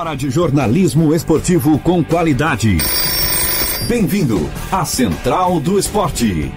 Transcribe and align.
hora 0.00 0.16
de 0.16 0.30
jornalismo 0.30 1.14
esportivo 1.14 1.78
com 1.78 2.02
qualidade. 2.02 2.78
Bem-vindo 3.86 4.48
à 4.72 4.82
Central 4.82 5.60
do 5.60 5.78
Esporte. 5.78 6.50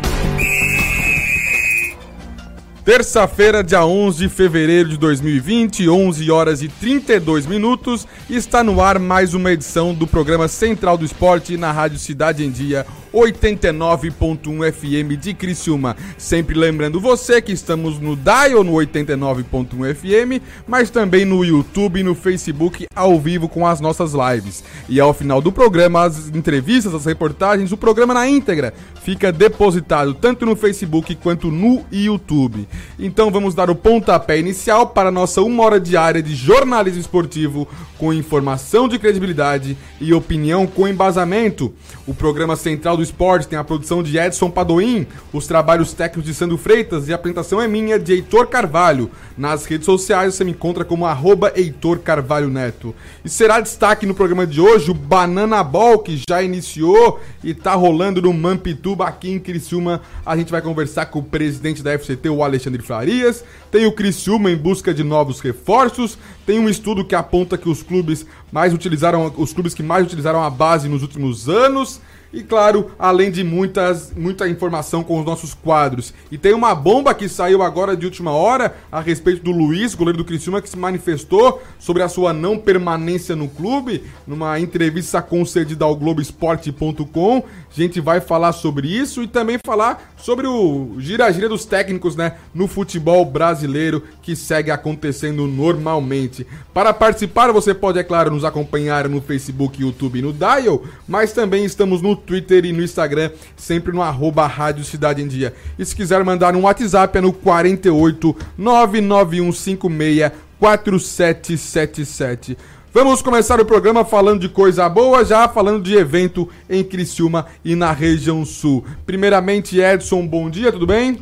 Terça-feira, 2.86 3.62
dia 3.62 3.86
11 3.86 4.18
de 4.18 4.30
fevereiro 4.30 4.88
de 4.88 4.98
2020, 4.98 5.90
11 5.90 6.32
horas 6.32 6.62
e 6.62 6.70
32 6.70 7.46
minutos, 7.46 8.08
está 8.30 8.64
no 8.64 8.80
ar 8.80 8.98
mais 8.98 9.34
uma 9.34 9.52
edição 9.52 9.94
do 9.94 10.08
programa 10.08 10.48
Central 10.48 10.98
do 10.98 11.04
Esporte 11.04 11.58
na 11.58 11.74
Rádio 11.74 12.00
Cidade 12.00 12.46
em 12.46 12.50
Dia 12.50 12.86
89.1 13.14 14.72
FM 14.72 15.20
de 15.20 15.34
Criciúma. 15.34 15.96
Sempre 16.18 16.58
lembrando 16.58 17.00
você 17.00 17.42
que 17.42 17.52
estamos 17.52 18.00
no 18.00 18.16
Dial 18.16 18.64
no 18.64 18.74
89.1 18.74 19.94
FM, 19.94 20.44
mas 20.68 20.90
também 20.90 21.24
no 21.24 21.46
YouTube 21.46 22.00
e 22.00 22.04
no 22.04 22.16
Facebook 22.16 22.88
ao 22.96 23.20
vivo 23.20 23.48
com 23.48 23.68
as 23.68 23.80
nossas 23.80 24.14
lives. 24.14 24.64
E 24.90 25.00
ao 25.00 25.14
final 25.14 25.42
do 25.42 25.52
programa, 25.52 26.04
as 26.04 26.30
entrevistas, 26.30 26.94
as 26.94 27.06
reportagens, 27.06 27.72
o 27.72 27.78
programa 27.78 28.14
na 28.14 28.28
íntegra 28.28 28.74
fica 29.04 29.32
depositado 29.32 30.14
tanto 30.14 30.46
no 30.46 30.56
Facebook 30.56 31.16
quanto 31.16 31.52
no 31.52 31.86
YouTube. 31.92 32.68
Então 32.98 33.30
vamos 33.30 33.54
dar 33.54 33.70
o 33.70 33.76
pontapé 33.76 34.40
inicial 34.40 34.88
para 34.88 35.12
nossa 35.12 35.42
uma 35.42 35.64
hora 35.64 35.80
diária 35.80 36.24
de 36.24 36.34
jornalismo 36.34 37.02
esportivo 37.02 37.68
com 37.98 38.14
informação 38.14 38.88
de 38.88 38.98
credibilidade 38.98 39.78
e 40.00 40.14
opinião 40.14 40.66
com 40.66 40.88
embasamento. 40.88 41.74
O 42.08 42.14
programa 42.14 42.56
central 42.56 42.98
do 42.98 43.03
esporte 43.04 43.48
tem 43.48 43.60
a 43.60 43.64
produção 43.64 44.02
de 44.02 44.18
Edson 44.18 44.50
Padoim, 44.50 45.06
os 45.32 45.46
trabalhos 45.46 45.94
técnicos 45.94 46.26
de 46.26 46.34
Sandro 46.34 46.58
Freitas 46.58 47.08
e 47.08 47.12
a 47.12 47.16
apresentação 47.16 47.62
é 47.62 47.68
minha 47.68 48.00
de 48.00 48.14
Heitor 48.14 48.48
Carvalho. 48.48 49.12
Nas 49.38 49.66
redes 49.66 49.86
sociais 49.86 50.34
você 50.34 50.44
me 50.44 50.52
encontra 50.52 50.86
como 50.86 51.06
arroba 51.06 51.52
Heitor 51.56 52.00
Carvalho 52.00 52.50
Neto. 52.50 52.96
E 53.24 53.30
será 53.30 53.60
destaque 53.60 54.06
no 54.06 54.16
programa 54.16 54.48
de 54.48 54.62
hoje 54.62 54.92
o 54.92 54.94
Banana 54.94 55.64
Ball, 55.64 56.00
que 56.00 56.22
já 56.28 56.42
iniciou 56.42 57.20
e 57.44 57.52
está 57.52 57.76
rolando 57.76 58.22
no 58.22 58.34
Mampituba 58.34 59.06
aqui 59.06 59.32
em 59.32 59.40
Criciúma. 59.40 60.02
A 60.26 60.36
gente 60.38 60.52
vai 60.52 60.62
conversar 60.62 61.08
com 61.08 61.20
o 61.20 61.24
presidente 61.24 61.84
da 61.84 61.98
FCT, 61.98 62.30
o 62.30 62.44
Alexandre 62.44 62.82
Farias. 62.82 63.44
Tem 63.72 63.86
o 63.86 63.92
Criciúma 63.92 64.52
em 64.52 64.58
busca 64.58 64.94
de 64.94 65.04
novos 65.04 65.40
reforços. 65.40 66.18
Tem 66.46 66.60
um 66.60 66.70
estudo 66.70 67.06
que 67.06 67.16
aponta 67.16 67.58
que 67.58 67.70
os 67.70 67.82
clubes 67.82 68.26
mais 68.52 68.74
utilizaram, 68.74 69.34
os 69.38 69.52
clubes 69.52 69.74
que 69.74 69.82
mais 69.82 70.06
utilizaram 70.06 70.44
a 70.44 70.50
base 70.50 70.88
nos 70.88 71.02
últimos 71.02 71.50
anos. 71.50 72.00
E 72.34 72.42
claro, 72.42 72.90
além 72.98 73.30
de 73.30 73.44
muitas, 73.44 74.12
muita 74.18 74.50
informação 74.50 75.04
com 75.04 75.20
os 75.20 75.26
nossos 75.26 75.54
quadros. 75.54 76.16
E 76.32 76.38
tem 76.38 76.52
uma 76.52 76.74
bomba 76.74 77.14
que 77.14 77.30
saiu 77.30 77.62
agora 77.62 77.96
de 77.96 78.08
última 78.08 78.32
hora 78.32 78.76
a 78.92 79.00
respeito 79.00 79.44
do 79.44 79.52
Luiz, 79.52 79.94
goleiro 79.94 80.18
do 80.18 80.26
Criciúma, 80.26 80.60
que 80.60 80.68
se 80.68 80.76
manifestou 80.76 81.62
sobre 81.78 82.02
a 82.02 82.10
sua 82.10 82.34
não 82.34 82.58
permanência 82.58 83.36
no 83.36 83.48
clube, 83.48 84.04
numa 84.26 84.60
entrevista 84.60 85.22
concedida 85.22 85.86
ao 85.86 85.96
Globoesporte.com. 85.96 87.44
A 87.76 87.82
gente 87.82 88.00
vai 88.00 88.22
falar 88.22 88.52
sobre 88.52 88.88
isso 88.88 89.24
e 89.24 89.28
também 89.28 89.58
falar 89.66 90.14
sobre 90.16 90.46
o 90.46 90.96
gira-gira 91.00 91.50
dos 91.50 91.66
técnicos, 91.66 92.16
né, 92.16 92.34
no 92.54 92.68
futebol 92.68 93.26
brasileiro 93.26 94.04
que 94.22 94.36
segue 94.36 94.70
acontecendo 94.70 95.48
normalmente. 95.48 96.46
Para 96.72 96.94
participar, 96.94 97.52
você 97.52 97.74
pode, 97.74 97.98
é 97.98 98.04
claro, 98.04 98.30
nos 98.30 98.46
acompanhar 98.46 99.10
no 99.10 99.20
Facebook, 99.20 99.82
YouTube 99.82 100.20
e 100.20 100.22
no 100.22 100.32
Dial, 100.32 100.84
mas 101.08 101.34
também 101.34 101.66
estamos 101.66 102.00
no 102.00 102.16
Twitter 102.16 102.64
e 102.64 102.72
no 102.72 102.84
Instagram, 102.84 103.32
sempre 103.58 103.92
no 103.92 104.04
arroba 104.04 104.46
Rádio 104.46 104.86
Cidade 104.86 105.24
em 105.24 105.28
Dia. 105.28 105.52
E 105.78 105.84
se 105.84 105.96
quiser 105.96 106.24
mandar 106.24 106.56
um 106.56 106.62
WhatsApp 106.62 107.18
é 107.18 107.22
no 107.22 107.34
48 107.34 108.36
99156 108.56 110.32
4777. 110.64 112.58
Vamos 112.96 113.24
começar 113.24 113.60
o 113.60 113.66
programa 113.66 114.06
falando 114.06 114.42
de 114.42 114.48
coisa 114.48 114.88
boa, 114.88 115.26
já 115.26 115.50
falando 115.50 115.82
de 115.82 115.96
evento 115.96 116.48
em 116.70 116.84
Criciúma 116.84 117.48
e 117.66 117.74
na 117.74 117.92
região 117.92 118.46
sul. 118.46 118.86
Primeiramente, 119.04 119.80
Edson, 119.80 120.28
bom 120.28 120.48
dia, 120.48 120.72
tudo 120.72 120.86
bem? 120.86 121.18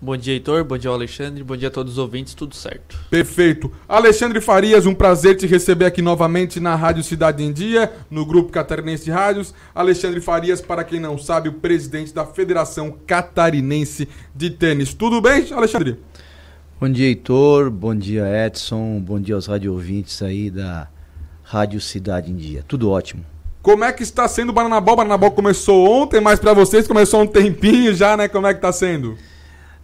Bom 0.00 0.16
dia, 0.16 0.32
Heitor. 0.32 0.64
Bom 0.64 0.78
dia, 0.78 0.90
Alexandre. 0.90 1.44
Bom 1.44 1.58
dia 1.58 1.68
a 1.68 1.70
todos 1.70 1.92
os 1.92 1.98
ouvintes. 1.98 2.32
Tudo 2.32 2.56
certo. 2.56 2.98
Perfeito. 3.10 3.70
Alexandre 3.86 4.40
Farias, 4.40 4.86
um 4.86 4.94
prazer 4.94 5.36
te 5.36 5.46
receber 5.46 5.84
aqui 5.84 6.00
novamente 6.00 6.58
na 6.58 6.74
Rádio 6.74 7.02
Cidade 7.02 7.44
em 7.44 7.52
Dia, 7.52 7.92
no 8.10 8.24
Grupo 8.24 8.50
Catarinense 8.50 9.04
de 9.04 9.10
Rádios. 9.10 9.52
Alexandre 9.74 10.22
Farias, 10.22 10.62
para 10.62 10.84
quem 10.84 10.98
não 10.98 11.18
sabe, 11.18 11.50
o 11.50 11.52
presidente 11.52 12.14
da 12.14 12.24
Federação 12.24 12.96
Catarinense 13.06 14.08
de 14.34 14.48
Tênis. 14.48 14.94
Tudo 14.94 15.20
bem, 15.20 15.46
Alexandre? 15.52 15.98
Bom 16.80 16.88
dia, 16.88 17.08
Heitor. 17.08 17.70
Bom 17.70 17.94
dia, 17.94 18.24
Edson. 18.46 18.98
Bom 19.00 19.20
dia 19.20 19.34
aos 19.34 19.44
rádio 19.44 19.70
ouvintes 19.70 20.22
aí 20.22 20.48
da 20.48 20.88
Rádio 21.50 21.80
Cidade 21.80 22.30
em 22.30 22.36
Dia. 22.36 22.64
Tudo 22.68 22.88
ótimo. 22.90 23.26
Como 23.60 23.82
é 23.82 23.92
que 23.92 24.04
está 24.04 24.28
sendo 24.28 24.50
o 24.50 24.52
Bananabol? 24.52 24.94
O 24.94 24.96
Bananabol 24.98 25.32
começou 25.32 25.84
ontem, 25.84 26.20
mas 26.20 26.38
para 26.38 26.52
vocês 26.52 26.86
começou 26.86 27.22
um 27.22 27.26
tempinho 27.26 27.92
já, 27.92 28.16
né? 28.16 28.28
Como 28.28 28.46
é 28.46 28.54
que 28.54 28.58
está 28.58 28.70
sendo? 28.70 29.18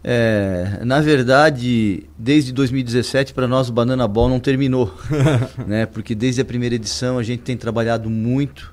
É, 0.05 0.79
na 0.85 1.01
verdade, 1.01 2.05
desde 2.17 2.53
2017 2.53 3.35
para 3.35 3.49
nós 3.49 3.69
o 3.69 3.73
Banana 3.73 4.07
Ball 4.07 4.29
não 4.29 4.39
terminou, 4.39 4.95
né? 5.67 5.87
Porque 5.87 6.15
desde 6.15 6.41
a 6.41 6.45
primeira 6.45 6.77
edição 6.77 7.19
a 7.19 7.25
gente 7.25 7.41
tem 7.41 7.57
trabalhado 7.57 8.09
muito 8.09 8.73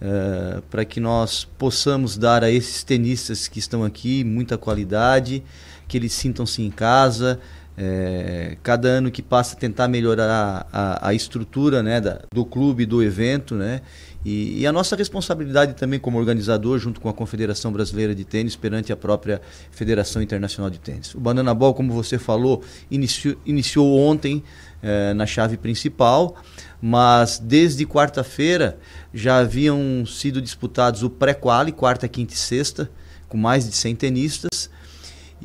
uh, 0.00 0.62
para 0.70 0.82
que 0.86 1.00
nós 1.00 1.44
possamos 1.58 2.16
dar 2.16 2.42
a 2.42 2.50
esses 2.50 2.82
tenistas 2.82 3.48
que 3.48 3.58
estão 3.58 3.84
aqui 3.84 4.24
muita 4.24 4.56
qualidade, 4.56 5.42
que 5.86 5.98
eles 5.98 6.14
sintam-se 6.14 6.62
em 6.62 6.70
casa. 6.70 7.38
É, 7.76 8.56
cada 8.62 8.88
ano 8.88 9.10
que 9.10 9.20
passa 9.20 9.56
tentar 9.56 9.88
melhorar 9.88 10.66
a, 10.72 11.08
a 11.08 11.14
estrutura 11.14 11.82
né, 11.82 12.00
da, 12.00 12.20
do 12.32 12.44
clube, 12.44 12.86
do 12.86 13.02
evento, 13.02 13.56
né? 13.56 13.82
E, 14.24 14.60
e, 14.60 14.66
a 14.66 14.72
nossa 14.72 14.96
responsabilidade 14.96 15.74
também 15.74 16.00
como 16.00 16.16
organizador, 16.16 16.78
junto 16.78 16.98
com 16.98 17.10
a 17.10 17.12
Confederação 17.12 17.70
Brasileira 17.70 18.14
de 18.14 18.24
Tênis, 18.24 18.56
perante 18.56 18.90
a 18.90 18.96
própria 18.96 19.42
Federação 19.70 20.22
Internacional 20.22 20.70
de 20.70 20.78
Tênis. 20.78 21.14
O 21.14 21.20
Banana 21.20 21.52
Ball, 21.52 21.74
como 21.74 21.92
você 21.92 22.18
falou, 22.18 22.62
iniciou, 22.90 23.36
iniciou 23.44 23.98
ontem 23.98 24.42
eh, 24.82 25.12
na 25.12 25.26
chave 25.26 25.58
principal, 25.58 26.36
mas 26.80 27.38
desde 27.38 27.84
quarta-feira 27.84 28.78
já 29.12 29.38
haviam 29.38 30.04
sido 30.06 30.40
disputados 30.40 31.02
o 31.02 31.10
pré-quali, 31.10 31.72
quarta, 31.72 32.08
quinta 32.08 32.32
e 32.32 32.36
sexta, 32.36 32.90
com 33.28 33.36
mais 33.36 33.68
de 33.68 33.76
100 33.76 33.96
tenistas. 33.96 34.70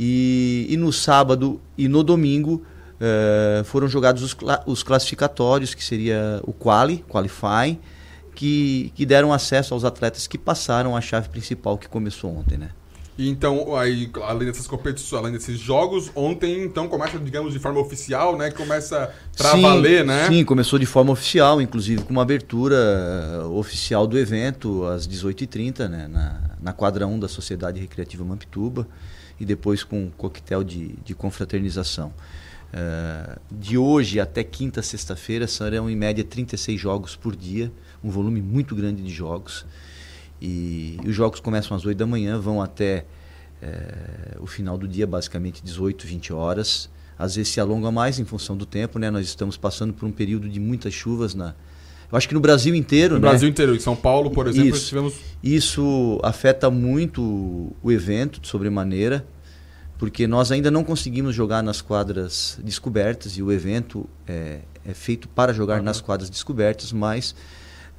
E, 0.01 0.65
e 0.69 0.77
no 0.77 0.93
sábado 0.93 1.59
e 1.77 1.89
no 1.89 2.01
domingo 2.03 2.63
eh, 3.01 3.63
foram 3.65 3.87
jogados 3.87 4.23
os, 4.23 4.35
os 4.65 4.81
classificatórios, 4.81 5.73
que 5.73 5.83
seria 5.83 6.39
o 6.43 6.53
quali, 6.53 7.03
qualifying, 7.09 7.79
que, 8.33 8.93
que 8.95 9.05
deram 9.05 9.33
acesso 9.33 9.73
aos 9.73 9.83
atletas 9.83 10.25
que 10.25 10.37
passaram 10.37 10.95
a 10.95 11.01
chave 11.01 11.27
principal 11.27 11.77
que 11.77 11.89
começou 11.89 12.33
ontem, 12.33 12.57
né? 12.57 12.69
Então, 13.17 13.75
aí, 13.75 14.09
além 14.23 14.47
dessas 14.47 14.65
competições, 14.65 15.21
além 15.21 15.33
desses 15.33 15.59
jogos, 15.59 16.09
ontem 16.15 16.63
então 16.63 16.87
começa, 16.87 17.19
digamos, 17.19 17.51
de 17.51 17.59
forma 17.59 17.81
oficial, 17.81 18.37
né? 18.37 18.49
Começa 18.49 19.13
pra 19.35 19.51
sim, 19.51 19.61
valer, 19.61 20.05
né? 20.05 20.29
Sim, 20.29 20.45
começou 20.45 20.79
de 20.79 20.85
forma 20.85 21.11
oficial, 21.11 21.61
inclusive 21.61 22.03
com 22.03 22.11
uma 22.11 22.21
abertura 22.21 22.77
uh, 23.43 23.57
oficial 23.57 24.07
do 24.07 24.17
evento 24.17 24.85
às 24.85 25.05
18h30, 25.05 25.89
né? 25.89 26.07
Na, 26.07 26.41
na 26.61 26.71
quadra 26.71 27.05
1 27.05 27.19
da 27.19 27.27
Sociedade 27.27 27.81
Recreativa 27.81 28.23
Mampituba 28.23 28.87
e 29.39 29.45
depois 29.45 29.83
com 29.83 30.05
um 30.05 30.09
coquetel 30.09 30.63
de, 30.63 30.95
de 31.03 31.13
confraternização. 31.15 32.13
Uh, 32.71 33.39
de 33.51 33.77
hoje 33.77 34.19
até 34.19 34.43
quinta, 34.43 34.81
sexta-feira 34.81 35.47
serão 35.47 35.89
em 35.89 35.95
média 35.95 36.23
36 36.23 36.79
jogos 36.79 37.15
por 37.15 37.35
dia 37.35 37.71
um 38.03 38.09
volume 38.09 38.41
muito 38.41 38.75
grande 38.75 39.01
de 39.01 39.09
jogos. 39.09 39.65
E, 40.41 40.97
e 41.03 41.09
os 41.09 41.15
jogos 41.15 41.39
começam 41.39 41.75
às 41.75 41.85
8 41.85 41.97
da 41.97 42.05
manhã, 42.05 42.39
vão 42.39 42.61
até 42.61 43.05
é, 43.61 44.37
o 44.39 44.47
final 44.47 44.77
do 44.77 44.87
dia, 44.87 45.05
basicamente 45.05 45.61
18, 45.63 46.07
20 46.07 46.33
horas. 46.33 46.89
Às 47.17 47.35
vezes 47.35 47.51
se 47.51 47.59
alonga 47.59 47.91
mais 47.91 48.19
em 48.19 48.25
função 48.25 48.55
do 48.55 48.65
tempo, 48.65 48.97
né? 48.97 49.11
Nós 49.11 49.25
estamos 49.25 49.57
passando 49.57 49.93
por 49.93 50.05
um 50.05 50.11
período 50.11 50.47
de 50.47 50.59
muitas 50.59 50.93
chuvas 50.93 51.35
na, 51.35 51.53
eu 52.11 52.17
acho 52.17 52.27
que 52.27 52.33
no 52.33 52.39
Brasil 52.39 52.73
inteiro, 52.75 53.15
no 53.15 53.21
né? 53.21 53.29
Brasil 53.29 53.47
inteiro, 53.49 53.75
em 53.75 53.79
São 53.79 53.95
Paulo, 53.95 54.31
por 54.31 54.47
exemplo, 54.47 54.75
isso, 54.75 54.87
tivemos... 54.87 55.13
Isso 55.43 56.19
afeta 56.23 56.69
muito 56.69 57.73
o 57.81 57.91
evento 57.91 58.39
de 58.39 58.47
sobremaneira, 58.47 59.25
porque 59.97 60.27
nós 60.27 60.51
ainda 60.51 60.71
não 60.71 60.83
conseguimos 60.83 61.35
jogar 61.35 61.61
nas 61.61 61.81
quadras 61.81 62.57
descobertas 62.63 63.37
e 63.37 63.43
o 63.43 63.51
evento 63.51 64.09
é, 64.27 64.59
é 64.85 64.93
feito 64.93 65.27
para 65.27 65.53
jogar 65.53 65.79
uhum. 65.79 65.85
nas 65.85 66.01
quadras 66.01 66.29
descobertas, 66.29 66.91
mas 66.91 67.35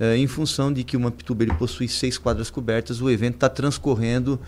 Uh, 0.00 0.16
em 0.16 0.26
função 0.26 0.72
de 0.72 0.82
que 0.82 0.96
o 0.96 1.00
Mampituba 1.00 1.42
ele 1.42 1.52
possui 1.52 1.86
seis 1.86 2.16
quadras 2.16 2.48
cobertas, 2.48 3.02
o 3.02 3.10
evento 3.10 3.34
está 3.34 3.50
transcorrendo 3.50 4.40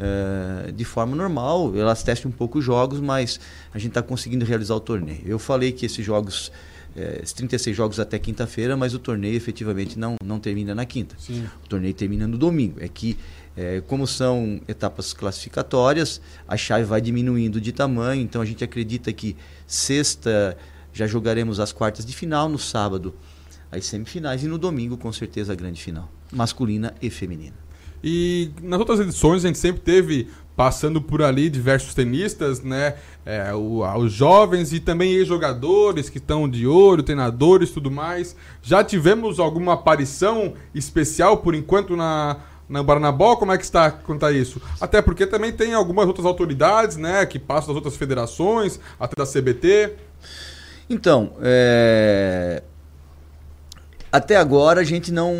uh, 0.00 0.72
de 0.72 0.84
forma 0.84 1.14
normal. 1.14 1.72
Elas 1.76 2.02
testam 2.02 2.28
um 2.28 2.34
pouco 2.34 2.58
os 2.58 2.64
jogos, 2.64 2.98
mas 2.98 3.38
a 3.72 3.78
gente 3.78 3.90
está 3.90 4.02
conseguindo 4.02 4.44
realizar 4.44 4.74
o 4.74 4.80
torneio. 4.80 5.22
Eu 5.24 5.38
falei 5.38 5.70
que 5.70 5.86
esses 5.86 6.04
jogos, 6.04 6.50
esses 7.22 7.32
36 7.34 7.76
jogos 7.76 8.00
até 8.00 8.18
quinta-feira, 8.18 8.76
mas 8.76 8.94
o 8.94 8.98
torneio 8.98 9.36
efetivamente 9.36 9.98
não, 9.98 10.16
não 10.24 10.40
termina 10.40 10.74
na 10.74 10.84
quinta. 10.84 11.14
Sim. 11.18 11.44
O 11.64 11.68
torneio 11.68 11.94
termina 11.94 12.26
no 12.26 12.38
domingo. 12.38 12.78
É 12.80 12.88
que, 12.88 13.16
como 13.86 14.06
são 14.06 14.60
etapas 14.66 15.12
classificatórias, 15.12 16.20
a 16.48 16.56
chave 16.56 16.84
vai 16.84 17.00
diminuindo 17.00 17.60
de 17.60 17.72
tamanho, 17.72 18.22
então 18.22 18.40
a 18.40 18.44
gente 18.44 18.64
acredita 18.64 19.12
que 19.12 19.36
sexta 19.66 20.56
já 20.92 21.06
jogaremos 21.06 21.60
as 21.60 21.72
quartas 21.72 22.06
de 22.06 22.14
final, 22.14 22.48
no 22.48 22.58
sábado 22.58 23.14
as 23.70 23.84
semifinais 23.86 24.42
e 24.42 24.46
no 24.46 24.58
domingo, 24.58 24.96
com 24.96 25.12
certeza, 25.12 25.52
a 25.52 25.56
grande 25.56 25.82
final, 25.82 26.10
masculina 26.32 26.94
e 27.02 27.10
feminina. 27.10 27.56
E 28.02 28.50
nas 28.62 28.78
outras 28.78 29.00
edições 29.00 29.44
a 29.44 29.48
gente 29.48 29.58
sempre 29.58 29.80
teve 29.80 30.28
passando 30.56 31.02
por 31.02 31.22
ali 31.22 31.50
diversos 31.50 31.94
tenistas, 31.94 32.62
né? 32.62 32.94
É, 33.24 33.52
o, 33.52 33.82
os 33.98 34.12
jovens 34.12 34.72
e 34.72 34.80
também 34.80 35.12
ex-jogadores 35.12 36.08
que 36.08 36.18
estão 36.18 36.48
de 36.48 36.66
olho, 36.66 37.02
treinadores 37.02 37.70
tudo 37.70 37.90
mais. 37.90 38.34
Já 38.62 38.82
tivemos 38.82 39.38
alguma 39.38 39.74
aparição 39.74 40.54
especial 40.74 41.36
por 41.36 41.54
enquanto 41.54 41.94
na, 41.94 42.38
na 42.68 42.82
Baranabó? 42.82 43.36
Como 43.36 43.52
é 43.52 43.58
que 43.58 43.64
está 43.64 43.90
quanto 43.90 44.24
a 44.24 44.32
isso? 44.32 44.60
Até 44.80 45.02
porque 45.02 45.26
também 45.26 45.52
tem 45.52 45.74
algumas 45.74 46.06
outras 46.06 46.24
autoridades, 46.24 46.96
né? 46.96 47.26
Que 47.26 47.38
passam 47.38 47.68
das 47.68 47.76
outras 47.76 47.96
federações, 47.96 48.80
até 48.98 49.14
da 49.14 49.30
CBT. 49.30 49.94
Então, 50.88 51.32
é... 51.42 52.62
até 54.16 54.36
agora 54.36 54.80
a 54.80 54.84
gente 54.84 55.12
não. 55.12 55.34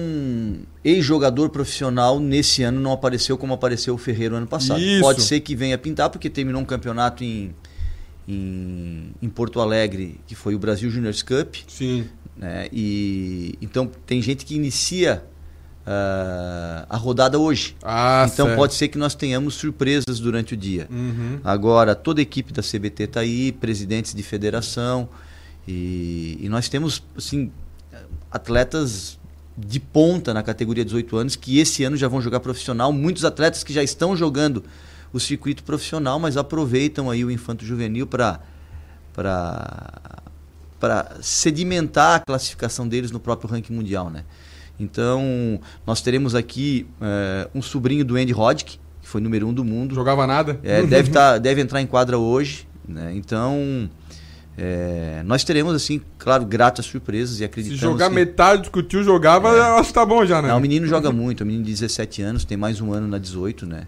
Ex-jogador 0.84 1.50
profissional 1.50 2.20
nesse 2.20 2.62
ano 2.62 2.81
não 2.81 2.93
apareceu 2.93 3.37
como 3.37 3.55
apareceu 3.55 3.94
o 3.94 3.99
Ferreiro 3.99 4.37
ano 4.37 4.46
passado. 4.46 4.81
Isso. 4.81 5.00
Pode 5.00 5.23
ser 5.23 5.40
que 5.40 5.56
venha 5.56 5.76
pintar, 5.76 6.11
porque 6.11 6.31
terminou 6.31 6.61
um 6.61 6.64
campeonato 6.64 7.25
em, 7.25 7.55
em, 8.28 9.12
em 9.20 9.28
Porto 9.28 9.61
Alegre, 9.61 10.20
que 10.26 10.34
foi 10.34 10.55
o 10.55 10.58
Brasil 10.58 10.90
Juniors 10.90 11.23
Cup. 11.23 11.56
Sim. 11.67 12.06
Né? 12.37 12.69
E, 12.73 13.55
então 13.61 13.90
tem 14.06 14.20
gente 14.20 14.44
que 14.44 14.55
inicia 14.55 15.25
uh, 15.87 16.87
a 16.88 16.96
rodada 16.96 17.38
hoje. 17.38 17.76
Ah, 17.82 18.28
então 18.31 18.46
certo. 18.46 18.58
pode 18.58 18.75
ser 18.75 18.88
que 18.88 18.99
nós 18.99 19.14
tenhamos 19.14 19.55
surpresas 19.55 20.20
durante 20.20 20.55
o 20.55 20.56
dia. 20.56 20.87
Uhum. 20.90 21.40
Agora, 21.43 21.94
toda 21.94 22.20
a 22.20 22.23
equipe 22.23 22.52
da 22.52 22.62
CBT 22.62 23.05
está 23.05 23.20
aí, 23.20 23.52
presidentes 23.52 24.14
de 24.14 24.23
federação, 24.23 25.08
e, 25.67 26.38
e 26.40 26.49
nós 26.49 26.69
temos 26.69 27.02
assim, 27.17 27.50
atletas 28.37 29.19
de 29.56 29.81
ponta 29.81 30.35
na 30.35 30.43
categoria 30.43 30.85
18 30.85 31.17
anos 31.17 31.37
que 31.37 31.59
esse 31.59 31.83
ano 31.83 31.97
já 31.97 32.09
vão 32.09 32.21
jogar 32.21 32.41
profissional. 32.41 32.93
Muitos 32.93 33.25
atletas 33.25 33.65
que 33.65 33.73
já 33.73 33.83
estão 33.83 34.15
jogando 34.17 34.62
o 35.12 35.19
circuito 35.19 35.65
profissional, 35.65 36.19
mas 36.19 36.37
aproveitam 36.37 37.11
aí 37.11 37.25
o 37.25 37.31
infanto 37.31 37.65
juvenil 37.65 38.06
para 38.06 38.41
para 40.79 41.17
sedimentar 41.23 42.17
a 42.17 42.21
classificação 42.21 42.87
deles 42.87 43.11
no 43.11 43.19
próprio 43.19 43.49
ranking 43.49 43.73
mundial, 43.73 44.11
né? 44.11 44.25
Então, 44.79 45.59
nós 45.87 46.03
teremos 46.03 46.35
aqui 46.35 46.87
é, 47.00 47.49
um 47.55 47.62
sobrinho 47.62 48.05
do 48.05 48.15
Andy 48.17 48.33
Roddick, 48.33 48.79
que 49.00 49.09
foi 49.09 49.23
número 49.23 49.49
um 49.49 49.55
do 49.55 49.65
mundo. 49.65 49.94
Jogava 49.94 50.27
nada? 50.27 50.61
É, 50.62 50.83
deve, 50.87 51.11
tá, 51.11 51.38
deve 51.38 51.62
entrar 51.62 51.81
em 51.81 51.87
quadra 51.87 52.19
hoje. 52.19 52.69
Né? 52.87 53.15
Então, 53.17 53.91
é, 54.58 55.23
nós 55.25 55.44
teremos, 55.44 55.75
assim, 55.75 56.00
claro, 56.19 56.44
gratas 56.47 56.87
surpresas 56.87 57.41
e 57.41 57.44
acreditamos 57.44 57.81
Se 57.81 57.85
jogar 57.87 58.08
que... 58.08 58.14
metade 58.14 58.62
do 58.62 58.70
que 58.70 58.79
o 58.79 58.82
tio 58.82 59.03
jogava, 59.03 59.50
é. 59.50 59.58
eu 59.58 59.76
acho 59.76 59.88
que 59.88 59.94
tá 59.94 60.06
bom 60.06 60.25
já, 60.25 60.41
né? 60.41 60.49
Não, 60.49 60.56
o 60.56 60.61
menino 60.61 60.87
joga 60.87 61.12
muito, 61.12 61.43
o 61.43 61.47
menino 61.47 61.64
de 61.64 61.70
17 61.73 62.23
anos, 62.23 62.44
tem 62.44 62.56
mais 62.56 62.81
um 62.81 62.93
ano 62.93 63.06
na 63.06 63.19
18, 63.19 63.67
né? 63.67 63.87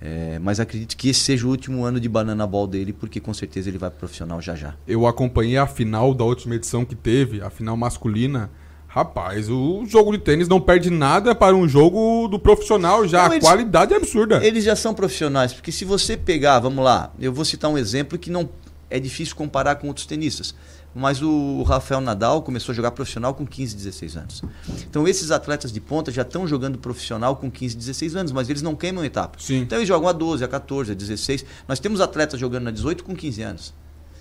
É, 0.00 0.38
mas 0.38 0.60
acredito 0.60 0.96
que 0.96 1.08
esse 1.08 1.20
seja 1.20 1.46
o 1.46 1.50
último 1.50 1.84
ano 1.84 1.98
de 1.98 2.08
banana 2.08 2.46
ball 2.46 2.66
dele, 2.66 2.92
porque 2.92 3.20
com 3.20 3.32
certeza 3.32 3.70
ele 3.70 3.78
vai 3.78 3.88
pro 3.88 4.00
profissional 4.00 4.40
já 4.40 4.54
já. 4.54 4.74
Eu 4.86 5.06
acompanhei 5.06 5.56
a 5.56 5.66
final 5.66 6.12
da 6.12 6.24
última 6.24 6.56
edição 6.56 6.84
que 6.84 6.94
teve, 6.94 7.40
a 7.40 7.48
final 7.48 7.76
masculina. 7.76 8.50
Rapaz, 8.86 9.48
o 9.48 9.84
jogo 9.86 10.12
de 10.12 10.18
tênis 10.18 10.46
não 10.46 10.60
perde 10.60 10.88
nada 10.90 11.34
para 11.34 11.56
um 11.56 11.66
jogo 11.66 12.28
do 12.28 12.38
profissional 12.38 13.08
já. 13.08 13.24
Não, 13.24 13.32
a 13.32 13.34
eles- 13.34 13.48
qualidade 13.48 13.94
é 13.94 13.96
absurda. 13.96 14.44
Eles 14.44 14.62
já 14.62 14.76
são 14.76 14.92
profissionais, 14.92 15.52
porque 15.52 15.72
se 15.72 15.84
você 15.84 16.16
pegar, 16.16 16.60
vamos 16.60 16.84
lá, 16.84 17.12
eu 17.18 17.32
vou 17.32 17.44
citar 17.44 17.70
um 17.70 17.78
exemplo 17.78 18.18
que 18.18 18.30
não 18.30 18.48
é 18.94 19.00
difícil 19.00 19.34
comparar 19.34 19.74
com 19.74 19.88
outros 19.88 20.06
tenistas. 20.06 20.54
Mas 20.94 21.20
o 21.20 21.64
Rafael 21.64 22.00
Nadal 22.00 22.40
começou 22.42 22.72
a 22.72 22.76
jogar 22.76 22.92
profissional 22.92 23.34
com 23.34 23.44
15, 23.44 23.74
16 23.74 24.16
anos. 24.16 24.42
Então 24.88 25.08
esses 25.08 25.32
atletas 25.32 25.72
de 25.72 25.80
ponta 25.80 26.12
já 26.12 26.22
estão 26.22 26.46
jogando 26.46 26.78
profissional 26.78 27.34
com 27.34 27.50
15, 27.50 27.76
16 27.76 28.14
anos, 28.14 28.30
mas 28.30 28.48
eles 28.48 28.62
não 28.62 28.76
queimam 28.76 29.04
etapa. 29.04 29.36
Sim. 29.40 29.62
Então 29.62 29.78
eles 29.78 29.88
jogam 29.88 30.08
a 30.08 30.12
12, 30.12 30.44
a 30.44 30.48
14, 30.48 30.92
a 30.92 30.94
16. 30.94 31.44
Nós 31.66 31.80
temos 31.80 32.00
atletas 32.00 32.38
jogando 32.38 32.64
na 32.64 32.70
18 32.70 33.02
com 33.02 33.16
15 33.16 33.42
anos. 33.42 33.74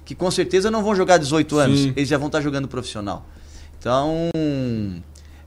Que 0.04 0.16
com 0.16 0.32
certeza 0.32 0.72
não 0.72 0.84
vão 0.84 0.96
jogar 0.96 1.20
18 1.20 1.58
anos, 1.60 1.80
Sim. 1.80 1.94
eles 1.96 2.10
já 2.10 2.18
vão 2.18 2.28
estar 2.28 2.42
jogando 2.42 2.68
profissional. 2.68 3.30
Então, 3.78 4.32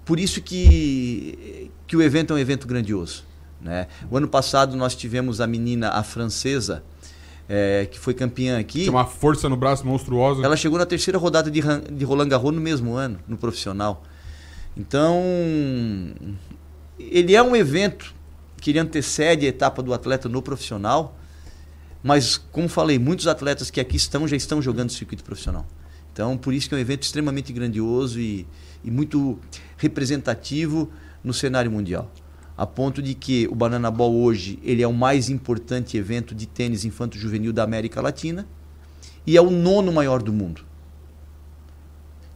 por 0.04 0.20
isso 0.20 0.40
que, 0.40 1.72
que 1.88 1.96
o 1.96 2.02
evento 2.02 2.32
é 2.32 2.36
um 2.36 2.38
evento 2.38 2.68
grandioso. 2.68 3.24
Né? 3.60 3.88
O 4.08 4.16
ano 4.16 4.28
passado 4.28 4.76
nós 4.76 4.94
tivemos 4.94 5.40
a 5.40 5.46
menina, 5.46 5.88
a 5.88 6.04
francesa, 6.04 6.84
eh, 7.48 7.88
que 7.90 7.98
foi 7.98 8.14
campeã 8.14 8.58
aqui. 8.58 8.80
Tinha 8.80 8.90
uma 8.90 9.06
força 9.06 9.48
no 9.48 9.56
braço 9.56 9.86
monstruosa. 9.86 10.44
Ela 10.44 10.56
chegou 10.56 10.78
na 10.78 10.86
terceira 10.86 11.18
rodada 11.18 11.50
de, 11.50 11.60
de 11.92 12.04
Roland 12.04 12.28
Garros 12.28 12.54
no 12.54 12.60
mesmo 12.60 12.94
ano, 12.94 13.18
no 13.26 13.36
profissional. 13.36 14.02
Então, 14.76 15.22
ele 16.98 17.34
é 17.34 17.42
um 17.42 17.56
evento 17.56 18.14
que 18.60 18.70
ele 18.70 18.78
antecede 18.78 19.46
a 19.46 19.48
etapa 19.48 19.82
do 19.82 19.94
atleta 19.94 20.28
no 20.28 20.42
profissional, 20.42 21.16
mas, 22.02 22.36
como 22.36 22.68
falei, 22.68 22.98
muitos 22.98 23.26
atletas 23.26 23.70
que 23.70 23.80
aqui 23.80 23.96
estão 23.96 24.26
já 24.28 24.36
estão 24.36 24.60
jogando 24.60 24.90
circuito 24.90 25.24
profissional. 25.24 25.66
Então, 26.12 26.36
por 26.36 26.52
isso 26.52 26.68
que 26.68 26.74
é 26.74 26.78
um 26.78 26.80
evento 26.80 27.02
extremamente 27.02 27.52
grandioso 27.52 28.18
e, 28.18 28.46
e 28.82 28.90
muito 28.90 29.38
representativo 29.76 30.90
no 31.22 31.32
cenário 31.32 31.70
mundial. 31.70 32.10
A 32.56 32.66
ponto 32.66 33.02
de 33.02 33.14
que 33.14 33.46
o 33.48 33.54
Banana 33.54 33.90
Ball 33.90 34.14
hoje 34.14 34.58
ele 34.62 34.82
é 34.82 34.88
o 34.88 34.92
mais 34.92 35.28
importante 35.28 35.96
evento 35.96 36.34
de 36.34 36.46
tênis 36.46 36.84
infanto-juvenil 36.84 37.52
da 37.52 37.62
América 37.62 38.00
Latina 38.00 38.46
e 39.26 39.36
é 39.36 39.40
o 39.40 39.50
nono 39.50 39.92
maior 39.92 40.22
do 40.22 40.32
mundo. 40.32 40.64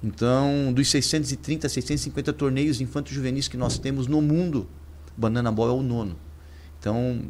Então, 0.03 0.73
dos 0.73 0.91
630 0.91 1.67
a 1.67 1.71
650 1.71 2.33
torneios 2.33 2.81
infanto-juvenis 2.81 3.49
que 3.49 3.57
nós 3.57 3.79
temos 3.79 4.07
no 4.07 4.21
mundo, 4.21 4.67
o 5.17 5.21
Banana 5.21 5.53
Ball 5.53 5.69
é 5.69 5.73
o 5.73 5.83
nono. 5.83 6.17
Então, 6.79 7.23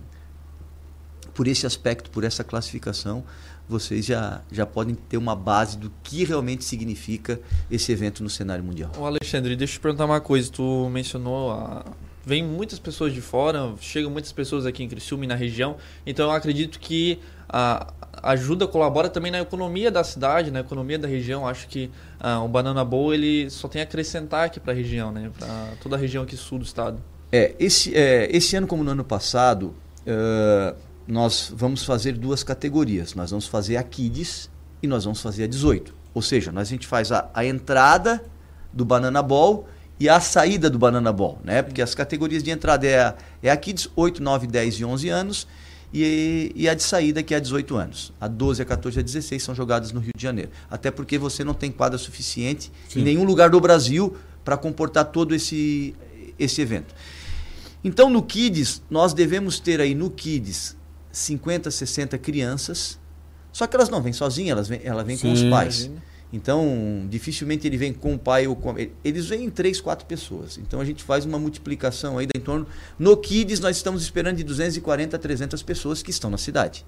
por 1.35 1.49
esse 1.49 1.67
aspecto, 1.67 2.11
por 2.11 2.23
essa 2.23 2.45
classificação, 2.45 3.25
vocês 3.69 4.05
já, 4.05 4.43
já 4.51 4.67
podem 4.67 4.95
ter 4.95 5.17
uma 5.17 5.35
base 5.35 5.79
do 5.79 5.93
que 6.03 6.25
realmente 6.25 6.65
significa 6.65 7.41
esse 7.71 7.91
evento 7.93 8.23
no 8.23 8.31
cenário 8.31 8.63
mundial. 8.63 8.93
Ô 8.99 9.05
Alexandre, 9.05 9.57
deixa 9.57 9.75
eu 9.75 9.79
te 9.79 9.81
perguntar 9.81 10.07
uma 10.07 10.21
coisa. 10.21 10.51
Tu 10.51 10.89
mencionou 10.91 11.53
a... 11.53 11.85
Vem 12.31 12.45
muitas 12.45 12.79
pessoas 12.79 13.13
de 13.13 13.21
fora, 13.21 13.75
chegam 13.81 14.09
muitas 14.09 14.31
pessoas 14.31 14.65
aqui 14.65 14.85
em 14.85 14.89
Criciúma 14.89 15.25
e 15.25 15.27
na 15.27 15.35
região. 15.35 15.75
Então 16.07 16.27
eu 16.27 16.31
acredito 16.31 16.79
que 16.79 17.19
a 17.49 17.93
ajuda 18.23 18.69
colabora 18.69 19.09
também 19.09 19.33
na 19.33 19.41
economia 19.41 19.91
da 19.91 20.05
cidade, 20.05 20.49
na 20.49 20.61
economia 20.61 20.97
da 20.97 21.09
região. 21.09 21.45
Acho 21.45 21.67
que 21.67 21.91
ah, 22.21 22.41
o 22.41 22.47
Banana 22.47 22.85
Bowl 22.85 23.13
ele 23.13 23.51
só 23.51 23.67
tem 23.67 23.83
a 23.83 23.85
acrescentar 23.85 24.45
aqui 24.45 24.61
para 24.61 24.73
a 24.73 24.77
região, 24.77 25.11
né? 25.11 25.29
Para 25.37 25.73
toda 25.83 25.97
a 25.97 25.99
região 25.99 26.23
aqui 26.23 26.37
sul 26.37 26.61
do 26.61 26.65
estado. 26.65 27.03
É, 27.33 27.57
esse, 27.59 27.97
é, 27.97 28.29
esse 28.31 28.55
ano, 28.55 28.69
como 28.69 28.85
no 28.85 28.93
ano 28.93 29.03
passado, 29.03 29.75
eh, 30.07 30.75
nós 31.09 31.53
vamos 31.53 31.85
fazer 31.85 32.13
duas 32.13 32.45
categorias. 32.45 33.13
Nós 33.13 33.33
vamos 33.33 33.49
fazer 33.49 33.77
a 33.77 33.83
Kids 33.83 34.49
e 34.81 34.87
nós 34.87 35.03
vamos 35.03 35.21
fazer 35.21 35.43
a 35.43 35.47
18. 35.49 35.93
Ou 36.15 36.23
seja, 36.23 36.53
nós, 36.53 36.69
a 36.69 36.71
gente 36.71 36.87
faz 36.87 37.11
a, 37.11 37.29
a 37.35 37.45
entrada 37.45 38.23
do 38.73 38.85
Banana 38.85 39.21
Ball 39.21 39.67
e 40.01 40.09
a 40.09 40.19
saída 40.19 40.71
do 40.71 40.79
Banana 40.79 41.13
Ball, 41.13 41.39
né? 41.45 41.61
Porque 41.61 41.83
as 41.83 41.95
categorias 41.95 42.43
de 42.43 42.51
entrada 42.51 42.87
é 42.87 42.99
a, 42.99 43.15
é 43.43 43.51
a 43.51 43.57
Kids 43.57 43.91
8, 43.95 44.23
9, 44.23 44.47
10 44.47 44.75
e 44.77 44.85
11 44.87 45.09
anos 45.11 45.47
e, 45.93 46.51
e 46.57 46.69
a 46.71 46.75
de 46.75 46.83
saída 46.83 47.23
que 47.23 47.35
é 47.35 47.37
a 47.37 47.41
18 47.41 47.77
anos. 47.77 48.11
A 48.19 48.27
12, 48.27 48.63
a 48.63 48.65
14 48.65 48.97
e 48.97 49.01
a 49.01 49.03
16 49.03 49.43
são 49.43 49.55
jogadas 49.55 49.93
no 49.93 50.01
Rio 50.01 50.13
de 50.17 50.23
Janeiro. 50.23 50.51
Até 50.71 50.91
porque 50.91 51.19
você 51.19 51.45
não 51.45 51.53
tem 51.53 51.71
quadra 51.71 51.99
suficiente 51.99 52.73
Sim. 52.89 53.01
em 53.01 53.05
nenhum 53.05 53.25
lugar 53.25 53.51
do 53.51 53.61
Brasil 53.61 54.17
para 54.43 54.57
comportar 54.57 55.05
todo 55.05 55.35
esse, 55.35 55.95
esse 56.39 56.63
evento. 56.63 56.95
Então, 57.85 58.09
no 58.09 58.23
Kids, 58.23 58.83
nós 58.89 59.13
devemos 59.13 59.61
ter 59.61 59.83
aí 59.83 59.95
no 59.95 60.11
Kids 60.11 60.79
50, 61.13 61.71
60 61.71 62.17
crianças. 62.17 62.99
Só 63.53 63.67
que 63.67 63.77
elas 63.77 63.91
não 63.91 64.01
vêm 64.01 64.15
sozinhas, 64.15 64.53
elas 64.53 64.69
vêm, 64.69 64.81
ela 64.83 65.05
vem 65.05 65.19
com 65.19 65.31
os 65.31 65.41
Sim. 65.41 65.51
pais. 65.51 65.81
Imagina. 65.81 66.10
Então, 66.33 67.07
dificilmente 67.09 67.67
ele 67.67 67.77
vem 67.77 67.93
com 67.93 68.15
o 68.15 68.19
pai 68.19 68.47
ou 68.47 68.55
com. 68.55 68.75
Eles 69.05 69.27
vêm 69.27 69.45
em 69.45 69.51
três, 69.51 69.81
quatro 69.81 70.07
pessoas. 70.07 70.59
Então 70.59 70.81
a 70.81 70.85
gente 70.85 71.03
faz 71.03 71.25
uma 71.25 71.39
multiplicação 71.39 72.19
aí 72.19 72.27
da 72.27 72.33
em 72.37 72.41
torno. 72.41 72.67
No 72.99 73.17
Kids, 73.17 73.59
nós 73.59 73.77
estamos 73.77 74.03
esperando 74.03 74.37
de 74.37 74.45
240 74.45 75.17
a 75.17 75.19
300 75.19 75.63
pessoas 75.63 76.03
que 76.03 76.11
estão 76.11 76.31
na 76.31 76.39
cidade. 76.39 76.87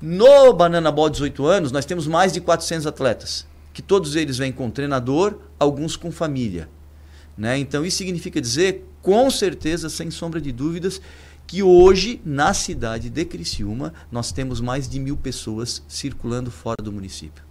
No 0.00 0.52
Banana 0.52 0.92
Ball 0.92 1.10
18 1.10 1.46
anos, 1.46 1.72
nós 1.72 1.84
temos 1.84 2.06
mais 2.06 2.32
de 2.32 2.40
400 2.40 2.86
atletas, 2.86 3.46
que 3.72 3.82
todos 3.82 4.14
eles 4.14 4.38
vêm 4.38 4.52
com 4.52 4.70
treinador, 4.70 5.38
alguns 5.58 5.96
com 5.96 6.12
família. 6.12 6.68
Né? 7.36 7.58
Então 7.58 7.84
isso 7.84 7.98
significa 7.98 8.40
dizer, 8.40 8.84
com 9.02 9.28
certeza, 9.30 9.88
sem 9.88 10.10
sombra 10.10 10.40
de 10.40 10.52
dúvidas, 10.52 11.00
que 11.46 11.62
hoje, 11.62 12.20
na 12.24 12.54
cidade 12.54 13.10
de 13.10 13.24
Criciúma, 13.24 13.92
nós 14.10 14.30
temos 14.30 14.60
mais 14.60 14.88
de 14.88 14.98
mil 15.00 15.16
pessoas 15.16 15.82
circulando 15.88 16.50
fora 16.50 16.82
do 16.82 16.92
município. 16.92 17.44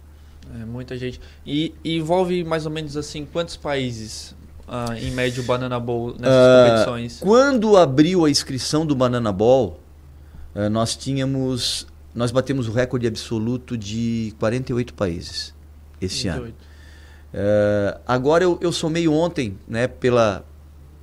É 0.60 0.64
muita 0.64 0.96
gente. 0.96 1.20
E, 1.46 1.74
e 1.82 1.96
envolve 1.96 2.44
mais 2.44 2.66
ou 2.66 2.72
menos 2.72 2.96
assim 2.96 3.26
quantos 3.30 3.56
países, 3.56 4.34
ah, 4.66 4.96
em 4.98 5.10
média, 5.10 5.42
o 5.42 5.44
Banana 5.44 5.78
Bowl 5.78 6.14
nessas 6.18 6.36
Ah, 6.36 6.64
competições? 6.68 7.20
Quando 7.20 7.76
abriu 7.76 8.24
a 8.24 8.30
inscrição 8.30 8.86
do 8.86 8.94
Banana 8.94 9.32
Ball, 9.32 9.78
eh, 10.54 10.68
nós 10.68 10.96
tínhamos, 10.96 11.86
nós 12.14 12.30
batemos 12.30 12.68
o 12.68 12.72
recorde 12.72 13.06
absoluto 13.06 13.76
de 13.76 14.34
48 14.38 14.94
países 14.94 15.54
esse 16.00 16.28
ano. 16.28 16.44
28. 16.44 16.74
Uh, 17.34 18.00
agora 18.06 18.44
eu, 18.44 18.56
eu 18.60 18.70
somei 18.70 19.08
ontem, 19.08 19.58
né, 19.66 19.88
pela, 19.88 20.44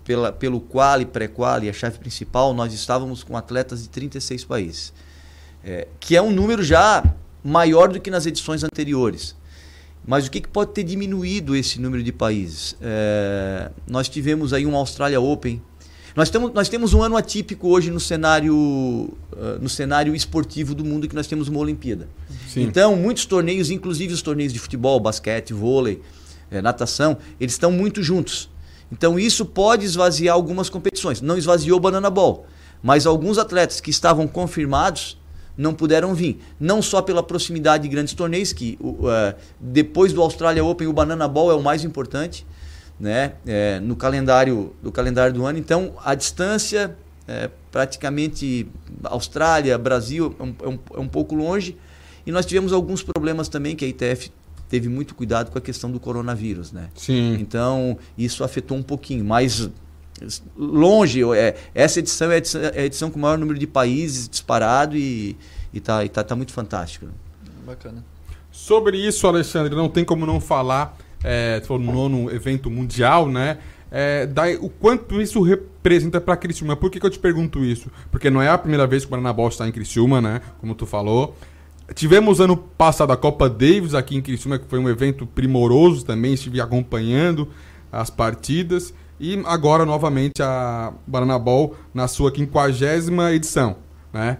pela, 0.05 0.31
pelo 0.31 0.61
quali, 0.61 1.05
pré-quali, 1.05 1.67
a 1.67 1.73
chave 1.73 1.99
principal, 1.99 2.53
nós 2.53 2.73
estávamos 2.73 3.21
com 3.21 3.35
atletas 3.35 3.83
de 3.83 3.89
36 3.89 4.45
países. 4.45 4.93
É, 5.61 5.89
que 5.99 6.15
é 6.15 6.21
um 6.21 6.31
número 6.31 6.63
já 6.63 7.03
maior 7.43 7.89
do 7.89 7.99
que 7.99 8.11
nas 8.11 8.25
edições 8.25 8.63
anteriores. 8.63 9.35
Mas 10.05 10.25
o 10.25 10.31
que, 10.31 10.41
que 10.41 10.47
pode 10.47 10.71
ter 10.71 10.83
diminuído 10.83 11.55
esse 11.55 11.79
número 11.79 12.01
de 12.01 12.11
países? 12.11 12.75
É, 12.81 13.69
nós 13.87 14.09
tivemos 14.09 14.51
aí 14.51 14.65
um 14.65 14.75
Australia 14.75 15.21
Open. 15.21 15.61
Nós 16.15 16.29
temos, 16.29 16.51
nós 16.53 16.67
temos 16.67 16.93
um 16.93 17.01
ano 17.01 17.15
atípico 17.15 17.69
hoje 17.69 17.89
no 17.89 17.99
cenário, 17.99 18.55
uh, 18.55 19.59
no 19.61 19.69
cenário 19.69 20.13
esportivo 20.13 20.75
do 20.75 20.83
mundo 20.83 21.07
que 21.07 21.15
nós 21.15 21.27
temos 21.27 21.47
uma 21.47 21.59
Olimpíada. 21.59 22.09
Sim. 22.49 22.63
Então, 22.63 22.95
muitos 22.95 23.25
torneios, 23.25 23.69
inclusive 23.69 24.13
os 24.13 24.21
torneios 24.21 24.51
de 24.51 24.59
futebol, 24.59 24.99
basquete, 24.99 25.53
vôlei, 25.53 26.01
é, 26.49 26.61
natação, 26.61 27.17
eles 27.39 27.53
estão 27.53 27.71
muito 27.71 28.03
juntos. 28.03 28.49
Então, 28.91 29.17
isso 29.17 29.45
pode 29.45 29.85
esvaziar 29.85 30.35
algumas 30.35 30.69
competições. 30.69 31.21
Não 31.21 31.37
esvaziou 31.37 31.77
o 31.77 31.79
Banana 31.79 32.09
Ball, 32.09 32.45
mas 32.83 33.05
alguns 33.05 33.37
atletas 33.37 33.79
que 33.79 33.89
estavam 33.89 34.27
confirmados 34.27 35.17
não 35.57 35.73
puderam 35.73 36.13
vir. 36.13 36.41
Não 36.59 36.81
só 36.81 37.01
pela 37.01 37.21
proximidade 37.21 37.83
de 37.83 37.89
grandes 37.89 38.13
torneios, 38.13 38.53
que 38.53 38.77
uh, 38.81 39.35
depois 39.59 40.13
do 40.13 40.21
Australia 40.21 40.63
Open 40.63 40.87
o 40.87 40.93
Banana 40.93 41.27
Ball 41.27 41.51
é 41.51 41.55
o 41.55 41.61
mais 41.61 41.83
importante 41.83 42.45
né, 42.99 43.33
é, 43.47 43.79
no 43.79 43.95
calendário 43.95 44.75
do 44.81 44.91
calendário 44.91 45.33
do 45.33 45.45
ano. 45.45 45.57
Então, 45.57 45.93
a 46.05 46.13
distância, 46.13 46.95
é, 47.27 47.49
praticamente 47.71 48.67
Austrália, 49.03 49.75
Brasil, 49.77 50.35
é 50.39 50.43
um, 50.43 50.55
é 50.61 50.67
um, 50.67 50.79
é 50.97 50.99
um 50.99 51.07
pouco 51.07 51.33
longe. 51.33 51.75
E 52.25 52.31
nós 52.31 52.45
tivemos 52.45 52.71
alguns 52.71 53.01
problemas 53.01 53.49
também 53.49 53.75
que 53.75 53.83
a 53.83 53.87
ITF 53.87 54.31
teve 54.69 54.87
muito 54.87 55.15
cuidado 55.15 55.51
com 55.51 55.57
a 55.57 55.61
questão 55.61 55.91
do 55.91 55.99
coronavírus, 55.99 56.71
né? 56.71 56.89
Sim. 56.95 57.33
Então, 57.41 57.97
isso 58.15 58.43
afetou 58.43 58.77
um 58.77 58.83
pouquinho, 58.83 59.25
mas 59.25 59.67
longe, 60.57 61.23
é, 61.33 61.55
essa 61.73 61.99
edição 61.99 62.31
é 62.31 62.35
a 62.35 62.37
edição, 62.37 62.61
é 62.61 62.79
a 62.79 62.85
edição 62.85 63.09
com 63.09 63.17
o 63.17 63.21
maior 63.21 63.37
número 63.37 63.57
de 63.57 63.67
países 63.67 64.27
disparado 64.27 64.95
e, 64.95 65.37
está 65.73 66.03
e 66.03 66.09
tá, 66.09 66.23
tá 66.23 66.35
muito 66.35 66.53
fantástico. 66.53 67.07
Bacana. 67.65 68.03
Sobre 68.51 68.97
isso, 68.97 69.25
Alexandre, 69.27 69.75
não 69.75 69.89
tem 69.89 70.03
como 70.03 70.25
não 70.25 70.39
falar, 70.41 70.97
é, 71.23 71.61
no 71.69 71.79
nono 71.79 72.31
evento 72.31 72.69
mundial, 72.69 73.27
né? 73.27 73.57
É, 73.89 74.25
daí, 74.25 74.55
o 74.55 74.69
quanto 74.69 75.21
isso 75.21 75.41
representa 75.41 76.21
para 76.21 76.37
Criciúma. 76.37 76.75
Por 76.75 76.89
que, 76.89 76.99
que 76.99 77.05
eu 77.05 77.09
te 77.09 77.19
pergunto 77.19 77.63
isso? 77.63 77.91
Porque 78.09 78.29
não 78.29 78.41
é 78.41 78.49
a 78.49 78.57
primeira 78.57 78.87
vez 78.87 79.03
que 79.03 79.09
o 79.09 79.11
Guaranabola 79.11 79.49
está 79.49 79.67
em 79.67 79.71
Criciúma, 79.71 80.21
né? 80.21 80.41
Como 80.59 80.73
tu 80.73 80.85
falou. 80.85 81.35
Tivemos 81.93 82.39
ano 82.39 82.55
passado 82.55 83.11
a 83.11 83.17
Copa 83.17 83.49
Davis 83.49 83.93
aqui 83.93 84.15
em 84.15 84.21
Criciúma, 84.21 84.57
que 84.57 84.65
foi 84.65 84.79
um 84.79 84.87
evento 84.87 85.25
primoroso 85.27 86.05
também, 86.05 86.33
estive 86.33 86.61
acompanhando 86.61 87.49
as 87.91 88.09
partidas. 88.09 88.93
E 89.23 89.39
agora, 89.45 89.85
novamente, 89.85 90.41
a 90.41 90.91
Baranabol 91.05 91.75
na 91.93 92.07
sua 92.07 92.31
quinquagésima 92.31 93.31
edição. 93.31 93.75
Né? 94.11 94.39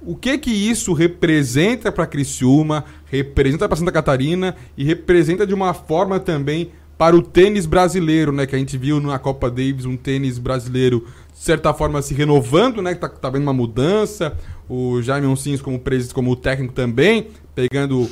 O 0.00 0.14
que 0.14 0.38
que 0.38 0.52
isso 0.52 0.92
representa 0.92 1.90
para 1.90 2.06
Criciúma, 2.06 2.84
representa 3.06 3.68
para 3.68 3.76
Santa 3.76 3.90
Catarina 3.90 4.54
e 4.78 4.84
representa 4.84 5.44
de 5.44 5.52
uma 5.52 5.74
forma 5.74 6.20
também 6.20 6.70
para 6.96 7.16
o 7.16 7.22
tênis 7.22 7.66
brasileiro, 7.66 8.30
né? 8.30 8.46
Que 8.46 8.54
a 8.54 8.58
gente 8.58 8.78
viu 8.78 9.00
na 9.00 9.18
Copa 9.18 9.50
Davis 9.50 9.84
um 9.84 9.96
tênis 9.96 10.38
brasileiro, 10.38 11.06
de 11.32 11.40
certa 11.40 11.74
forma, 11.74 12.00
se 12.00 12.14
renovando, 12.14 12.80
né? 12.80 12.94
Que 12.94 13.00
tá, 13.00 13.08
tá 13.08 13.30
vendo 13.30 13.42
uma 13.42 13.52
mudança. 13.52 14.36
O 14.68 15.02
Jaime 15.02 15.26
Onsins 15.26 15.60
como, 15.60 15.80
como 16.14 16.36
técnico 16.36 16.72
também, 16.72 17.28
pegando, 17.52 18.08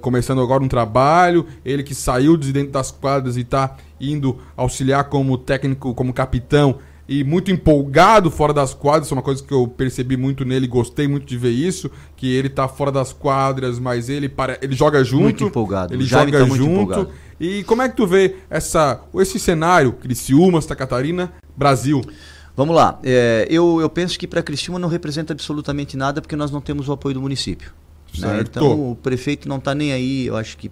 começando 0.00 0.40
agora 0.40 0.62
um 0.62 0.68
trabalho. 0.68 1.46
Ele 1.64 1.82
que 1.82 1.94
saiu 1.94 2.36
de 2.36 2.52
dentro 2.52 2.72
das 2.72 2.90
quadras 2.90 3.36
e 3.36 3.40
está 3.40 3.76
indo 4.00 4.38
auxiliar 4.56 5.04
como 5.04 5.36
técnico, 5.38 5.94
como 5.94 6.12
capitão 6.12 6.78
e 7.08 7.24
muito 7.24 7.50
empolgado 7.50 8.30
fora 8.30 8.54
das 8.54 8.72
quadras, 8.72 9.10
é 9.10 9.14
uma 9.14 9.22
coisa 9.22 9.42
que 9.42 9.52
eu 9.52 9.66
percebi 9.66 10.16
muito 10.16 10.44
nele, 10.44 10.66
gostei 10.66 11.08
muito 11.08 11.26
de 11.26 11.36
ver 11.36 11.50
isso, 11.50 11.90
que 12.16 12.32
ele 12.32 12.48
tá 12.48 12.68
fora 12.68 12.92
das 12.92 13.12
quadras, 13.12 13.78
mas 13.78 14.08
ele 14.08 14.28
para, 14.28 14.58
ele 14.62 14.74
joga 14.74 15.02
junto, 15.02 15.22
muito 15.24 15.44
empolgado. 15.44 15.92
ele 15.92 16.04
joga 16.04 16.30
tá 16.30 16.44
junto. 16.46 17.08
E 17.40 17.64
como 17.64 17.82
é 17.82 17.88
que 17.88 17.96
tu 17.96 18.06
vê 18.06 18.36
essa 18.48 19.02
esse 19.16 19.38
cenário 19.38 19.92
Criciúma, 19.92 20.60
Santa 20.60 20.76
Catarina, 20.76 21.32
Brasil? 21.56 22.00
Vamos 22.56 22.76
lá. 22.76 22.98
É, 23.02 23.46
eu, 23.50 23.80
eu 23.80 23.90
penso 23.90 24.18
que 24.18 24.26
para 24.26 24.42
Criciúma 24.42 24.78
não 24.78 24.88
representa 24.88 25.32
absolutamente 25.32 25.96
nada 25.96 26.20
porque 26.20 26.36
nós 26.36 26.50
não 26.50 26.60
temos 26.60 26.88
o 26.88 26.92
apoio 26.92 27.14
do 27.14 27.20
município. 27.20 27.72
Né? 28.18 28.40
Então 28.40 28.90
o 28.90 28.96
prefeito 28.96 29.48
não 29.48 29.56
está 29.56 29.74
nem 29.74 29.92
aí, 29.92 30.26
eu 30.26 30.36
acho 30.36 30.56
que 30.56 30.70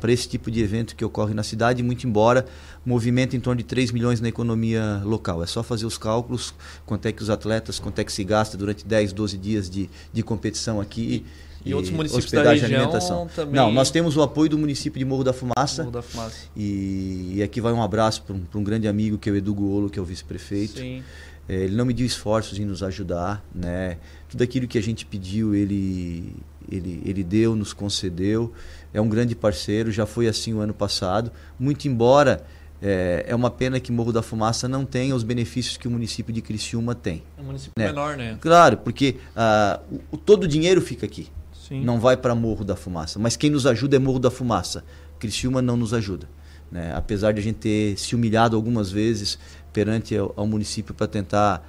para 0.00 0.10
esse 0.10 0.28
tipo 0.28 0.50
de 0.50 0.60
evento 0.60 0.96
que 0.96 1.04
ocorre 1.04 1.32
na 1.32 1.42
cidade, 1.42 1.82
muito 1.82 2.06
embora 2.06 2.44
movimenta 2.84 3.36
em 3.36 3.40
torno 3.40 3.58
de 3.58 3.64
3 3.64 3.92
milhões 3.92 4.20
na 4.20 4.28
economia 4.28 5.00
local. 5.04 5.42
É 5.42 5.46
só 5.46 5.62
fazer 5.62 5.86
os 5.86 5.96
cálculos, 5.96 6.52
quanto 6.84 7.06
é 7.06 7.12
que 7.12 7.22
os 7.22 7.30
atletas, 7.30 7.78
quanto 7.78 8.00
é 8.00 8.04
que 8.04 8.12
se 8.12 8.24
gasta 8.24 8.56
durante 8.56 8.84
10, 8.84 9.12
12 9.12 9.38
dias 9.38 9.70
de, 9.70 9.88
de 10.12 10.22
competição 10.22 10.80
aqui. 10.80 11.24
E, 11.64 11.70
e 11.70 11.74
outros 11.74 11.92
municípios 11.92 12.32
da 12.32 12.50
região 12.50 12.80
alimentação. 12.80 13.28
também... 13.28 13.54
Não, 13.54 13.70
nós 13.70 13.90
temos 13.90 14.16
o 14.16 14.22
apoio 14.22 14.50
do 14.50 14.58
município 14.58 14.98
de 14.98 15.04
Morro 15.04 15.22
da 15.22 15.32
Fumaça. 15.32 15.82
Morro 15.82 15.92
da 15.92 16.02
Fumaça. 16.02 16.46
E, 16.56 17.34
e 17.36 17.42
aqui 17.42 17.60
vai 17.60 17.72
um 17.72 17.80
abraço 17.80 18.22
para 18.22 18.34
um, 18.34 18.42
um, 18.56 18.64
grande 18.64 18.88
amigo 18.88 19.16
que 19.16 19.28
é 19.30 19.32
o 19.32 19.36
Edu 19.36 19.54
Guolo, 19.54 19.88
que 19.88 19.98
é 19.98 20.02
o 20.02 20.04
vice-prefeito. 20.04 20.80
Sim. 20.80 21.04
É, 21.48 21.54
ele 21.54 21.76
não 21.76 21.84
mediu 21.84 22.06
esforços 22.06 22.58
em 22.58 22.64
nos 22.64 22.82
ajudar, 22.82 23.44
né? 23.54 23.98
Tudo 24.28 24.42
aquilo 24.42 24.66
que 24.66 24.78
a 24.78 24.82
gente 24.82 25.04
pediu, 25.04 25.54
ele, 25.54 26.34
ele, 26.70 27.02
ele 27.04 27.24
deu, 27.24 27.56
nos 27.56 27.72
concedeu. 27.72 28.52
É 28.94 29.00
um 29.00 29.08
grande 29.08 29.34
parceiro, 29.34 29.90
já 29.90 30.06
foi 30.06 30.28
assim 30.28 30.54
o 30.54 30.60
ano 30.60 30.74
passado. 30.74 31.32
Muito 31.58 31.88
embora 31.88 32.44
é, 32.82 33.26
é 33.28 33.34
uma 33.34 33.50
pena 33.50 33.78
que 33.78 33.92
Morro 33.92 34.12
da 34.12 34.22
Fumaça 34.22 34.66
não 34.68 34.84
tenha 34.84 35.14
os 35.14 35.22
benefícios 35.22 35.76
que 35.76 35.86
o 35.86 35.90
município 35.90 36.32
de 36.32 36.42
Criciúma 36.42 36.96
tem. 36.96 37.22
É 37.38 37.40
um 37.40 37.44
município 37.44 37.72
né? 37.76 37.86
menor, 37.86 38.16
né? 38.16 38.36
Claro, 38.40 38.78
porque 38.78 39.16
uh, 39.36 40.00
o, 40.10 40.16
todo 40.16 40.44
o 40.44 40.48
dinheiro 40.48 40.80
fica 40.80 41.06
aqui. 41.06 41.28
Sim. 41.68 41.84
Não 41.84 42.00
vai 42.00 42.16
para 42.16 42.34
Morro 42.34 42.64
da 42.64 42.74
Fumaça. 42.74 43.20
Mas 43.20 43.36
quem 43.36 43.50
nos 43.50 43.66
ajuda 43.66 43.94
é 43.94 43.98
Morro 44.00 44.18
da 44.18 44.32
Fumaça. 44.32 44.84
Criciúma 45.20 45.62
não 45.62 45.76
nos 45.76 45.94
ajuda. 45.94 46.28
Né? 46.72 46.92
Apesar 46.92 47.32
de 47.32 47.38
a 47.38 47.42
gente 47.42 47.56
ter 47.56 47.96
se 47.96 48.16
humilhado 48.16 48.56
algumas 48.56 48.90
vezes 48.90 49.38
perante 49.72 50.16
ao, 50.16 50.32
ao 50.36 50.46
município 50.46 50.94
para 50.94 51.06
tentar 51.06 51.64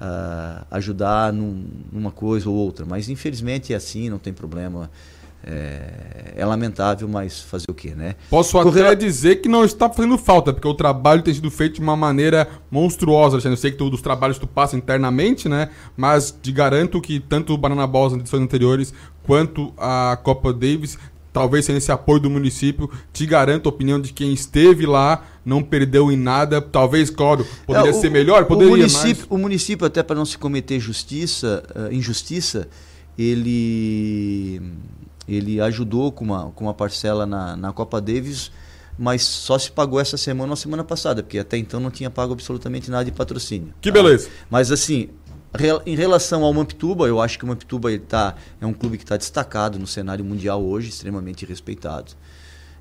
uh, 0.00 0.66
ajudar 0.70 1.32
num, 1.32 1.64
numa 1.92 2.10
coisa 2.10 2.48
ou 2.48 2.54
outra. 2.54 2.84
Mas 2.84 3.08
infelizmente 3.08 3.72
é 3.72 3.76
assim, 3.76 4.08
não 4.08 4.18
tem 4.18 4.32
problema. 4.32 4.90
É, 5.46 6.32
é, 6.36 6.46
lamentável, 6.46 7.06
mas 7.06 7.38
fazer 7.42 7.66
o 7.68 7.74
quê, 7.74 7.90
né? 7.94 8.14
Posso 8.30 8.58
até 8.58 8.94
dizer 8.94 9.42
que 9.42 9.48
não 9.48 9.62
está 9.62 9.90
fazendo 9.90 10.16
falta, 10.16 10.54
porque 10.54 10.66
o 10.66 10.72
trabalho 10.72 11.20
tem 11.20 11.34
sido 11.34 11.50
feito 11.50 11.74
de 11.74 11.80
uma 11.82 11.94
maneira 11.94 12.48
monstruosa. 12.70 13.46
Eu 13.46 13.56
sei 13.58 13.70
que 13.70 13.76
tu, 13.76 13.90
dos 13.90 14.00
trabalhos 14.00 14.38
tu 14.38 14.46
passa 14.46 14.74
internamente, 14.74 15.46
né? 15.46 15.68
Mas 15.94 16.30
te 16.30 16.50
garanto 16.50 16.98
que 16.98 17.20
tanto 17.20 17.52
o 17.52 17.58
Banana 17.58 17.86
Balls 17.86 18.14
nas 18.14 18.22
edições 18.22 18.42
anteriores 18.42 18.94
quanto 19.22 19.74
a 19.76 20.18
Copa 20.22 20.50
Davis 20.50 20.98
talvez 21.34 21.64
sem 21.64 21.76
esse 21.76 21.90
apoio 21.90 22.20
do 22.20 22.30
município, 22.30 22.88
te 23.12 23.26
garanto 23.26 23.68
a 23.68 23.70
opinião 23.70 24.00
de 24.00 24.12
quem 24.12 24.32
esteve 24.32 24.86
lá, 24.86 25.26
não 25.44 25.64
perdeu 25.64 26.12
em 26.12 26.16
nada, 26.16 26.62
talvez, 26.62 27.10
claro, 27.10 27.44
poderia 27.66 27.90
é, 27.90 27.92
o, 27.92 28.00
ser 28.00 28.08
melhor, 28.08 28.44
poderia, 28.44 28.72
o 28.72 28.76
município, 28.76 29.26
mas... 29.28 29.30
o 29.30 29.36
município 29.36 29.84
até 29.84 30.00
para 30.00 30.14
não 30.14 30.24
se 30.24 30.38
cometer 30.38 30.78
justiça, 30.78 31.64
uh, 31.74 31.92
injustiça, 31.92 32.68
ele 33.18 34.62
ele 35.26 35.60
ajudou 35.60 36.12
com 36.12 36.24
uma, 36.24 36.50
com 36.52 36.64
uma 36.64 36.74
parcela 36.74 37.26
na, 37.26 37.56
na 37.56 37.72
Copa 37.72 38.00
Davis, 38.00 38.52
mas 38.96 39.22
só 39.22 39.58
se 39.58 39.72
pagou 39.72 39.98
essa 39.98 40.16
semana 40.16 40.52
ou 40.52 40.56
semana 40.56 40.84
passada, 40.84 41.22
porque 41.22 41.38
até 41.38 41.56
então 41.56 41.80
não 41.80 41.90
tinha 41.90 42.10
pago 42.10 42.32
absolutamente 42.32 42.90
nada 42.90 43.04
de 43.04 43.10
patrocínio. 43.10 43.74
Que 43.80 43.90
tá? 43.90 43.94
beleza. 44.00 44.28
Mas 44.48 44.70
assim, 44.70 45.08
em 45.86 45.94
relação 45.94 46.42
ao 46.42 46.52
Mampituba, 46.52 47.06
eu 47.06 47.20
acho 47.20 47.38
que 47.38 47.44
o 47.44 47.48
Mampituba 47.48 47.90
ele 47.90 48.00
tá, 48.00 48.34
é 48.60 48.66
um 48.66 48.72
clube 48.72 48.96
que 48.96 49.04
está 49.04 49.16
destacado 49.16 49.78
no 49.78 49.86
cenário 49.86 50.24
mundial 50.24 50.62
hoje, 50.62 50.88
extremamente 50.88 51.46
respeitado. 51.46 52.12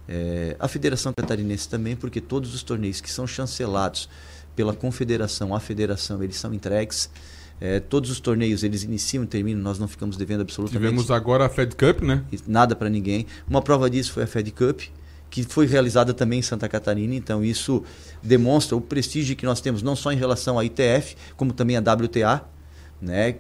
É, 0.07 0.55
a 0.59 0.67
Federação 0.67 1.13
Catarinense 1.13 1.69
também, 1.69 1.95
porque 1.95 2.19
todos 2.19 2.53
os 2.53 2.63
torneios 2.63 2.99
que 2.99 3.11
são 3.11 3.27
chancelados 3.27 4.09
pela 4.55 4.73
confederação 4.73 5.55
à 5.55 5.59
federação, 5.59 6.21
eles 6.23 6.35
são 6.35 6.53
entregues. 6.53 7.09
É, 7.61 7.79
todos 7.79 8.09
os 8.09 8.19
torneios 8.19 8.63
eles 8.63 8.83
iniciam 8.83 9.23
e 9.23 9.27
terminam, 9.27 9.61
nós 9.61 9.79
não 9.79 9.87
ficamos 9.87 10.17
devendo 10.17 10.41
absolutamente. 10.41 10.81
Tivemos 10.83 11.11
agora 11.11 11.45
a 11.45 11.49
Fed 11.49 11.75
Cup, 11.75 12.01
né? 12.01 12.23
Nada 12.47 12.75
para 12.75 12.89
ninguém. 12.89 13.25
Uma 13.47 13.61
prova 13.61 13.89
disso 13.89 14.11
foi 14.11 14.23
a 14.23 14.27
Fed 14.27 14.51
Cup, 14.51 14.81
que 15.29 15.43
foi 15.43 15.65
realizada 15.65 16.13
também 16.13 16.39
em 16.39 16.41
Santa 16.43 16.67
Catarina, 16.67 17.15
então 17.15 17.43
isso 17.43 17.83
demonstra 18.21 18.75
o 18.75 18.81
prestígio 18.81 19.35
que 19.35 19.45
nós 19.45 19.61
temos 19.61 19.81
não 19.81 19.95
só 19.95 20.11
em 20.11 20.17
relação 20.17 20.59
à 20.59 20.65
ITF, 20.65 21.15
como 21.37 21.53
também 21.53 21.77
à 21.77 21.79
WTA, 21.79 22.43
né? 23.03 23.35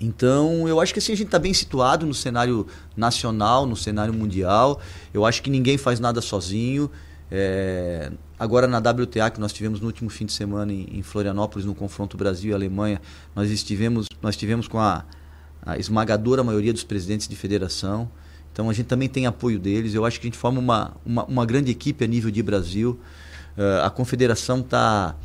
Então, 0.00 0.68
eu 0.68 0.78
acho 0.80 0.92
que 0.92 0.98
assim 0.98 1.12
a 1.12 1.16
gente 1.16 1.28
está 1.28 1.38
bem 1.38 1.54
situado 1.54 2.04
no 2.04 2.14
cenário 2.14 2.66
nacional, 2.96 3.66
no 3.66 3.76
cenário 3.76 4.12
mundial. 4.12 4.80
Eu 5.12 5.24
acho 5.24 5.42
que 5.42 5.50
ninguém 5.50 5.78
faz 5.78 5.98
nada 5.98 6.20
sozinho. 6.20 6.90
É, 7.30 8.12
agora 8.38 8.66
na 8.66 8.78
WTA 8.78 9.30
que 9.30 9.40
nós 9.40 9.52
tivemos 9.52 9.80
no 9.80 9.86
último 9.86 10.08
fim 10.10 10.26
de 10.26 10.32
semana 10.32 10.72
em, 10.72 11.02
Florianópolis 11.02 11.66
no 11.66 11.74
confronto 11.74 12.16
Brasil 12.16 12.52
e 12.52 12.54
Alemanha, 12.54 13.00
nós 13.34 13.50
estivemos 13.50 14.06
nós 14.22 14.36
tivemos 14.36 14.68
com 14.68 14.78
a, 14.78 15.04
a 15.62 15.76
esmagadora 15.76 16.44
maioria 16.44 16.72
dos 16.72 16.84
presidentes 16.84 17.26
de 17.26 17.34
federação. 17.34 18.08
Então 18.52 18.70
a 18.70 18.72
gente 18.72 18.86
também 18.86 19.08
tem 19.08 19.26
apoio 19.26 19.58
deles. 19.58 19.94
Eu 19.94 20.04
acho 20.04 20.20
que 20.20 20.26
a 20.26 20.28
gente 20.30 20.38
forma 20.38 20.60
uma, 20.60 20.96
uma, 21.04 21.24
uma 21.24 21.46
grande 21.46 21.70
equipe 21.70 22.04
a 22.04 22.06
nível 22.06 22.30
de 22.30 22.42
Brasil. 22.42 22.98
Uh, 23.56 23.82
a 23.84 23.90
confederação 23.90 24.60
está 24.60 25.16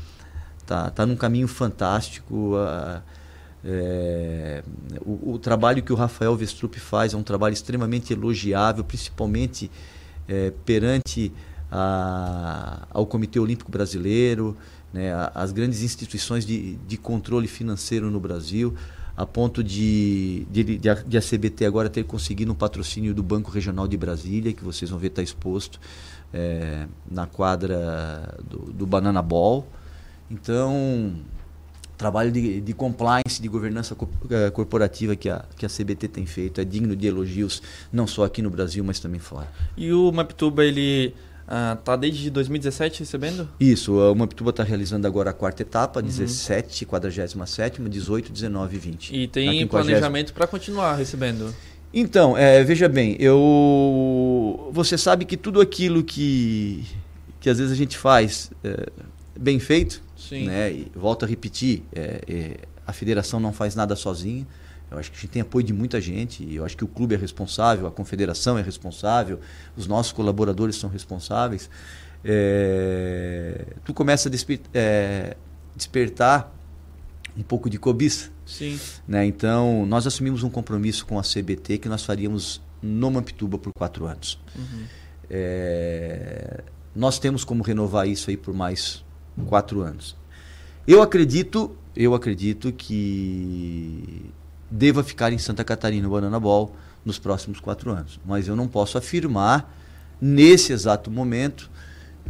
tá, 0.72 0.90
tá 0.90 1.06
num 1.06 1.18
caminho 1.18 1.50
fantástico. 1.50 2.56
Uh, 2.56 3.02
é, 3.64 4.64
o, 5.06 5.34
o, 5.34 5.38
trabalho 5.38 5.84
que 5.84 5.92
o 5.92 5.96
Rafael 5.96 6.34
Vestrup 6.36 6.76
faz 6.80 7.14
é 7.14 7.18
um 7.18 7.24
trabalho 7.24 7.54
extremamente 7.54 8.14
elogiável, 8.14 8.84
principalmente 8.84 9.70
é, 10.28 10.52
perante 10.66 11.32
a, 11.70 12.88
ao 12.90 13.06
Comitê 13.06 13.38
Olímpico 13.38 13.70
Brasileiro, 13.70 14.56
né, 14.94 15.12
as 15.36 15.52
grandes 15.52 15.84
instituições 15.84 16.46
de, 16.46 16.78
de 16.88 16.98
controle 16.98 17.48
financeiro 17.48 18.10
no 18.10 18.20
Brasil, 18.20 18.74
a 19.16 19.26
ponto 19.26 19.62
de, 19.64 20.48
de, 20.50 20.78
de, 20.78 20.90
a, 20.90 20.94
de 20.96 21.18
a 21.18 21.22
CBT 21.22 21.66
agora 21.66 21.90
ter 21.90 22.06
conseguido 22.06 22.52
um 22.52 22.56
patrocínio 22.56 23.14
do 23.14 23.22
Banco 23.22 23.52
Regional 23.52 23.88
de 23.88 23.98
Brasília, 23.98 24.54
que 24.54 24.64
vocês 24.64 24.90
vão 24.90 24.98
ver 24.98 25.08
está 25.08 25.22
exposto 25.22 25.80
é, 26.34 26.88
na 27.10 27.28
quadra 27.28 28.38
do, 28.50 28.72
do 28.72 28.88
Banana 28.88 29.22
Ball. 29.22 29.68
Então, 30.32 31.14
trabalho 31.98 32.32
de, 32.32 32.62
de 32.62 32.74
compliance, 32.74 33.42
de 33.42 33.48
governança 33.48 33.96
eh, 34.30 34.50
corporativa 34.50 35.16
que 35.16 35.30
a, 35.30 35.44
que 35.58 35.66
a 35.66 35.70
CBT 35.70 36.08
tem 36.08 36.26
feito 36.26 36.62
é 36.62 36.64
digno 36.64 36.96
de 36.96 37.06
elogios, 37.06 37.62
não 37.92 38.08
só 38.08 38.24
aqui 38.24 38.42
no 38.42 38.50
Brasil, 38.50 38.84
mas 38.84 39.00
também 39.00 39.20
fora. 39.20 39.48
E 39.76 39.92
o 39.92 40.12
Maptuba, 40.12 40.64
ele 40.64 41.14
está 41.42 41.94
ah, 41.94 41.96
desde 41.98 42.30
2017 42.30 43.02
recebendo? 43.02 43.50
Isso, 43.60 44.00
o 44.00 44.16
Maptuba 44.16 44.52
está 44.52 44.64
realizando 44.64 45.06
agora 45.06 45.32
a 45.32 45.34
quarta 45.34 45.62
etapa, 45.64 46.00
uhum. 46.00 46.06
17, 46.06 46.86
47, 46.86 47.82
18, 47.82 48.32
19 48.32 48.76
e 48.76 48.80
20. 48.80 49.16
E 49.16 49.28
tem 49.28 49.68
planejamento 49.68 50.34
para 50.34 50.48
continuar 50.48 50.96
recebendo? 50.96 51.54
Então, 51.94 52.38
é, 52.38 52.64
veja 52.64 52.88
bem, 52.88 53.18
eu 53.20 54.70
você 54.72 54.98
sabe 54.98 55.26
que 55.26 55.36
tudo 55.36 55.60
aquilo 55.60 56.04
que, 56.04 56.86
que 57.42 57.50
às 57.50 57.58
vezes 57.58 57.74
a 57.74 57.76
gente 57.76 57.98
faz 57.98 58.50
é, 58.64 58.88
bem 59.38 59.60
feito, 59.60 60.02
Sim. 60.32 60.46
Né? 60.46 60.72
E 60.72 60.92
volto 60.96 61.26
a 61.26 61.28
repetir, 61.28 61.84
é, 61.94 62.22
é, 62.26 62.58
a 62.88 62.94
federação 62.94 63.38
não 63.38 63.52
faz 63.52 63.76
nada 63.76 63.98
sozinha. 63.98 64.48
Eu 64.90 64.98
acho 64.98 65.12
que 65.12 65.18
a 65.18 65.20
gente 65.22 65.32
tem 65.32 65.42
apoio 65.42 65.66
de 65.66 65.74
muita 65.74 66.00
gente. 66.00 66.48
Eu 66.54 66.64
acho 66.64 66.78
que 66.78 66.86
o 66.86 66.88
clube 66.88 67.14
é 67.16 67.18
responsável, 67.18 67.86
a 67.86 67.92
confederação 67.92 68.58
é 68.58 68.62
responsável, 68.62 69.42
os 69.76 69.88
nossos 69.88 70.14
colaboradores 70.14 70.78
são 70.78 70.90
responsáveis. 70.90 71.70
É, 72.24 73.66
tu 73.84 73.94
começa 73.94 74.30
a 74.30 74.32
desper, 74.32 74.62
é, 74.74 75.36
despertar 75.76 76.50
um 77.38 77.44
pouco 77.44 77.70
de 77.70 77.78
cobiça. 77.78 78.30
Sim. 78.46 78.80
Né? 79.06 79.26
Então, 79.26 79.86
nós 79.86 80.08
assumimos 80.08 80.44
um 80.44 80.50
compromisso 80.50 81.06
com 81.06 81.20
a 81.20 81.24
CBT 81.24 81.78
que 81.78 81.90
nós 81.90 82.06
faríamos 82.06 82.62
no 82.82 83.12
Mampituba 83.12 83.58
por 83.58 83.74
quatro 83.74 84.06
anos. 84.06 84.40
Uhum. 84.56 84.86
É, 85.30 86.64
nós 86.96 87.20
temos 87.20 87.44
como 87.44 87.64
renovar 87.64 88.08
isso 88.08 88.30
aí 88.30 88.38
por 88.38 88.54
mais 88.54 89.04
quatro 89.48 89.82
anos. 89.82 90.21
Eu 90.92 91.02
acredito, 91.02 91.72
eu 91.96 92.14
acredito 92.14 92.70
que 92.74 94.26
deva 94.70 95.02
ficar 95.02 95.32
em 95.32 95.38
Santa 95.38 95.64
Catarina 95.64 96.06
o 96.06 96.12
Banana 96.12 96.38
Ball 96.38 96.76
nos 97.06 97.18
próximos 97.18 97.62
quatro 97.62 97.92
anos. 97.92 98.20
Mas 98.26 98.50
eu 98.50 98.58
não 98.58 98.68
posso 98.68 98.98
afirmar 98.98 99.74
nesse 100.20 100.74
exato 100.74 101.10
momento 101.10 101.72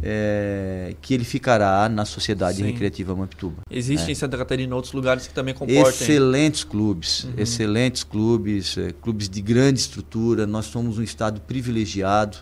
é, 0.00 0.94
que 1.02 1.12
ele 1.12 1.24
ficará 1.24 1.88
na 1.88 2.04
Sociedade 2.04 2.58
Sim. 2.58 2.66
Recreativa 2.66 3.16
Mampituba. 3.16 3.62
Existem 3.68 4.06
né? 4.06 4.12
em 4.12 4.14
Santa 4.14 4.38
Catarina 4.38 4.76
outros 4.76 4.92
lugares 4.92 5.26
que 5.26 5.34
também 5.34 5.54
comportam. 5.54 5.88
Excelentes 5.88 6.62
clubes, 6.62 7.24
uhum. 7.24 7.32
excelentes 7.38 8.04
clubes, 8.04 8.78
é, 8.78 8.92
clubes 8.92 9.28
de 9.28 9.42
grande 9.42 9.80
estrutura. 9.80 10.46
Nós 10.46 10.66
somos 10.66 10.98
um 10.98 11.02
estado 11.02 11.40
privilegiado. 11.40 12.38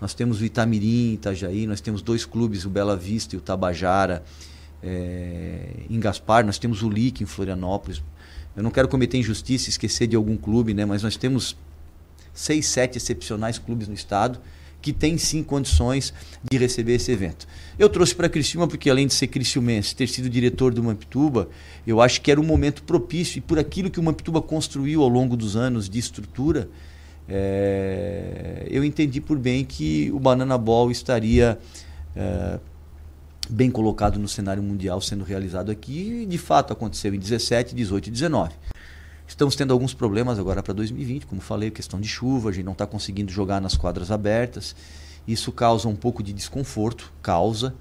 Nós 0.00 0.14
temos 0.14 0.40
o 0.40 0.44
Itamirim, 0.44 1.12
Itajaí, 1.12 1.64
nós 1.64 1.80
temos 1.80 2.02
dois 2.02 2.24
clubes, 2.24 2.64
o 2.64 2.70
Bela 2.70 2.96
Vista 2.96 3.36
e 3.36 3.38
o 3.38 3.40
Tabajara. 3.40 4.24
É, 4.82 5.84
em 5.88 6.00
Gaspar, 6.00 6.44
nós 6.44 6.58
temos 6.58 6.82
o 6.82 6.88
LIC 6.88 7.22
em 7.22 7.26
Florianópolis. 7.26 8.02
Eu 8.56 8.62
não 8.62 8.70
quero 8.70 8.88
cometer 8.88 9.18
injustiça 9.18 9.68
e 9.68 9.70
esquecer 9.70 10.06
de 10.06 10.16
algum 10.16 10.36
clube, 10.36 10.74
né? 10.74 10.84
mas 10.84 11.02
nós 11.02 11.16
temos 11.16 11.56
seis, 12.32 12.66
sete 12.66 12.96
excepcionais 12.96 13.58
clubes 13.58 13.88
no 13.88 13.94
estado 13.94 14.40
que 14.80 14.92
têm 14.92 15.18
sim 15.18 15.42
condições 15.42 16.12
de 16.50 16.56
receber 16.56 16.94
esse 16.94 17.12
evento. 17.12 17.46
Eu 17.78 17.88
trouxe 17.88 18.14
para 18.14 18.28
Criciúma 18.28 18.66
porque 18.66 18.88
além 18.88 19.06
de 19.06 19.14
ser 19.14 19.26
criciumense, 19.26 19.94
ter 19.94 20.08
sido 20.08 20.28
diretor 20.28 20.72
do 20.72 20.82
Mampituba, 20.82 21.48
eu 21.86 22.00
acho 22.00 22.20
que 22.20 22.30
era 22.30 22.40
um 22.40 22.44
momento 22.44 22.82
propício 22.82 23.38
e 23.38 23.40
por 23.40 23.58
aquilo 23.58 23.90
que 23.90 24.00
o 24.00 24.02
Mampituba 24.02 24.40
construiu 24.40 25.02
ao 25.02 25.08
longo 25.08 25.36
dos 25.36 25.56
anos 25.56 25.88
de 25.88 25.98
estrutura, 25.98 26.68
é, 27.28 28.66
eu 28.70 28.82
entendi 28.82 29.20
por 29.20 29.38
bem 29.38 29.64
que 29.64 30.10
o 30.12 30.18
Banana 30.18 30.56
Ball 30.58 30.90
estaria 30.90 31.58
é, 32.16 32.58
bem 33.50 33.70
colocado 33.70 34.18
no 34.18 34.28
cenário 34.28 34.62
mundial 34.62 35.00
sendo 35.00 35.24
realizado 35.24 35.70
aqui 35.70 36.22
e 36.22 36.26
de 36.26 36.38
fato 36.38 36.72
aconteceu 36.72 37.14
em 37.14 37.18
17, 37.18 37.74
18 37.74 38.06
e 38.06 38.10
19. 38.10 38.52
Estamos 39.26 39.54
tendo 39.54 39.72
alguns 39.72 39.94
problemas 39.94 40.38
agora 40.38 40.62
para 40.62 40.74
2020, 40.74 41.26
como 41.26 41.40
falei, 41.40 41.70
questão 41.70 42.00
de 42.00 42.08
chuva, 42.08 42.50
a 42.50 42.52
gente 42.52 42.64
não 42.64 42.72
está 42.72 42.86
conseguindo 42.86 43.30
jogar 43.30 43.60
nas 43.60 43.76
quadras 43.76 44.10
abertas. 44.10 44.74
Isso 45.26 45.52
causa 45.52 45.88
um 45.88 45.94
pouco 45.94 46.22
de 46.22 46.32
desconforto, 46.32 47.12
causa, 47.22 47.74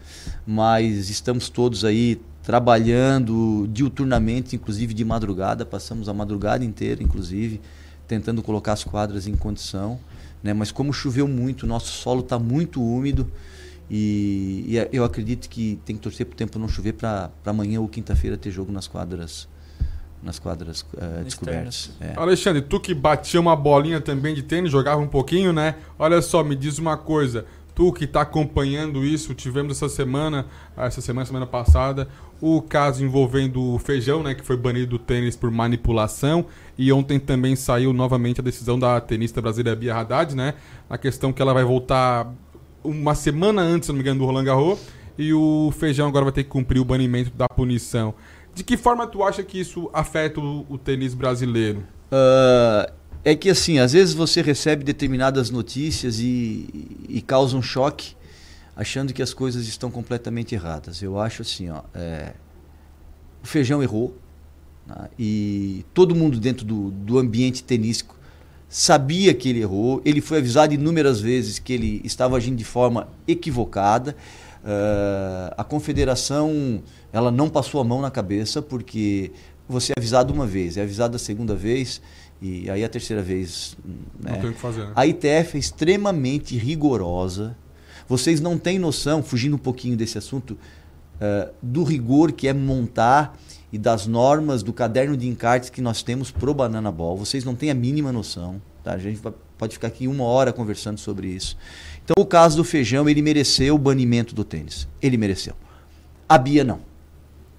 mas 0.45 1.10
estamos 1.10 1.49
todos 1.49 1.84
aí 1.84 2.21
trabalhando 2.43 3.67
diuturnamente, 3.71 4.55
inclusive 4.55 4.93
de 4.93 5.03
madrugada, 5.03 5.65
passamos 5.65 6.08
a 6.10 6.13
madrugada 6.13 6.63
inteira, 6.63 7.01
inclusive, 7.01 7.62
tentando 8.08 8.43
colocar 8.43 8.73
as 8.73 8.84
quadras 8.84 9.25
em 9.27 9.36
condição. 9.36 9.99
Né? 10.43 10.53
Mas 10.53 10.71
como 10.71 10.93
choveu 10.93 11.27
muito, 11.27 11.65
nosso 11.65 11.91
solo 11.91 12.21
está 12.21 12.38
muito 12.38 12.82
úmido 12.82 13.32
e, 13.89 14.65
e, 14.67 14.89
eu 14.91 15.04
acredito 15.04 15.49
que 15.49 15.80
tem 15.86 15.95
que 15.95 16.02
torcer 16.02 16.25
para 16.25 16.34
o 16.34 16.38
tempo 16.38 16.60
não 16.60 16.67
chover 16.67 16.93
para 16.93 17.32
amanhã 17.45 17.82
ou 17.82 17.88
quinta-feira 17.88 18.38
ter 18.38 18.52
jogo 18.52 18.71
nas 18.71 18.88
quadras 18.88 19.47
nas 20.21 20.38
quadras 20.38 20.82
uh, 20.82 21.23
descobertas. 21.23 21.91
É. 21.99 22.13
Alexandre, 22.17 22.62
tu 22.62 22.78
que 22.78 22.93
batia 22.93 23.39
uma 23.39 23.56
bolinha 23.56 24.02
também 24.02 24.36
de 24.36 24.43
tênis, 24.43 24.69
jogava 24.69 25.02
um 25.02 25.08
pouquinho, 25.08 25.54
né? 25.54 25.75
Olha 25.97 26.21
só, 26.21 26.43
me 26.43 26.58
diz 26.58 26.78
uma 26.78 26.97
coisa. 26.97 27.45
Tu 27.73 27.93
que 27.93 28.04
está 28.04 28.21
acompanhando 28.21 29.06
isso, 29.06 29.34
tivemos 29.34 29.78
essa 29.78 29.88
semana, 29.88 30.45
essa 30.75 30.99
semana, 30.99 31.25
semana 31.25 31.47
passada, 31.47 32.10
o 32.41 32.62
caso 32.62 33.06
envolvendo 33.06 33.62
o 33.62 33.80
Feijão, 33.80 34.21
né, 34.21 34.34
que 34.34 34.43
foi 34.43 34.58
banido 34.58 34.88
do 34.88 34.99
tênis 34.99 35.38
por 35.38 35.49
manipulação, 35.49 36.45
e 36.78 36.91
ontem 36.91 37.17
também 37.17 37.56
saiu 37.56 37.93
novamente 37.93 38.41
a 38.41 38.43
decisão 38.43 38.78
da 38.78 38.99
tenista 38.99 39.41
brasileira 39.41 39.80
Bia 39.80 39.95
Haddad, 39.95 40.36
né, 40.36 40.56
na 40.89 40.97
questão 40.97 41.32
que 41.32 41.41
ela 41.41 41.54
vai 41.54 41.63
voltar 41.63 42.30
uma 42.83 43.15
semana 43.15 43.61
antes, 43.61 43.87
se 43.87 43.91
não 43.91 43.97
me 43.97 44.01
engano, 44.01 44.19
do 44.19 44.25
Roland 44.25 44.43
Garros, 44.45 44.79
e 45.17 45.33
o 45.33 45.71
Feijão 45.77 46.07
agora 46.07 46.25
vai 46.25 46.31
ter 46.31 46.43
que 46.43 46.49
cumprir 46.49 46.79
o 46.79 46.85
banimento 46.85 47.31
da 47.31 47.47
punição. 47.47 48.13
De 48.53 48.63
que 48.63 48.77
forma 48.77 49.05
tu 49.05 49.23
acha 49.23 49.43
que 49.43 49.59
isso 49.59 49.89
afeta 49.93 50.39
o, 50.39 50.65
o 50.69 50.77
tênis 50.77 51.13
brasileiro? 51.13 51.79
Uh, 52.11 52.91
é 53.23 53.35
que 53.35 53.49
assim, 53.49 53.79
às 53.79 53.93
vezes 53.93 54.13
você 54.13 54.41
recebe 54.41 54.83
determinadas 54.83 55.49
notícias 55.49 56.19
e, 56.19 56.87
e 57.07 57.21
causa 57.21 57.55
um 57.55 57.61
choque, 57.61 58.15
achando 58.75 59.13
que 59.13 59.21
as 59.21 59.33
coisas 59.33 59.67
estão 59.67 59.91
completamente 59.91 60.55
erradas. 60.55 61.01
Eu 61.01 61.19
acho 61.19 61.41
assim, 61.41 61.69
ó, 61.69 61.81
é, 61.93 62.33
o 63.43 63.47
feijão 63.47 63.83
errou 63.83 64.17
né, 64.87 65.09
e 65.17 65.85
todo 65.93 66.15
mundo 66.15 66.39
dentro 66.39 66.65
do, 66.65 66.91
do 66.91 67.19
ambiente 67.19 67.63
tenístico 67.63 68.18
sabia 68.69 69.34
que 69.34 69.49
ele 69.49 69.60
errou. 69.60 70.01
Ele 70.05 70.21
foi 70.21 70.38
avisado 70.38 70.73
inúmeras 70.73 71.19
vezes 71.19 71.60
que 71.60 71.73
ele 71.73 72.01
estava 72.05 72.38
agindo 72.38 72.55
de 72.55 72.63
forma 72.63 73.10
equivocada. 73.27 74.15
Uh, 74.63 75.53
a 75.58 75.63
confederação 75.63 76.82
ela 77.12 77.32
não 77.32 77.49
passou 77.49 77.82
a 77.82 77.84
mão 77.84 78.01
na 78.01 78.12
cabeça 78.12 78.62
porque 78.62 79.32
você 79.67 79.91
é 79.91 79.99
avisado 79.99 80.34
uma 80.34 80.45
vez, 80.45 80.77
é 80.77 80.82
avisado 80.82 81.15
a 81.15 81.19
segunda 81.19 81.55
vez 81.55 82.01
e 82.41 82.69
aí 82.69 82.84
a 82.84 82.89
terceira 82.89 83.21
vez. 83.21 83.75
Né? 84.19 84.32
Não 84.34 84.39
tem 84.39 84.49
o 84.51 84.53
que 84.53 84.60
fazer. 84.60 84.86
Né? 84.86 84.91
A 84.95 85.08
ITF 85.08 85.55
é 85.55 85.58
extremamente 85.58 86.58
rigorosa 86.58 87.55
vocês 88.10 88.41
não 88.41 88.58
têm 88.58 88.79
noção, 88.79 89.21
fugindo 89.21 89.55
um 89.55 89.60
pouquinho 89.60 89.95
desse 89.95 90.17
assunto, 90.17 90.58
uh, 91.21 91.53
do 91.62 91.84
rigor 91.84 92.32
que 92.32 92.47
é 92.47 92.53
montar 92.53 93.38
e 93.71 93.77
das 93.77 94.08
normas 94.08 94.63
do 94.63 94.73
caderno 94.73 95.15
de 95.15 95.27
encartes 95.27 95.69
que 95.69 95.82
nós 95.82 96.01
temos 96.01 96.32
pro 96.32 96.53
Banana 96.53 96.91
Ball. 96.91 97.15
Vocês 97.17 97.43
não 97.43 97.55
têm 97.55 97.69
a 97.69 97.75
mínima 97.75 98.12
noção. 98.12 98.62
Tá? 98.84 98.93
A 98.93 98.97
gente 98.97 99.21
pode 99.58 99.73
ficar 99.73 99.88
aqui 99.88 100.08
uma 100.08 100.23
hora 100.23 100.51
conversando 100.51 100.99
sobre 100.99 101.27
isso. 101.27 101.58
Então, 102.03 102.15
o 102.17 102.25
caso 102.25 102.58
do 102.58 102.63
Feijão, 102.63 103.08
ele 103.08 103.21
mereceu 103.21 103.75
o 103.75 103.77
banimento 103.77 104.34
do 104.34 104.43
tênis. 104.43 104.88
Ele 105.01 105.17
mereceu. 105.17 105.53
A 106.27 106.38
Bia 106.38 106.63
não. 106.63 106.79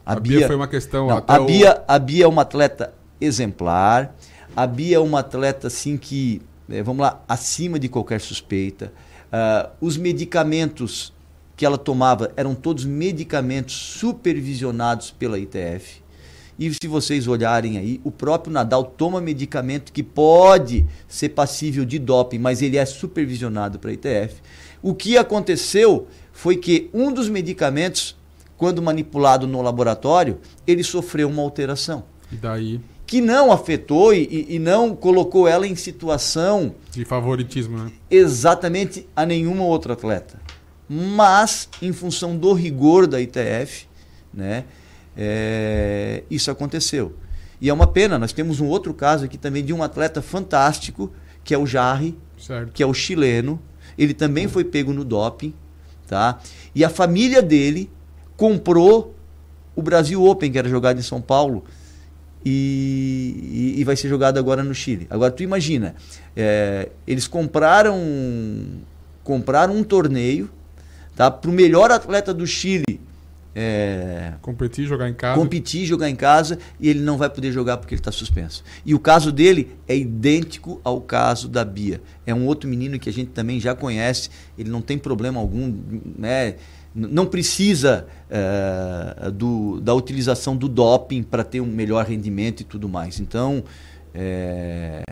A, 0.05 0.15
a 0.15 0.21
Bia, 0.21 0.39
Bia, 0.39 0.47
foi 0.47 0.57
uma 0.57 0.69
questão. 0.69 1.07
Não, 1.07 1.25
a, 1.27 1.39
Bia, 1.39 1.85
a 1.87 1.99
Bia 1.99 2.25
é 2.25 2.29
uma 2.29 2.43
atleta 2.43 2.93
exemplar. 3.21 4.15
A 4.57 4.67
Bia 4.67 4.97
é 4.97 5.01
uma 5.01 5.21
atleta 5.21 5.69
assim 5.69 5.97
que, 5.97 6.43
eh, 6.69 6.83
vamos 6.83 7.03
lá, 7.03 7.23
acima 7.29 7.79
de 7.79 7.89
qualquer 7.89 8.21
suspeita. 8.21 8.93
Uh, 9.33 9.71
os 9.81 9.97
medicamentos 9.97 11.13
que 11.61 11.67
ela 11.67 11.77
tomava 11.77 12.33
eram 12.39 12.55
todos 12.55 12.87
medicamentos 12.87 13.75
supervisionados 13.75 15.11
pela 15.11 15.39
ITF. 15.39 16.03
E 16.59 16.73
se 16.73 16.89
vocês 16.89 17.29
olharem 17.29 17.77
aí, 17.77 18.01
o 18.03 18.11
próprio 18.11 18.51
Nadal 18.51 18.83
toma 18.83 19.21
medicamento 19.21 19.93
que 19.93 20.03
pode 20.03 20.87
ser 21.07 21.29
passível 21.29 21.85
de 21.85 21.99
doping, 21.99 22.39
mas 22.39 22.63
ele 22.63 22.79
é 22.79 22.87
supervisionado 22.87 23.79
para 23.79 23.93
ITF. 23.93 24.37
O 24.81 24.95
que 24.95 25.19
aconteceu 25.19 26.09
foi 26.33 26.57
que 26.57 26.89
um 26.95 27.13
dos 27.13 27.29
medicamentos, 27.29 28.17
quando 28.57 28.81
manipulado 28.81 29.47
no 29.47 29.61
laboratório, 29.61 30.39
ele 30.67 30.83
sofreu 30.83 31.29
uma 31.29 31.43
alteração. 31.43 32.05
E 32.33 32.37
daí? 32.37 32.81
Que 33.07 33.21
não 33.21 33.53
afetou 33.53 34.15
e, 34.15 34.47
e 34.49 34.59
não 34.59 34.97
colocou 34.97 35.47
ela 35.47 35.67
em 35.67 35.77
situação. 35.77 36.75
De 36.91 37.05
favoritismo, 37.05 37.77
né? 37.77 37.93
Exatamente 38.11 39.07
a 39.15 39.27
nenhuma 39.27 39.65
outra 39.65 39.93
atleta. 39.93 40.41
Mas, 40.93 41.69
em 41.81 41.93
função 41.93 42.37
do 42.37 42.53
rigor 42.53 43.07
da 43.07 43.21
ITF, 43.21 43.87
né, 44.35 44.65
é, 45.17 46.25
isso 46.29 46.51
aconteceu. 46.51 47.15
E 47.61 47.69
é 47.69 47.73
uma 47.73 47.87
pena, 47.87 48.19
nós 48.19 48.33
temos 48.33 48.59
um 48.59 48.67
outro 48.67 48.93
caso 48.93 49.25
aqui 49.25 49.39
também 49.39 49.65
de 49.65 49.73
um 49.73 49.85
atleta 49.85 50.21
fantástico, 50.21 51.13
que 51.45 51.55
é 51.55 51.59
o 51.59 51.65
Jarry, 51.65 52.19
Certo. 52.37 52.73
que 52.73 52.83
é 52.83 52.87
o 52.87 52.93
chileno. 52.93 53.61
Ele 53.97 54.13
também 54.13 54.49
foi 54.49 54.65
pego 54.65 54.93
no 54.93 55.05
doping, 55.05 55.55
tá? 56.09 56.41
E 56.75 56.85
a 56.85 56.91
família 56.91 57.41
dele 57.41 57.89
comprou 58.37 59.15
o 59.77 59.83
Brasil 59.83 60.25
Open, 60.25 60.51
que 60.51 60.59
era 60.59 60.69
jogado 60.69 60.99
em 60.99 61.03
São 61.03 61.21
Paulo, 61.21 61.65
e, 62.45 63.75
e, 63.77 63.81
e 63.81 63.85
vai 63.85 63.95
ser 63.95 64.09
jogado 64.09 64.39
agora 64.39 64.65
no 64.65 64.75
Chile. 64.75 65.07
Agora 65.09 65.31
tu 65.31 65.45
imagina, 65.45 65.95
é, 66.35 66.89
eles 67.07 67.29
compraram 67.29 67.97
compraram 69.23 69.77
um 69.77 69.85
torneio, 69.85 70.51
tá? 71.21 71.31
Para 71.31 71.51
o 71.51 71.53
melhor 71.53 71.91
atleta 71.91 72.33
do 72.33 72.47
Chile 72.47 72.99
é, 73.55 74.33
Competir, 74.41 74.87
jogar 74.87 75.07
em 75.07 75.13
casa. 75.13 75.39
competir, 75.39 75.85
jogar 75.85 76.09
em 76.09 76.17
casa 76.17 76.59
e 76.79 76.89
ele 76.89 77.01
não 77.01 77.19
vai 77.19 77.29
poder 77.29 77.53
jogar 77.53 77.77
porque 77.77 77.93
ele 77.95 78.01
está 78.01 78.11
suspenso. 78.11 78.65
E 78.87 78.95
o 78.95 78.99
caso 78.99 79.31
dele 79.31 79.77
é 79.87 79.95
idêntico 79.95 80.81
ao 80.83 80.99
caso 80.99 81.47
da 81.47 81.63
Bia. 81.63 82.01
É 82.25 82.33
um 82.33 82.47
outro 82.47 82.71
menino 82.71 82.99
que 82.99 83.11
a 83.11 83.13
gente 83.13 83.33
também 83.33 83.61
já 83.61 83.75
conhece, 83.75 84.31
ele 84.57 84.71
não 84.71 84.81
tem 84.81 84.97
problema 84.97 85.39
algum, 85.39 85.77
né? 86.17 86.55
Não 86.95 87.27
precisa 87.27 88.07
eh, 88.31 89.31
do, 89.31 89.79
da 89.81 89.93
utilização 89.93 90.57
do 90.57 90.69
doping 90.69 91.23
para 91.23 91.45
ter 91.45 91.61
um 91.61 91.67
melhor 91.67 92.07
rendimento 92.07 92.61
e 92.61 92.65
tudo 92.65 92.89
mais. 92.89 93.21
Então, 93.21 93.63
eh, 94.15 95.03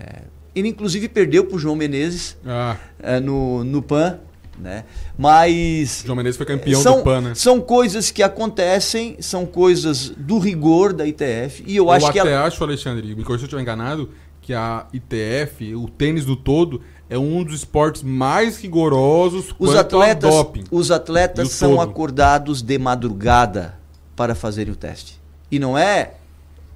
ele 0.55 0.69
inclusive 0.69 1.07
perdeu 1.09 1.45
para 1.45 1.57
o 1.57 1.59
João 1.59 1.77
Menezes 1.77 2.37
Ah, 2.47 2.77
eh, 2.99 3.21
no, 3.21 3.63
no 3.63 3.83
PAN, 3.83 4.19
né? 4.61 4.85
Mas 5.17 6.03
João 6.05 6.17
Menezes 6.17 6.37
foi 6.37 6.47
campeão 6.47 6.83
são, 6.83 6.99
do 6.99 7.05
PAN, 7.05 7.21
né? 7.21 7.35
São 7.35 7.61
coisas 7.61 8.11
que 8.11 8.23
acontecem, 8.23 9.17
são 9.21 9.47
coisas 9.47 10.11
do 10.11 10.39
rigor 10.39 10.93
da 10.93 11.07
ITF. 11.07 11.65
E 11.67 11.77
eu, 11.77 11.85
Eu, 11.85 11.91
acho 11.91 12.13
que 12.13 12.19
até 12.19 12.33
ela, 12.33 12.47
acho, 12.47 12.63
Alexandre, 12.63 13.15
me 13.15 13.23
corrija 13.23 13.39
se 13.39 13.45
eu 13.45 13.47
estiver 13.47 13.63
enganado, 13.63 14.11
que 14.43 14.55
a 14.55 14.87
ITF, 14.93 15.75
o 15.75 15.89
tênis 15.89 16.25
do 16.25 16.35
todo, 16.35 16.81
é 17.11 17.19
um 17.19 17.43
dos 17.43 17.57
esportes 17.57 18.03
mais 18.03 18.59
rigorosos 18.59 19.55
os 19.59 19.71
quanto 19.71 19.79
atletas, 19.79 20.35
ao 20.35 20.45
doping. 20.45 20.65
os 20.71 20.91
atletas 20.91 21.51
são 21.51 21.77
todo. 21.77 21.81
acordados 21.83 22.63
de 22.63 22.79
madrugada 22.79 23.79
para 24.15 24.35
fazerem 24.35 24.73
o 24.73 24.77
teste. 24.77 25.19
E 25.51 25.59
não 25.59 25.77
é 25.77 26.15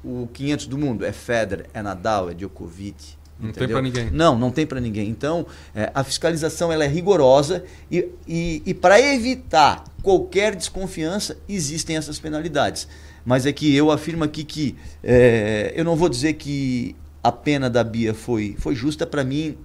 o 0.04 0.28
500 0.32 0.66
do 0.66 0.78
mundo, 0.78 1.04
é 1.04 1.12
Federer, 1.12 1.66
é 1.72 1.82
Nadal, 1.82 2.30
é 2.30 2.34
Djokovic. 2.34 3.16
Não 3.38 3.50
tem 3.50 3.64
entendeu? 3.64 3.76
pra 3.76 3.82
ninguém. 3.82 4.10
Não, 4.10 4.38
não 4.38 4.50
tem 4.50 4.66
para 4.66 4.80
ninguém. 4.80 5.08
Então, 5.08 5.46
é, 5.74 5.90
a 5.94 6.04
fiscalização 6.04 6.72
ela 6.72 6.84
é 6.84 6.88
rigorosa 6.88 7.64
e, 7.90 8.08
e, 8.26 8.62
e 8.64 8.74
para 8.74 9.00
evitar 9.00 9.84
qualquer 10.02 10.54
desconfiança, 10.54 11.36
existem 11.48 11.96
essas 11.96 12.18
penalidades. 12.18 12.86
Mas 13.24 13.46
é 13.46 13.52
que 13.52 13.74
eu 13.74 13.90
afirmo 13.90 14.24
aqui 14.24 14.44
que 14.44 14.76
é, 15.02 15.72
eu 15.76 15.84
não 15.84 15.96
vou 15.96 16.08
dizer 16.08 16.34
que 16.34 16.96
a 17.22 17.30
pena 17.30 17.70
da 17.70 17.84
Bia 17.84 18.12
foi, 18.12 18.56
foi 18.58 18.74
justa, 18.74 19.06
para 19.06 19.22
mim 19.22 19.56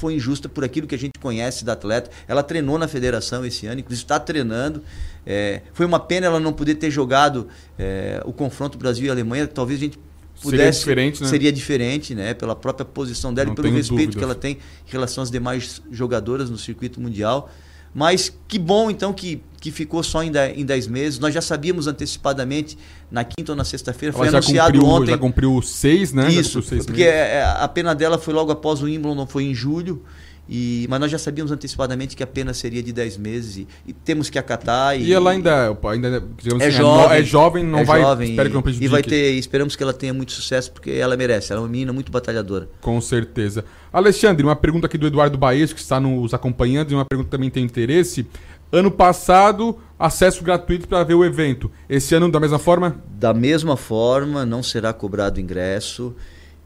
foi 0.00 0.14
injusta 0.14 0.48
por 0.48 0.64
aquilo 0.64 0.86
que 0.86 0.94
a 0.94 0.98
gente 0.98 1.18
conhece 1.20 1.64
da 1.64 1.74
atleta. 1.74 2.10
Ela 2.26 2.42
treinou 2.42 2.78
na 2.78 2.88
federação 2.88 3.44
esse 3.44 3.66
ano, 3.66 3.80
inclusive 3.80 4.02
está 4.02 4.18
treinando. 4.18 4.82
É, 5.26 5.60
foi 5.74 5.84
uma 5.84 6.00
pena 6.00 6.26
ela 6.26 6.40
não 6.40 6.52
poder 6.52 6.76
ter 6.76 6.90
jogado 6.90 7.48
é, 7.78 8.20
o 8.24 8.32
confronto 8.32 8.78
Brasil 8.78 9.04
e 9.06 9.10
Alemanha. 9.10 9.46
Talvez 9.46 9.78
a 9.78 9.82
gente 9.84 9.98
Seria 10.42 10.58
pudesse 10.58 10.78
diferente, 10.80 11.22
né? 11.22 11.28
seria 11.28 11.52
diferente, 11.52 12.14
né? 12.14 12.34
Pela 12.34 12.56
própria 12.56 12.84
posição 12.84 13.32
dela 13.32 13.46
Não 13.48 13.52
e 13.52 13.56
pelo 13.56 13.68
respeito 13.68 13.96
dúvidas. 13.96 14.14
que 14.16 14.24
ela 14.24 14.34
tem 14.34 14.52
em 14.54 14.90
relação 14.90 15.22
às 15.22 15.30
demais 15.30 15.82
jogadoras 15.90 16.48
no 16.50 16.56
circuito 16.58 17.00
mundial. 17.00 17.50
Mas 17.92 18.32
que 18.46 18.56
bom 18.58 18.88
então 18.88 19.12
que, 19.12 19.42
que 19.60 19.70
ficou 19.72 20.02
só 20.02 20.22
em 20.22 20.30
10 20.30 20.58
em 20.58 20.64
10 20.64 20.86
meses. 20.86 21.18
Nós 21.18 21.34
já 21.34 21.40
sabíamos 21.42 21.86
antecipadamente 21.88 22.78
na 23.10 23.24
quinta 23.24 23.52
ou 23.52 23.56
na 23.56 23.64
sexta-feira, 23.64 24.12
foi 24.16 24.28
anunciado 24.28 24.72
cumpriu, 24.78 24.86
ontem. 24.94 25.10
já 25.10 25.18
cumpriu 25.18 25.60
seis, 25.62 26.12
né? 26.12 26.30
Isso, 26.30 26.62
seis 26.62 26.86
porque 26.86 27.02
meses. 27.02 27.14
é- 27.16 27.38
é- 27.38 27.42
a 27.42 27.66
pena 27.66 27.92
dela 27.94 28.16
foi 28.16 28.32
logo 28.32 28.52
após 28.52 28.80
o 28.80 28.84
Wimbledon, 28.84 29.26
foi 29.26 29.44
em 29.44 29.54
julho. 29.54 30.02
E, 30.52 30.84
mas 30.90 30.98
nós 30.98 31.10
já 31.12 31.16
sabíamos 31.18 31.52
antecipadamente 31.52 32.16
que 32.16 32.24
a 32.24 32.26
pena 32.26 32.52
seria 32.52 32.82
de 32.82 32.92
10 32.92 33.16
meses 33.18 33.56
e, 33.58 33.68
e 33.86 33.92
temos 33.92 34.28
que 34.28 34.36
acatar. 34.36 34.98
E, 35.00 35.04
E 35.04 35.12
ela 35.14 35.30
ainda, 35.30 35.78
ainda 35.84 36.08
é 36.08 36.66
assim, 36.66 36.70
jovem, 36.72 37.08
no- 37.08 37.14
é 37.14 37.22
jovem, 37.22 37.64
não 37.64 37.78
é 37.78 37.84
vai, 37.84 38.00
jovem 38.00 38.30
espero 38.30 38.48
que 38.48 38.54
não 38.56 38.62
prejudique. 38.62 38.84
e 38.84 38.88
vai 38.88 39.02
ter, 39.02 39.30
esperamos 39.34 39.76
que 39.76 39.82
ela 39.84 39.92
tenha 39.92 40.12
muito 40.12 40.32
sucesso 40.32 40.72
porque 40.72 40.90
ela 40.90 41.16
merece. 41.16 41.52
Ela 41.52 41.60
é 41.60 41.62
uma 41.62 41.68
menina 41.68 41.92
muito 41.92 42.10
batalhadora. 42.10 42.68
Com 42.80 43.00
certeza. 43.00 43.64
Alexandre, 43.92 44.44
uma 44.44 44.56
pergunta 44.56 44.86
aqui 44.86 44.98
do 44.98 45.06
Eduardo 45.06 45.38
Baez, 45.38 45.72
que 45.72 45.80
está 45.80 46.00
nos 46.00 46.34
acompanhando, 46.34 46.90
e 46.90 46.94
uma 46.94 47.04
pergunta 47.04 47.28
que 47.28 47.36
também 47.36 47.48
tem 47.50 47.64
interesse. 47.64 48.26
Ano 48.72 48.90
passado, 48.90 49.78
acesso 49.98 50.42
gratuito 50.44 50.86
para 50.88 51.02
ver 51.04 51.14
o 51.14 51.24
evento. 51.24 51.70
Esse 51.88 52.14
ano, 52.14 52.30
da 52.30 52.38
mesma 52.40 52.58
forma? 52.58 53.00
Da 53.08 53.32
mesma 53.32 53.76
forma, 53.76 54.44
não 54.46 54.62
será 54.62 54.92
cobrado 54.92 55.40
ingresso 55.40 56.14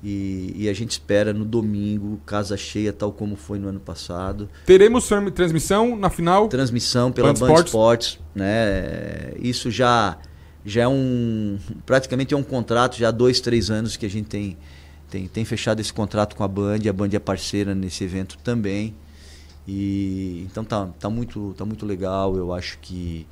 e, 0.04 0.52
e 0.54 0.68
a 0.68 0.74
gente 0.74 0.90
espera 0.90 1.32
no 1.32 1.44
domingo, 1.46 2.20
casa 2.26 2.56
cheia, 2.58 2.92
tal 2.92 3.10
como 3.10 3.34
foi 3.36 3.58
no 3.58 3.68
ano 3.68 3.80
passado. 3.80 4.50
Teremos 4.66 5.08
tran- 5.08 5.30
transmissão 5.30 5.96
na 5.96 6.10
final? 6.10 6.46
Transmissão 6.48 7.10
pela 7.10 7.28
Band 7.32 7.40
Band, 7.40 7.46
Sports. 7.46 7.66
Sports, 7.68 8.18
né? 8.34 9.32
Isso 9.40 9.70
já, 9.70 10.18
já 10.64 10.82
é 10.82 10.88
um. 10.88 11.58
Praticamente 11.86 12.34
é 12.34 12.36
um 12.36 12.42
contrato, 12.42 12.98
já 12.98 13.08
há 13.08 13.10
dois, 13.10 13.40
três 13.40 13.70
anos 13.70 13.96
que 13.96 14.04
a 14.04 14.10
gente 14.10 14.26
tem, 14.26 14.58
tem, 15.10 15.26
tem 15.26 15.44
fechado 15.44 15.80
esse 15.80 15.92
contrato 15.92 16.36
com 16.36 16.44
a 16.44 16.48
Band, 16.48 16.80
a 16.86 16.92
Band 16.92 17.08
é 17.12 17.18
parceira 17.18 17.74
nesse 17.74 18.04
evento 18.04 18.36
também. 18.44 18.94
E 19.66 20.46
então 20.50 20.62
tá, 20.62 20.86
tá, 21.00 21.08
muito, 21.08 21.54
tá 21.56 21.64
muito 21.64 21.86
legal, 21.86 22.36
eu 22.36 22.52
acho 22.52 22.78
que 22.82 23.26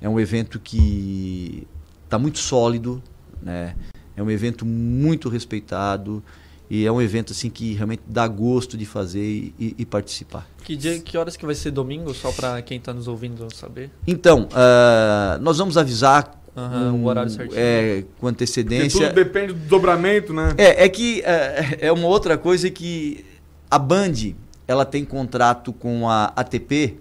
é 0.00 0.08
um 0.08 0.18
evento 0.18 0.58
que 0.58 1.64
tá 2.08 2.18
muito 2.18 2.40
sólido, 2.40 3.00
né? 3.40 3.76
É 4.20 4.22
um 4.22 4.30
evento 4.30 4.66
muito 4.66 5.30
respeitado 5.30 6.22
e 6.68 6.84
é 6.84 6.92
um 6.92 7.00
evento 7.00 7.32
assim 7.32 7.48
que 7.48 7.72
realmente 7.72 8.02
dá 8.06 8.28
gosto 8.28 8.76
de 8.76 8.84
fazer 8.84 9.24
e- 9.58 9.74
e- 9.78 9.86
participar. 9.86 10.46
Que 10.62 10.76
dia, 10.76 10.98
que 11.00 11.16
horas 11.16 11.38
que 11.38 11.46
vai 11.46 11.54
ser 11.54 11.70
domingo, 11.70 12.12
só 12.12 12.30
pra 12.30 12.60
quem 12.60 12.78
tá 12.78 12.92
nos 12.92 13.08
ouvindo 13.08 13.48
saber? 13.54 13.90
Então, 14.06 14.46
ah, 14.52 15.38
nós 15.40 15.56
vamos 15.56 15.78
avisar 15.78 16.38
Aham, 16.54 16.92
o 16.92 17.06
horário 17.06 17.30
certinho. 17.30 17.58
é, 17.58 18.02
com 18.02 18.06
Porque 18.20 18.26
antecedência. 18.26 19.06
tudo 19.08 19.14
depende 19.14 19.54
do 19.54 19.66
dobramento, 19.66 20.34
né? 20.34 20.52
É, 20.58 20.84
é 20.84 20.88
que 20.90 21.22
é, 21.22 21.78
é 21.80 21.90
uma 21.92 22.06
outra 22.06 22.36
coisa 22.36 22.68
que 22.68 23.24
a 23.70 23.78
Band 23.78 24.34
ela 24.68 24.84
tem 24.84 25.02
contrato 25.02 25.72
com 25.72 26.10
a 26.10 26.26
ATP 26.36 26.98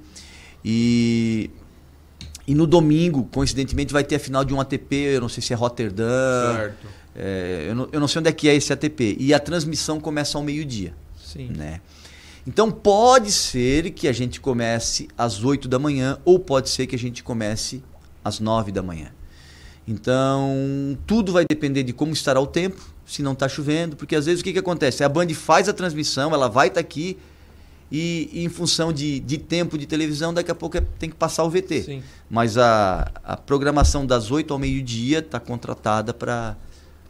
e 0.63 1.49
e 2.47 2.55
no 2.55 2.65
domingo, 2.65 3.29
coincidentemente, 3.31 3.93
vai 3.93 4.03
ter 4.03 4.15
a 4.15 4.19
final 4.19 4.43
de 4.43 4.51
um 4.55 4.59
ATP, 4.59 4.95
eu 4.95 5.21
não 5.21 5.29
sei 5.29 5.43
se 5.43 5.53
é 5.53 5.55
Rotterdam, 5.55 6.07
certo. 6.55 6.87
É, 7.19 7.65
eu, 7.69 7.75
não, 7.75 7.89
eu 7.91 7.99
não 7.99 8.07
sei 8.07 8.19
onde 8.19 8.29
é 8.29 8.31
que 8.31 8.47
é 8.47 8.55
esse 8.55 8.71
ATP. 8.71 9.17
E 9.19 9.33
a 9.33 9.39
transmissão 9.39 9.99
começa 9.99 10.37
ao 10.37 10.43
meio-dia. 10.43 10.93
Sim. 11.23 11.49
né? 11.55 11.81
Então 12.47 12.71
pode 12.71 13.31
ser 13.31 13.91
que 13.91 14.07
a 14.07 14.11
gente 14.11 14.41
comece 14.41 15.07
às 15.15 15.43
8 15.43 15.67
da 15.67 15.77
manhã 15.77 16.17
ou 16.25 16.39
pode 16.39 16.69
ser 16.69 16.87
que 16.87 16.95
a 16.95 16.99
gente 16.99 17.21
comece 17.21 17.83
às 18.23 18.39
9 18.39 18.71
da 18.71 18.81
manhã. 18.81 19.11
Então 19.87 20.97
tudo 21.05 21.31
vai 21.31 21.45
depender 21.47 21.83
de 21.83 21.93
como 21.93 22.13
estará 22.13 22.39
o 22.39 22.47
tempo, 22.47 22.81
se 23.05 23.21
não 23.21 23.33
está 23.33 23.47
chovendo, 23.47 23.95
porque 23.95 24.15
às 24.15 24.25
vezes 24.25 24.41
o 24.41 24.43
que, 24.43 24.53
que 24.53 24.59
acontece? 24.59 25.03
A 25.03 25.09
Band 25.09 25.29
faz 25.33 25.69
a 25.69 25.73
transmissão, 25.73 26.33
ela 26.33 26.47
vai 26.47 26.69
estar 26.69 26.79
aqui 26.79 27.17
e, 27.91 28.29
e 28.31 28.43
em 28.43 28.49
função 28.49 28.93
de, 28.93 29.19
de 29.19 29.37
tempo 29.37 29.77
de 29.77 29.85
televisão, 29.85 30.33
daqui 30.33 30.51
a 30.51 30.55
pouco 30.55 30.77
é- 30.77 30.83
tem 30.99 31.09
que 31.09 31.15
passar 31.15 31.43
o 31.43 31.49
VT. 31.49 31.83
Sim. 31.83 32.03
Mas 32.29 32.57
a, 32.57 33.11
a 33.23 33.35
programação 33.35 34.05
das 34.05 34.31
8 34.31 34.53
ao 34.53 34.59
meio-dia 34.59 35.19
está 35.19 35.39
contratada 35.39 36.13
para 36.13 36.55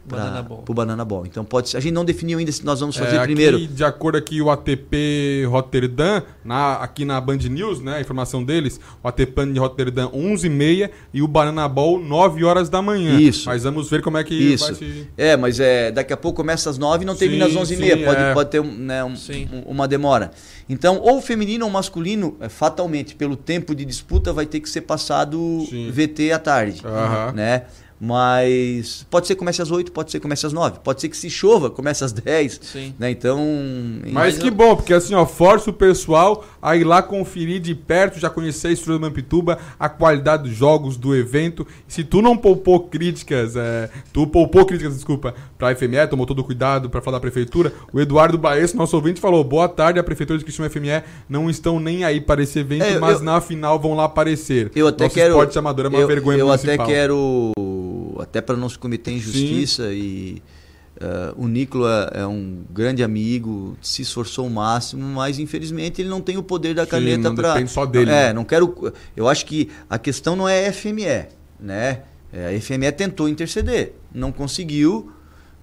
Banana 0.06 0.42
Ball. 0.42 0.64
o 0.68 0.74
Banana 0.74 1.06
Ball. 1.06 1.26
Então 1.26 1.46
pode 1.46 1.76
a 1.78 1.80
gente 1.80 1.94
não 1.94 2.04
definiu 2.04 2.40
ainda 2.40 2.52
se 2.52 2.66
nós 2.66 2.80
vamos 2.80 2.96
fazer 2.98 3.18
É, 3.18 3.22
primeiro. 3.22 3.58
Aqui, 3.58 3.68
de 3.68 3.84
acordo 3.84 4.18
aqui 4.18 4.42
o 4.42 4.50
ATP 4.50 5.46
Rotterdam, 5.48 6.24
na, 6.44 6.76
aqui 6.76 7.06
na 7.06 7.20
Band 7.22 7.38
News, 7.38 7.80
né, 7.82 7.98
a 7.98 8.02
informação 8.02 8.44
deles, 8.44 8.80
o 9.04 9.08
ATP 9.08 9.46
de 9.54 9.60
Rotterdam 9.60 10.10
11h30 10.12 10.90
e 11.14 11.22
o 11.22 11.28
Banana 11.28 11.68
Ball 11.68 12.00
9 12.00 12.44
horas 12.44 12.70
da 12.70 12.82
manhã. 12.82 13.20
Isso. 13.20 13.48
Mas 13.48 13.64
vamos 13.64 13.90
ver 13.90 14.02
como 14.02 14.18
é 14.18 14.24
que 14.24 14.34
Isso. 14.34 14.66
vai 14.66 14.76
se... 14.76 15.08
É, 15.18 15.38
mas 15.38 15.60
é, 15.60 15.92
daqui 15.92 16.12
a 16.14 16.18
pouco 16.18 16.38
começa 16.38 16.70
às 16.70 16.78
9 16.78 17.04
e 17.04 17.06
não 17.06 17.16
termina 17.16 17.46
Sim, 17.46 17.52
às 17.52 17.58
11 17.58 17.74
e 17.74 17.78
sim, 17.78 17.82
meia. 17.84 18.06
Pode, 18.06 18.22
é. 18.22 18.34
pode 18.34 18.50
ter 18.50 18.64
né, 18.64 19.04
um- 19.04 19.14
um- 19.14 19.62
uma 19.68 19.88
demora. 19.88 20.32
Então, 20.68 21.00
ou 21.00 21.22
feminino 21.22 21.66
ou 21.66 21.72
masculino, 21.72 22.36
é, 22.40 22.50
fatalmente, 22.50 23.16
pelo 23.16 23.36
tempo 23.36 23.74
de 23.76 23.86
disputa, 23.86 24.32
vai 24.34 24.46
ter 24.46 24.60
que 24.60 24.70
ser 24.70 24.82
passado 24.82 25.66
Sim. 25.70 25.90
VT 25.92 26.32
à 26.32 26.40
tarde. 26.40 26.82
Aham. 26.86 27.32
Né? 27.34 27.64
Mas 28.02 29.06
pode 29.10 29.28
ser 29.28 29.36
que 29.36 29.40
comece 29.40 29.62
às 29.62 29.70
8, 29.72 29.92
pode 29.92 30.10
ser 30.12 30.20
que 30.20 30.24
comece 30.24 30.46
às 30.46 30.54
9, 30.54 30.80
pode 30.84 31.02
ser 31.02 31.10
que 31.10 31.18
se 31.18 31.30
chova, 31.30 31.70
comece 31.70 32.04
às 32.04 32.12
10. 32.12 32.60
Sim. 32.64 32.94
Né? 32.98 33.12
Então. 33.12 33.40
Mas 34.12 34.38
que 34.38 34.50
bom, 34.50 34.76
porque 34.76 34.94
assim, 34.94 35.14
ó, 35.14 35.26
força 35.26 35.70
o 35.70 35.74
pessoal 35.74 36.46
a 36.62 36.76
ir 36.76 36.84
lá 36.86 37.02
conferir 37.02 37.60
de 37.60 37.76
perto, 37.76 38.20
já 38.20 38.30
conhecer 38.30 38.70
a 38.70 38.72
estrutura 38.72 38.98
do 39.00 39.02
Mampituba, 39.02 39.58
a 39.80 39.90
qualidade 39.90 40.44
dos 40.44 40.54
jogos, 40.54 40.96
do 40.98 41.16
evento. 41.16 41.68
Se 41.88 42.04
tu 42.04 42.22
não 42.22 42.38
poupou 42.38 42.80
críticas, 42.82 43.56
é, 43.56 43.90
tu 44.14 44.26
poupou 44.28 44.66
críticas, 44.66 44.96
desculpa, 44.96 45.34
pra 45.58 45.76
FME, 45.76 46.08
tomou 46.10 46.26
todo 46.26 46.40
o 46.40 46.44
cuidado 46.44 46.90
pra 46.90 47.02
falar 47.02 47.18
da 47.18 47.22
prefeitura, 47.22 47.74
o 47.94 48.00
Eduardo 48.00 48.38
Baesso, 48.38 48.78
nosso 48.78 48.96
ouvinte, 48.96 49.20
falou: 49.20 49.44
boa 49.44 49.68
tarde, 49.68 50.00
a 50.00 50.04
prefeitura 50.04 50.40
de 50.40 50.46
Criciúma 50.46 50.70
FME 50.70 51.04
não 51.28 51.50
estão 51.50 51.80
nem 51.80 52.04
aí 52.04 52.22
para 52.22 52.42
esse 52.42 52.60
evento, 52.60 52.84
É, 52.84 52.96
eu- 52.96 53.02
mas 53.02 53.20
eu- 53.20 53.26
na 53.26 53.42
final 53.42 53.78
vão 53.78 53.94
lá 53.94 54.06
aparecer. 54.06 54.72
Eu 54.76 54.88
até 54.88 55.04
Nosso 55.04 55.16
quero. 55.16 55.30
esporte 55.32 55.60
amador 55.60 55.86
é 55.86 55.90
uma 55.90 56.00
eu, 56.00 56.08
vergonha 56.08 56.38
Eu 56.40 56.48
municipal. 56.48 56.76
até 56.76 56.86
quero. 56.94 57.52
Até 58.30 58.42
para 58.42 58.56
não 58.56 58.70
se 58.70 58.78
cometer 58.78 59.12
injustiça 59.12 59.92
e. 59.92 60.42
eh, 61.02 61.34
o 61.36 61.48
Nicola 61.48 62.12
é 62.14 62.26
um 62.28 62.62
grande 62.72 63.04
amigo, 63.04 63.76
se 63.82 64.04
esforçou 64.04 64.46
o 64.46 64.50
máximo, 64.50 65.02
mas 65.04 65.40
infelizmente 65.40 66.00
ele 66.02 66.10
não 66.10 66.22
tem 66.22 66.38
o 66.38 66.44
poder 66.44 66.76
da 66.76 66.84
Sim, 66.86 66.92
caneta 66.92 67.34
para. 67.34 67.54
depende 67.54 67.72
só 67.72 67.86
dele, 67.86 68.12
É, 68.12 68.28
né? 68.28 68.34
não 68.34 68.46
quero. 68.46 68.94
Eu 69.18 69.28
acho 69.28 69.46
que 69.48 69.70
a 69.90 69.98
questão 69.98 70.36
não 70.36 70.48
é 70.48 70.72
FME, 70.72 71.26
né? 71.60 72.04
É, 72.32 72.56
A 72.56 72.62
FME 72.62 72.92
tentou 72.92 73.28
interceder, 73.28 73.96
não 74.14 74.32
conseguiu, 74.32 75.12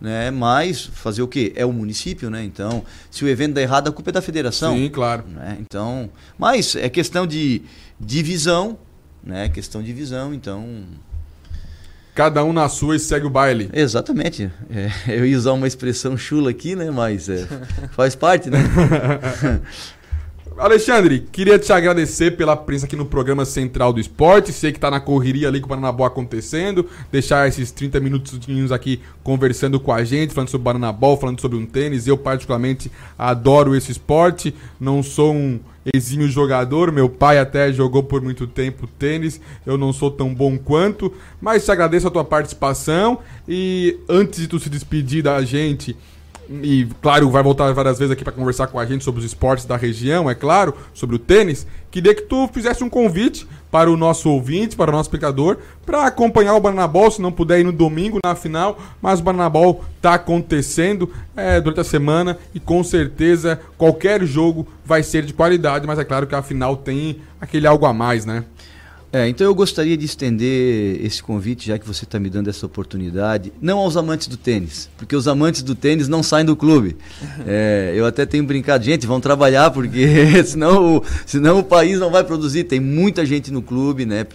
né? 0.00 0.32
Mas 0.32 0.84
fazer 0.86 1.22
o 1.22 1.28
quê? 1.28 1.52
É 1.54 1.64
o 1.64 1.72
município, 1.72 2.28
né? 2.28 2.42
Então, 2.42 2.82
se 3.10 3.24
o 3.24 3.28
evento 3.28 3.54
dá 3.54 3.62
errado, 3.62 3.86
a 3.88 3.92
culpa 3.92 4.10
é 4.10 4.12
da 4.14 4.20
federação 4.20 4.74
Sim, 4.74 4.88
claro. 4.88 5.22
né? 5.28 5.56
Então, 5.60 6.10
mas 6.36 6.74
é 6.74 6.88
questão 6.88 7.24
de 7.26 7.62
divisão, 8.00 8.76
né? 9.22 9.48
Questão 9.48 9.80
de 9.82 9.92
visão, 9.92 10.34
então, 10.34 10.84
Cada 12.16 12.42
um 12.42 12.50
na 12.50 12.66
sua 12.66 12.96
e 12.96 12.98
segue 12.98 13.26
o 13.26 13.30
baile. 13.30 13.68
exatamente. 13.74 14.50
É, 14.70 14.90
eu 15.06 15.26
ia 15.26 15.36
usar 15.36 15.52
uma 15.52 15.66
expressão 15.66 16.16
chula 16.16 16.48
aqui, 16.48 16.74
né? 16.74 16.90
Mas 16.90 17.28
é, 17.28 17.46
faz 17.92 18.14
parte, 18.14 18.48
né? 18.48 18.58
Alexandre, 20.56 21.20
queria 21.30 21.58
te 21.58 21.70
agradecer 21.70 22.30
pela 22.30 22.56
presença 22.56 22.86
aqui 22.86 22.96
no 22.96 23.04
programa 23.04 23.44
Central 23.44 23.92
do 23.92 24.00
Esporte. 24.00 24.50
Sei 24.50 24.72
que 24.72 24.80
tá 24.80 24.90
na 24.90 24.98
correria 24.98 25.48
ali 25.48 25.60
com 25.60 25.66
o 25.66 25.68
Bananabol 25.68 26.06
acontecendo. 26.06 26.88
Deixar 27.12 27.46
esses 27.46 27.70
30 27.70 28.00
minutos 28.00 28.72
aqui 28.72 29.02
conversando 29.22 29.78
com 29.78 29.92
a 29.92 30.02
gente, 30.02 30.32
falando 30.32 30.48
sobre 30.48 30.64
Bananabol, 30.64 31.18
falando 31.18 31.38
sobre 31.38 31.58
um 31.58 31.66
tênis. 31.66 32.06
Eu, 32.06 32.16
particularmente, 32.16 32.90
adoro 33.18 33.76
esse 33.76 33.92
esporte. 33.92 34.54
Não 34.80 35.02
sou 35.02 35.34
um 35.34 35.60
exímio 35.94 36.28
jogador. 36.28 36.90
Meu 36.92 37.08
pai 37.08 37.38
até 37.38 37.72
jogou 37.72 38.02
por 38.02 38.20
muito 38.20 38.46
tempo 38.46 38.86
tênis. 38.86 39.40
Eu 39.64 39.76
não 39.76 39.92
sou 39.92 40.10
tão 40.10 40.34
bom 40.34 40.58
quanto. 40.58 41.12
Mas 41.40 41.64
te 41.64 41.70
agradeço 41.70 42.08
a 42.08 42.10
tua 42.10 42.24
participação. 42.24 43.18
E 43.48 43.98
antes 44.08 44.40
de 44.40 44.48
tu 44.48 44.58
se 44.58 44.70
despedir 44.70 45.22
da 45.22 45.42
gente. 45.42 45.96
E, 46.48 46.86
claro, 47.02 47.30
vai 47.30 47.42
voltar 47.42 47.72
várias 47.72 47.98
vezes 47.98 48.12
aqui 48.12 48.22
para 48.22 48.32
conversar 48.32 48.68
com 48.68 48.78
a 48.78 48.86
gente 48.86 49.02
sobre 49.02 49.18
os 49.18 49.26
esportes 49.26 49.64
da 49.64 49.76
região, 49.76 50.30
é 50.30 50.34
claro, 50.34 50.74
sobre 50.94 51.16
o 51.16 51.18
tênis. 51.18 51.66
Queria 51.90 52.14
que 52.14 52.22
tu 52.22 52.48
fizesse 52.52 52.84
um 52.84 52.88
convite 52.88 53.46
para 53.70 53.90
o 53.90 53.96
nosso 53.96 54.30
ouvinte, 54.30 54.76
para 54.76 54.90
o 54.90 54.92
nosso 54.92 55.08
espectador, 55.08 55.58
para 55.84 56.06
acompanhar 56.06 56.54
o 56.54 56.60
Bananabol, 56.60 57.10
se 57.10 57.20
não 57.20 57.32
puder 57.32 57.60
ir 57.60 57.64
no 57.64 57.72
domingo 57.72 58.18
na 58.24 58.34
final, 58.34 58.78
mas 59.00 59.20
o 59.20 59.22
Bananabol 59.22 59.84
está 59.96 60.14
acontecendo 60.14 61.10
é, 61.36 61.60
durante 61.60 61.80
a 61.80 61.84
semana 61.84 62.38
e 62.54 62.60
com 62.60 62.82
certeza 62.82 63.60
qualquer 63.76 64.24
jogo 64.24 64.66
vai 64.84 65.02
ser 65.02 65.24
de 65.24 65.32
qualidade, 65.32 65.86
mas 65.86 65.98
é 65.98 66.04
claro 66.04 66.26
que 66.26 66.34
a 66.34 66.42
final 66.42 66.76
tem 66.76 67.20
aquele 67.40 67.66
algo 67.66 67.86
a 67.86 67.92
mais, 67.92 68.24
né? 68.24 68.44
É, 69.12 69.28
então 69.28 69.46
eu 69.46 69.54
gostaria 69.54 69.96
de 69.96 70.04
estender 70.04 71.02
esse 71.04 71.22
convite, 71.22 71.68
já 71.68 71.78
que 71.78 71.86
você 71.86 72.04
está 72.04 72.18
me 72.18 72.28
dando 72.28 72.50
essa 72.50 72.66
oportunidade, 72.66 73.52
não 73.62 73.78
aos 73.78 73.96
amantes 73.96 74.26
do 74.26 74.36
tênis, 74.36 74.90
porque 74.98 75.14
os 75.14 75.26
amantes 75.28 75.62
do 75.62 75.74
tênis 75.74 76.08
não 76.08 76.22
saem 76.22 76.44
do 76.44 76.56
clube. 76.56 76.96
É, 77.48 77.92
eu 77.94 78.04
até 78.04 78.26
tenho 78.26 78.42
brincado, 78.44 78.82
gente, 78.84 79.06
vão 79.06 79.20
trabalhar, 79.20 79.70
porque 79.70 80.42
senão, 80.44 80.96
o- 80.96 81.02
senão 81.24 81.60
o 81.60 81.62
país 81.62 81.98
não 82.00 82.10
vai 82.10 82.24
produzir. 82.24 82.64
Tem 82.64 82.80
muita 82.80 83.24
gente 83.24 83.52
no 83.52 83.62
clube, 83.62 84.04
né? 84.04 84.26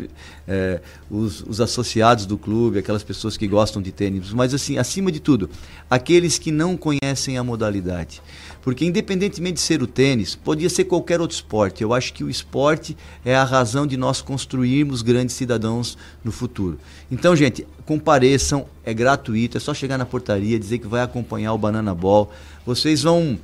É, 0.47 0.79
os, 1.09 1.41
os 1.41 1.59
associados 1.59 2.25
do 2.25 2.37
clube, 2.37 2.79
aquelas 2.79 3.03
pessoas 3.03 3.35
que 3.35 3.47
gostam 3.47 3.81
de 3.81 3.91
tênis, 3.91 4.31
mas 4.31 4.53
assim, 4.53 4.77
acima 4.77 5.11
de 5.11 5.19
tudo, 5.19 5.49
aqueles 5.89 6.37
que 6.37 6.51
não 6.51 6.77
conhecem 6.77 7.37
a 7.37 7.43
modalidade. 7.43 8.21
Porque 8.61 8.85
independentemente 8.85 9.55
de 9.55 9.61
ser 9.61 9.81
o 9.81 9.87
tênis, 9.87 10.35
podia 10.35 10.69
ser 10.69 10.85
qualquer 10.85 11.19
outro 11.19 11.35
esporte. 11.35 11.81
Eu 11.83 11.93
acho 11.93 12.13
que 12.13 12.23
o 12.23 12.29
esporte 12.29 12.95
é 13.25 13.35
a 13.35 13.43
razão 13.43 13.85
de 13.87 13.97
nós 13.97 14.21
construirmos 14.61 15.01
grandes 15.01 15.35
cidadãos 15.35 15.97
no 16.23 16.31
futuro. 16.31 16.77
Então, 17.11 17.35
gente, 17.35 17.65
compareçam, 17.85 18.65
é 18.85 18.93
gratuito, 18.93 19.57
é 19.57 19.59
só 19.59 19.73
chegar 19.73 19.97
na 19.97 20.05
portaria, 20.05 20.59
dizer 20.59 20.77
que 20.77 20.87
vai 20.87 21.01
acompanhar 21.01 21.53
o 21.53 21.57
Banana 21.57 21.93
Ball. 21.95 22.31
Vocês 22.65 23.03
vão 23.03 23.39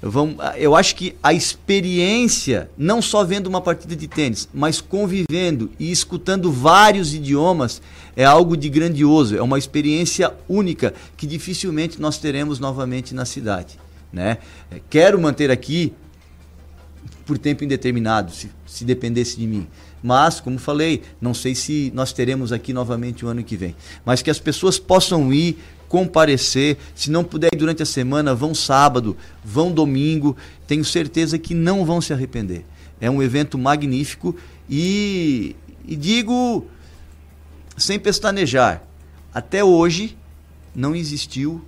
vão 0.00 0.36
eu 0.56 0.76
acho 0.76 0.94
que 0.94 1.16
a 1.20 1.32
experiência, 1.32 2.70
não 2.78 3.02
só 3.02 3.24
vendo 3.24 3.48
uma 3.48 3.60
partida 3.60 3.96
de 3.96 4.06
tênis, 4.06 4.48
mas 4.54 4.80
convivendo 4.80 5.70
e 5.78 5.90
escutando 5.90 6.52
vários 6.52 7.14
idiomas, 7.14 7.82
é 8.14 8.24
algo 8.24 8.56
de 8.56 8.68
grandioso, 8.68 9.36
é 9.36 9.42
uma 9.42 9.58
experiência 9.58 10.32
única 10.48 10.94
que 11.16 11.26
dificilmente 11.26 12.00
nós 12.00 12.18
teremos 12.18 12.60
novamente 12.60 13.14
na 13.14 13.24
cidade. 13.24 13.78
Né? 14.12 14.38
Quero 14.88 15.20
manter 15.20 15.50
aqui 15.50 15.92
por 17.26 17.36
tempo 17.36 17.64
indeterminado, 17.64 18.32
se, 18.32 18.50
se 18.66 18.84
dependesse 18.84 19.36
de 19.36 19.46
mim. 19.46 19.66
Mas, 20.02 20.40
como 20.40 20.58
falei, 20.58 21.02
não 21.20 21.34
sei 21.34 21.54
se 21.54 21.90
nós 21.94 22.12
teremos 22.12 22.52
aqui 22.52 22.72
novamente 22.72 23.24
o 23.24 23.28
ano 23.28 23.42
que 23.42 23.56
vem. 23.56 23.74
Mas 24.04 24.22
que 24.22 24.30
as 24.30 24.38
pessoas 24.38 24.78
possam 24.78 25.32
ir, 25.32 25.58
comparecer. 25.88 26.76
Se 26.94 27.10
não 27.10 27.24
puder 27.24 27.48
ir 27.52 27.56
durante 27.56 27.82
a 27.82 27.86
semana, 27.86 28.34
vão 28.34 28.54
sábado, 28.54 29.16
vão 29.44 29.72
domingo. 29.72 30.36
Tenho 30.66 30.84
certeza 30.84 31.38
que 31.38 31.54
não 31.54 31.84
vão 31.84 32.00
se 32.00 32.12
arrepender. 32.12 32.64
É 33.00 33.10
um 33.10 33.22
evento 33.22 33.56
magnífico 33.56 34.36
e, 34.68 35.56
e 35.86 35.96
digo 35.96 36.66
sem 37.76 37.98
pestanejar, 37.98 38.82
até 39.32 39.62
hoje 39.62 40.16
não 40.74 40.96
existiu 40.96 41.64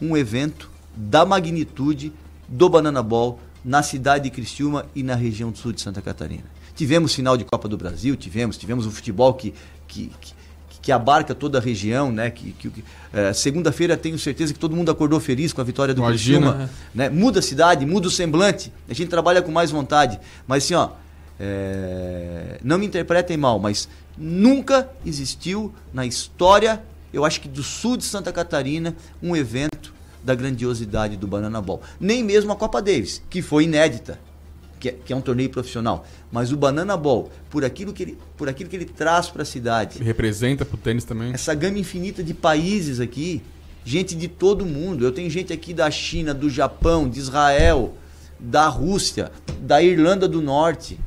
um 0.00 0.16
evento 0.16 0.70
da 0.96 1.26
magnitude 1.26 2.12
do 2.46 2.68
Banana 2.68 3.02
Ball 3.02 3.40
na 3.64 3.82
cidade 3.82 4.24
de 4.24 4.30
Criciúma 4.30 4.86
e 4.94 5.02
na 5.02 5.14
região 5.14 5.50
do 5.50 5.58
sul 5.58 5.72
de 5.72 5.80
Santa 5.80 6.00
Catarina. 6.00 6.44
Tivemos 6.78 7.12
final 7.12 7.36
de 7.36 7.44
Copa 7.44 7.66
do 7.66 7.76
Brasil, 7.76 8.14
tivemos, 8.14 8.56
tivemos 8.56 8.86
um 8.86 8.90
futebol 8.92 9.34
que, 9.34 9.52
que, 9.88 10.12
que, 10.20 10.32
que 10.80 10.92
abarca 10.92 11.34
toda 11.34 11.58
a 11.58 11.60
região, 11.60 12.12
né? 12.12 12.30
Que, 12.30 12.52
que, 12.52 12.84
eh, 13.12 13.32
Segunda-feira 13.32 13.96
tenho 13.96 14.16
certeza 14.16 14.52
que 14.52 14.60
todo 14.60 14.76
mundo 14.76 14.88
acordou 14.88 15.18
feliz 15.18 15.52
com 15.52 15.60
a 15.60 15.64
vitória 15.64 15.92
do 15.92 16.02
Imagina. 16.02 16.52
Criciúma. 16.52 16.70
Né? 16.94 17.08
Muda 17.08 17.40
a 17.40 17.42
cidade, 17.42 17.84
muda 17.84 18.06
o 18.06 18.10
semblante, 18.12 18.72
a 18.88 18.94
gente 18.94 19.08
trabalha 19.08 19.42
com 19.42 19.50
mais 19.50 19.72
vontade. 19.72 20.20
Mas 20.46 20.62
assim, 20.62 20.74
ó, 20.74 20.90
é, 21.40 22.60
não 22.62 22.78
me 22.78 22.86
interpretem 22.86 23.36
mal, 23.36 23.58
mas 23.58 23.88
nunca 24.16 24.88
existiu 25.04 25.74
na 25.92 26.06
história, 26.06 26.80
eu 27.12 27.24
acho 27.24 27.40
que 27.40 27.48
do 27.48 27.64
sul 27.64 27.96
de 27.96 28.04
Santa 28.04 28.32
Catarina, 28.32 28.94
um 29.20 29.34
evento 29.34 29.92
da 30.22 30.32
grandiosidade 30.32 31.16
do 31.16 31.26
Banana 31.26 31.60
Ball. 31.60 31.82
Nem 31.98 32.22
mesmo 32.22 32.52
a 32.52 32.56
Copa 32.56 32.80
Davis, 32.80 33.20
que 33.28 33.42
foi 33.42 33.64
inédita, 33.64 34.20
que 34.78 34.88
é, 34.88 34.96
que 35.04 35.12
é 35.12 35.16
um 35.16 35.20
torneio 35.20 35.50
profissional. 35.50 36.06
Mas 36.30 36.52
o 36.52 36.56
Banana 36.56 36.96
Ball, 36.96 37.30
por 37.50 37.64
aquilo 37.64 37.92
que 37.92 38.02
ele, 38.02 38.18
por 38.36 38.48
aquilo 38.48 38.68
que 38.70 38.76
ele 38.76 38.84
traz 38.84 39.28
para 39.28 39.42
a 39.42 39.46
cidade, 39.46 40.02
representa 40.02 40.64
pro 40.64 40.76
tênis 40.76 41.04
também. 41.04 41.32
essa 41.32 41.54
gama 41.54 41.78
infinita 41.78 42.22
de 42.22 42.34
países 42.34 43.00
aqui, 43.00 43.42
gente 43.84 44.14
de 44.14 44.28
todo 44.28 44.64
mundo. 44.64 45.04
Eu 45.04 45.12
tenho 45.12 45.30
gente 45.30 45.52
aqui 45.52 45.72
da 45.74 45.90
China, 45.90 46.32
do 46.32 46.48
Japão, 46.48 47.08
de 47.08 47.18
Israel, 47.18 47.94
da 48.38 48.68
Rússia, 48.68 49.32
da 49.60 49.82
Irlanda 49.82 50.28
do 50.28 50.40
Norte, 50.40 50.98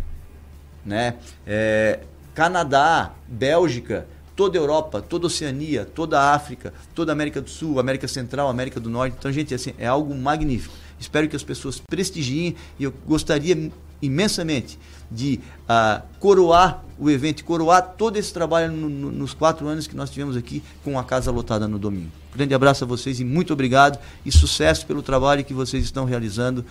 né? 0.86 1.16
É, 1.46 2.00
Canadá, 2.34 3.14
Bélgica, 3.28 4.08
toda 4.36 4.58
a 4.58 4.62
Europa, 4.62 5.02
toda 5.02 5.26
a 5.26 5.28
Oceania, 5.28 5.86
toda 5.86 6.20
a 6.20 6.34
África, 6.34 6.74
toda 6.96 7.12
a 7.12 7.14
América 7.14 7.42
do 7.42 7.50
Sul, 7.50 7.80
América 7.80 8.08
Central, 8.08 8.50
América 8.50 8.80
do 8.80 8.90
Norte. 8.90 9.16
Então, 9.20 9.32
gente, 9.32 9.54
assim, 9.54 9.74
é 9.78 9.86
algo 9.86 10.16
magnífico. 10.16 10.74
Espero 11.02 11.28
que 11.28 11.36
as 11.36 11.44
pessoas 11.44 11.82
prestigiem 11.90 12.56
e 12.80 12.84
eu 12.86 12.94
gostaria 13.06 13.70
imensamente 14.02 14.80
de 15.12 15.40
ah, 15.68 16.02
coroar 16.20 16.84
o 16.98 17.10
evento, 17.10 17.44
coroar 17.44 17.82
todo 17.98 18.16
esse 18.18 18.32
trabalho 18.34 18.72
no- 18.72 18.88
no- 18.90 19.12
nos 19.12 19.34
quatro 19.34 19.68
anos 19.68 19.88
que 19.88 19.96
nós 19.96 20.10
tivemos 20.10 20.38
aqui 20.38 20.64
com 20.84 20.98
a 20.98 21.04
casa 21.04 21.30
lotada 21.32 21.68
no 21.68 21.78
domingo. 21.78 22.12
Grande 22.36 22.54
abraço 22.54 22.84
a 22.84 22.88
vocês 22.88 23.20
e 23.20 23.26
muito 23.26 23.52
obrigado 23.52 24.00
e 24.26 24.32
sucesso 24.32 24.86
pelo 24.86 25.02
trabalho 25.02 25.44
que 25.44 25.54
vocês 25.54 25.84
estão 25.84 26.06
realizando 26.06 26.64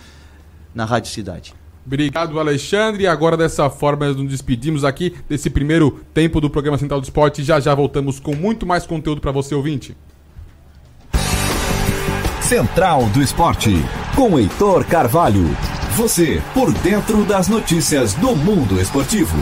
na 0.73 0.85
Rádio 0.85 1.11
Cidade. 1.11 1.53
Obrigado, 1.85 2.39
Alexandre. 2.39 3.03
E 3.03 3.07
agora, 3.07 3.35
dessa 3.35 3.69
forma, 3.69 4.07
nos 4.13 4.29
despedimos 4.29 4.83
aqui 4.83 5.15
desse 5.27 5.49
primeiro 5.49 5.99
tempo 6.13 6.39
do 6.39 6.49
programa 6.49 6.77
Central 6.77 7.01
do 7.01 7.03
Esporte. 7.03 7.43
Já 7.43 7.59
já 7.59 7.73
voltamos 7.75 8.19
com 8.19 8.35
muito 8.35 8.65
mais 8.65 8.85
conteúdo 8.85 9.19
para 9.19 9.31
você, 9.31 9.55
ouvinte. 9.55 9.95
Central 12.51 13.05
do 13.11 13.23
Esporte, 13.23 13.71
com 14.13 14.37
Heitor 14.37 14.85
Carvalho. 14.85 15.55
Você 15.95 16.43
por 16.53 16.73
dentro 16.79 17.23
das 17.23 17.47
notícias 17.47 18.13
do 18.15 18.35
mundo 18.35 18.77
esportivo. 18.77 19.37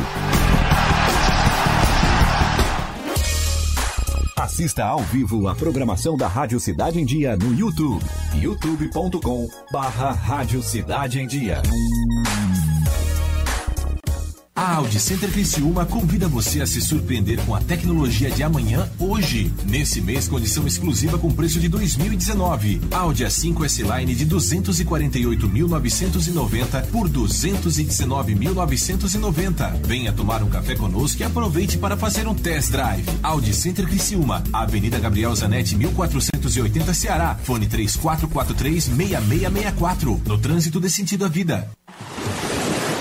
As 4.38 4.52
Assista 4.52 4.86
ao 4.86 5.00
vivo 5.00 5.48
a 5.48 5.56
programação 5.56 6.16
da 6.16 6.28
Rádio 6.28 6.60
Cidade 6.60 7.02
em 7.02 7.06
Dia 7.06 7.36
no 7.36 7.52
YouTube. 7.52 8.06
youtube.com 8.36 9.48
barra 9.72 10.12
Rádio 10.12 10.62
Cidade 10.62 11.20
em 11.20 11.26
Dia. 11.26 11.64
A 14.60 14.76
Audi 14.76 15.00
Center 15.00 15.32
Criciúma 15.32 15.86
convida 15.86 16.28
você 16.28 16.62
a 16.62 16.68
se 16.68 16.82
surpreender 16.82 17.40
com 17.46 17.56
a 17.56 17.62
tecnologia 17.62 18.30
de 18.30 18.44
amanhã 18.44 18.92
hoje. 19.00 19.54
Nesse 19.66 20.02
mês, 20.02 20.28
condição 20.28 20.68
exclusiva 20.68 21.18
com 21.18 21.32
preço 21.32 21.62
de 21.62 21.70
2019. 21.70 22.82
Audi 22.92 23.24
A5 23.24 23.64
S-Line 23.64 24.14
de 24.14 24.26
248.990 24.26 26.88
por 26.88 27.08
219.990. 27.08 29.80
Venha 29.86 30.12
tomar 30.12 30.44
um 30.44 30.50
café 30.50 30.76
conosco 30.76 31.22
e 31.22 31.24
aproveite 31.24 31.78
para 31.78 31.96
fazer 31.96 32.28
um 32.28 32.36
test 32.36 32.72
drive. 32.72 33.06
Audi 33.24 33.54
Center 33.54 33.88
Criciúma, 33.88 34.44
Avenida 34.52 35.00
Gabriel 35.00 35.34
Zanetti, 35.34 35.78
1480 35.78 36.94
Ceará. 36.94 37.40
Fone 37.44 37.66
3443-6664. 37.66 40.20
No 40.28 40.38
trânsito 40.38 40.82
dê 40.82 40.90
sentido 40.90 41.24
à 41.24 41.30
vida. 41.30 41.66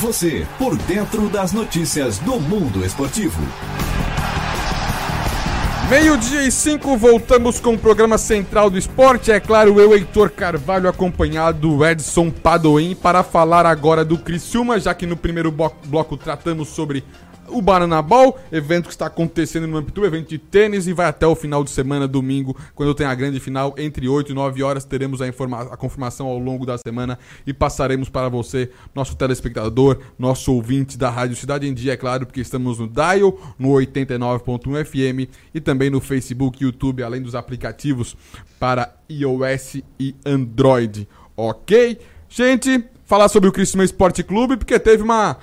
Você 0.00 0.46
por 0.58 0.76
dentro 0.76 1.28
das 1.28 1.52
notícias 1.52 2.18
do 2.18 2.40
mundo 2.40 2.84
esportivo. 2.84 3.40
Meio-dia 5.88 6.42
e 6.42 6.50
cinco, 6.50 6.96
voltamos 6.96 7.60
com 7.60 7.74
o 7.74 7.78
programa 7.78 8.18
Central 8.18 8.70
do 8.70 8.78
Esporte. 8.78 9.30
É 9.30 9.38
claro, 9.38 9.78
eu, 9.78 9.94
Heitor 9.94 10.30
Carvalho, 10.30 10.88
acompanhado 10.88 11.58
do 11.58 11.86
Edson 11.86 12.30
Padoim, 12.30 12.94
para 12.94 13.22
falar 13.22 13.66
agora 13.66 14.04
do 14.04 14.18
Criciúma, 14.18 14.80
já 14.80 14.94
que 14.94 15.06
no 15.06 15.16
primeiro 15.16 15.52
bloco 15.52 16.16
tratamos 16.16 16.68
sobre 16.68 17.04
o 17.48 17.60
Banana 17.60 18.00
Ball, 18.02 18.38
evento 18.50 18.84
que 18.84 18.92
está 18.92 19.06
acontecendo 19.06 19.66
no 19.66 19.76
Ampitu, 19.76 20.04
evento 20.04 20.28
de 20.28 20.38
tênis, 20.38 20.86
e 20.86 20.92
vai 20.92 21.06
até 21.06 21.26
o 21.26 21.34
final 21.34 21.64
de 21.64 21.70
semana, 21.70 22.06
domingo, 22.06 22.56
quando 22.74 22.94
tem 22.94 23.06
a 23.06 23.14
grande 23.14 23.40
final, 23.40 23.74
entre 23.78 24.08
8 24.08 24.32
e 24.32 24.34
9 24.34 24.62
horas, 24.62 24.84
teremos 24.84 25.20
a, 25.20 25.26
a 25.26 25.76
confirmação 25.76 26.26
ao 26.26 26.38
longo 26.38 26.66
da 26.66 26.76
semana 26.78 27.18
e 27.46 27.52
passaremos 27.52 28.08
para 28.08 28.28
você, 28.28 28.70
nosso 28.94 29.16
telespectador, 29.16 29.98
nosso 30.18 30.52
ouvinte 30.52 30.96
da 30.96 31.10
Rádio 31.10 31.36
Cidade 31.36 31.66
em 31.66 31.74
Dia, 31.74 31.92
é 31.92 31.96
claro, 31.96 32.26
porque 32.26 32.40
estamos 32.40 32.78
no 32.78 32.88
Dial, 32.88 33.38
no 33.58 33.70
89.1 33.70 34.84
FM 34.84 35.30
e 35.54 35.60
também 35.60 35.90
no 35.90 36.00
Facebook 36.00 36.62
YouTube, 36.62 37.02
além 37.02 37.22
dos 37.22 37.34
aplicativos 37.34 38.16
para 38.58 38.94
iOS 39.10 39.82
e 39.98 40.14
Android, 40.24 41.08
ok? 41.36 41.98
Gente, 42.28 42.84
falar 43.04 43.28
sobre 43.28 43.48
o 43.48 43.52
Criciúma 43.52 43.84
Esporte 43.84 44.22
Clube, 44.22 44.56
porque 44.56 44.78
teve 44.78 45.02
uma 45.02 45.36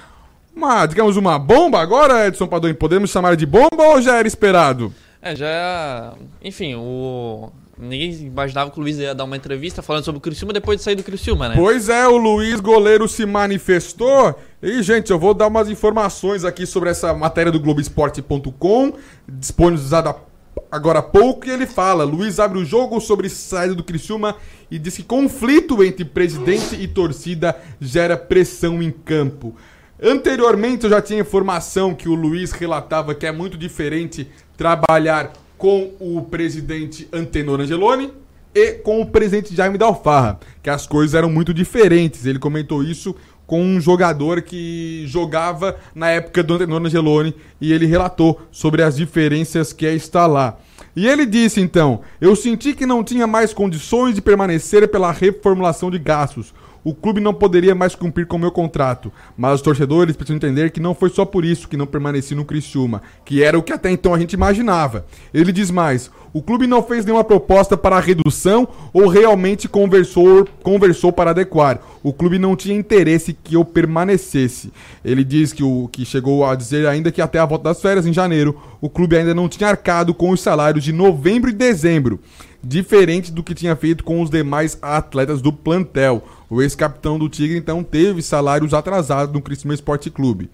uma, 0.55 0.85
digamos, 0.85 1.17
uma 1.17 1.39
bomba 1.39 1.79
agora, 1.79 2.27
Edson 2.27 2.47
Padoim? 2.47 2.73
Podemos 2.73 3.09
chamar 3.09 3.35
de 3.35 3.45
bomba 3.45 3.83
ou 3.83 4.01
já 4.01 4.17
era 4.17 4.27
esperado? 4.27 4.93
É, 5.21 5.35
já. 5.35 6.13
Enfim, 6.43 6.75
o. 6.75 7.51
Ninguém 7.77 8.11
imaginava 8.25 8.69
que 8.69 8.79
o 8.79 8.83
Luiz 8.83 8.97
ia 8.97 9.15
dar 9.15 9.23
uma 9.23 9.35
entrevista 9.35 9.81
falando 9.81 10.03
sobre 10.03 10.19
o 10.19 10.21
Criciúma 10.21 10.53
depois 10.53 10.77
de 10.77 10.83
sair 10.83 10.93
do 10.93 11.01
Criciúma, 11.01 11.49
né? 11.49 11.55
Pois 11.57 11.89
é, 11.89 12.07
o 12.07 12.15
Luiz 12.15 12.59
Goleiro 12.59 13.07
se 13.07 13.25
manifestou. 13.25 14.35
E, 14.61 14.83
gente, 14.83 15.09
eu 15.09 15.17
vou 15.17 15.33
dar 15.33 15.47
umas 15.47 15.67
informações 15.67 16.45
aqui 16.45 16.67
sobre 16.67 16.91
essa 16.91 17.11
matéria 17.11 17.51
do 17.51 17.59
Globoesporte.com, 17.59 18.93
disponibilizada 19.27 20.15
agora 20.71 20.99
há 20.99 21.03
pouco, 21.03 21.47
e 21.47 21.49
ele 21.49 21.65
fala: 21.65 22.03
Luiz 22.03 22.39
abre 22.39 22.59
o 22.59 22.65
jogo 22.65 22.99
sobre 22.99 23.29
saída 23.29 23.73
do 23.73 23.83
Criciúma 23.83 24.35
e 24.69 24.77
diz 24.77 24.95
que 24.95 25.03
conflito 25.03 25.83
entre 25.83 26.05
presidente 26.05 26.75
e 26.75 26.87
torcida 26.87 27.59
gera 27.79 28.15
pressão 28.15 28.81
em 28.83 28.91
campo. 28.91 29.55
Anteriormente 30.03 30.85
eu 30.85 30.89
já 30.89 30.99
tinha 30.99 31.21
informação 31.21 31.93
que 31.93 32.09
o 32.09 32.15
Luiz 32.15 32.51
relatava 32.51 33.13
que 33.13 33.27
é 33.27 33.31
muito 33.31 33.55
diferente 33.55 34.27
trabalhar 34.57 35.31
com 35.59 35.91
o 35.99 36.23
presidente 36.23 37.07
Antenor 37.13 37.61
Angeloni 37.61 38.11
e 38.55 38.71
com 38.71 38.99
o 38.99 39.05
presidente 39.05 39.55
Jaime 39.55 39.77
Dalfarra, 39.77 40.39
que 40.63 40.71
as 40.71 40.87
coisas 40.87 41.13
eram 41.13 41.29
muito 41.29 41.53
diferentes. 41.53 42.25
Ele 42.25 42.39
comentou 42.39 42.81
isso 42.81 43.15
com 43.45 43.61
um 43.61 43.79
jogador 43.79 44.41
que 44.41 45.05
jogava 45.05 45.77
na 45.93 46.09
época 46.09 46.41
do 46.41 46.55
Antenor 46.55 46.83
Angeloni 46.83 47.35
e 47.59 47.71
ele 47.71 47.85
relatou 47.85 48.41
sobre 48.51 48.81
as 48.81 48.95
diferenças 48.97 49.71
que 49.71 49.85
é 49.85 49.93
estar 49.93 50.25
lá. 50.25 50.57
E 50.95 51.07
ele 51.07 51.27
disse 51.27 51.61
então: 51.61 52.01
Eu 52.19 52.35
senti 52.35 52.73
que 52.73 52.87
não 52.87 53.03
tinha 53.03 53.27
mais 53.27 53.53
condições 53.53 54.15
de 54.15 54.21
permanecer 54.21 54.87
pela 54.87 55.11
reformulação 55.11 55.91
de 55.91 55.99
gastos 55.99 56.51
o 56.83 56.93
clube 56.93 57.21
não 57.21 57.33
poderia 57.33 57.75
mais 57.75 57.95
cumprir 57.95 58.25
com 58.25 58.37
o 58.37 58.39
meu 58.39 58.51
contrato. 58.51 59.11
Mas 59.37 59.55
os 59.55 59.61
torcedores 59.61 60.15
precisam 60.15 60.37
entender 60.37 60.71
que 60.71 60.79
não 60.79 60.95
foi 60.95 61.09
só 61.09 61.25
por 61.25 61.45
isso 61.45 61.67
que 61.67 61.77
não 61.77 61.85
permaneci 61.85 62.33
no 62.33 62.45
Criciúma, 62.45 63.01
que 63.23 63.43
era 63.43 63.57
o 63.57 63.63
que 63.63 63.73
até 63.73 63.91
então 63.91 64.13
a 64.13 64.19
gente 64.19 64.33
imaginava. 64.33 65.05
Ele 65.33 65.51
diz 65.51 65.69
mais: 65.69 66.09
o 66.33 66.41
clube 66.41 66.65
não 66.65 66.81
fez 66.81 67.05
nenhuma 67.05 67.23
proposta 67.23 67.77
para 67.77 67.99
redução 67.99 68.67
ou 68.93 69.07
realmente 69.07 69.67
conversou, 69.67 70.47
conversou 70.63 71.11
para 71.11 71.31
adequar. 71.31 71.79
O 72.01 72.11
clube 72.11 72.39
não 72.39 72.55
tinha 72.55 72.77
interesse 72.77 73.33
que 73.33 73.55
eu 73.55 73.63
permanecesse. 73.63 74.71
Ele 75.03 75.23
diz 75.23 75.53
que 75.53 75.63
o 75.63 75.87
que 75.91 76.05
chegou 76.05 76.45
a 76.45 76.55
dizer 76.55 76.87
ainda 76.87 77.11
que 77.11 77.21
até 77.21 77.37
a 77.37 77.45
volta 77.45 77.65
das 77.65 77.81
férias 77.81 78.07
em 78.07 78.13
janeiro, 78.13 78.59
o 78.79 78.89
clube 78.89 79.17
ainda 79.17 79.35
não 79.35 79.47
tinha 79.47 79.69
arcado 79.69 80.13
com 80.13 80.31
os 80.31 80.41
salários 80.41 80.83
de 80.83 80.91
novembro 80.91 81.49
e 81.49 81.53
dezembro 81.53 82.19
diferente 82.63 83.31
do 83.31 83.43
que 83.43 83.55
tinha 83.55 83.75
feito 83.75 84.03
com 84.03 84.21
os 84.21 84.29
demais 84.29 84.77
atletas 84.81 85.41
do 85.41 85.51
plantel. 85.51 86.23
O 86.51 86.61
ex-capitão 86.61 87.17
do 87.17 87.29
Tigre 87.29 87.57
então 87.57 87.81
teve 87.81 88.21
salários 88.21 88.73
atrasados 88.73 89.33
no 89.33 89.41
Criciúma 89.41 89.73
Esporte 89.73 90.09
Clube. 90.09 90.49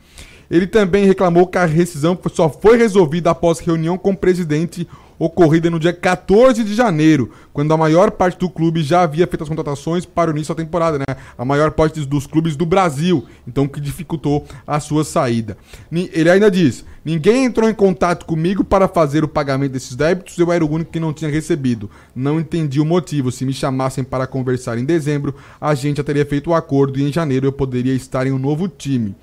Ele 0.50 0.68
também 0.68 1.06
reclamou 1.06 1.48
que 1.48 1.58
a 1.58 1.66
rescisão 1.66 2.16
só 2.32 2.48
foi 2.48 2.78
resolvida 2.78 3.32
após 3.32 3.58
reunião 3.58 3.98
com 3.98 4.12
o 4.12 4.16
presidente 4.16 4.88
ocorrida 5.20 5.70
no 5.70 5.80
dia 5.80 5.94
14 5.94 6.64
de 6.64 6.74
janeiro, 6.74 7.32
quando 7.54 7.74
a 7.74 7.78
maior 7.78 8.12
parte 8.12 8.38
do 8.38 8.50
clube 8.50 8.84
já 8.84 9.02
havia 9.02 9.28
feito 9.28 9.44
as 9.44 9.50
contratações 9.50 10.06
para 10.06 10.30
o 10.30 10.34
início 10.34 10.54
da 10.54 10.64
temporada, 10.64 11.00
né? 11.00 11.06
A 11.38 11.44
maior 11.44 11.72
parte 11.72 12.06
dos 12.06 12.28
clubes 12.28 12.56
do 12.56 12.66
Brasil, 12.66 13.26
então 13.48 13.68
que 13.68 13.82
dificultou 13.82 14.46
a 14.66 14.80
sua 14.80 15.04
saída. 15.04 15.58
Ele 15.92 16.30
ainda 16.30 16.52
diz: 16.52 16.86
Ninguém 17.04 17.46
entrou 17.46 17.70
em 17.70 17.74
contato 17.74 18.26
comigo 18.26 18.64
para 18.64 18.88
fazer 18.88 19.24
o 19.24 19.28
pagamento 19.28 19.72
desses 19.72 19.96
débitos, 19.96 20.38
eu 20.38 20.52
era 20.52 20.66
o 20.66 20.70
único 20.70 20.92
que 20.92 21.00
não 21.00 21.14
tinha 21.14 21.32
recebido. 21.32 21.90
Não 22.16 22.40
entendi 22.40 22.82
o 22.82 22.86
motivo. 22.86 23.32
Se 23.32 23.46
me 23.46 23.54
chamassem 23.54 24.04
para 24.04 24.28
conversar 24.28 24.78
em 24.78 24.86
dezembro, 24.86 25.34
a 25.60 25.74
gente 25.74 25.98
já 25.98 26.04
teria 26.04 26.26
feito 26.26 26.50
o 26.50 26.54
acordo 26.54 27.00
e 27.00 27.04
em 27.04 27.14
janeiro 27.14 27.48
eu 27.48 27.52
poderia 27.52 27.94
estar 27.94 28.28
em 28.28 28.32
um 28.32 28.38
novo 28.38 28.68
time. 28.68 29.16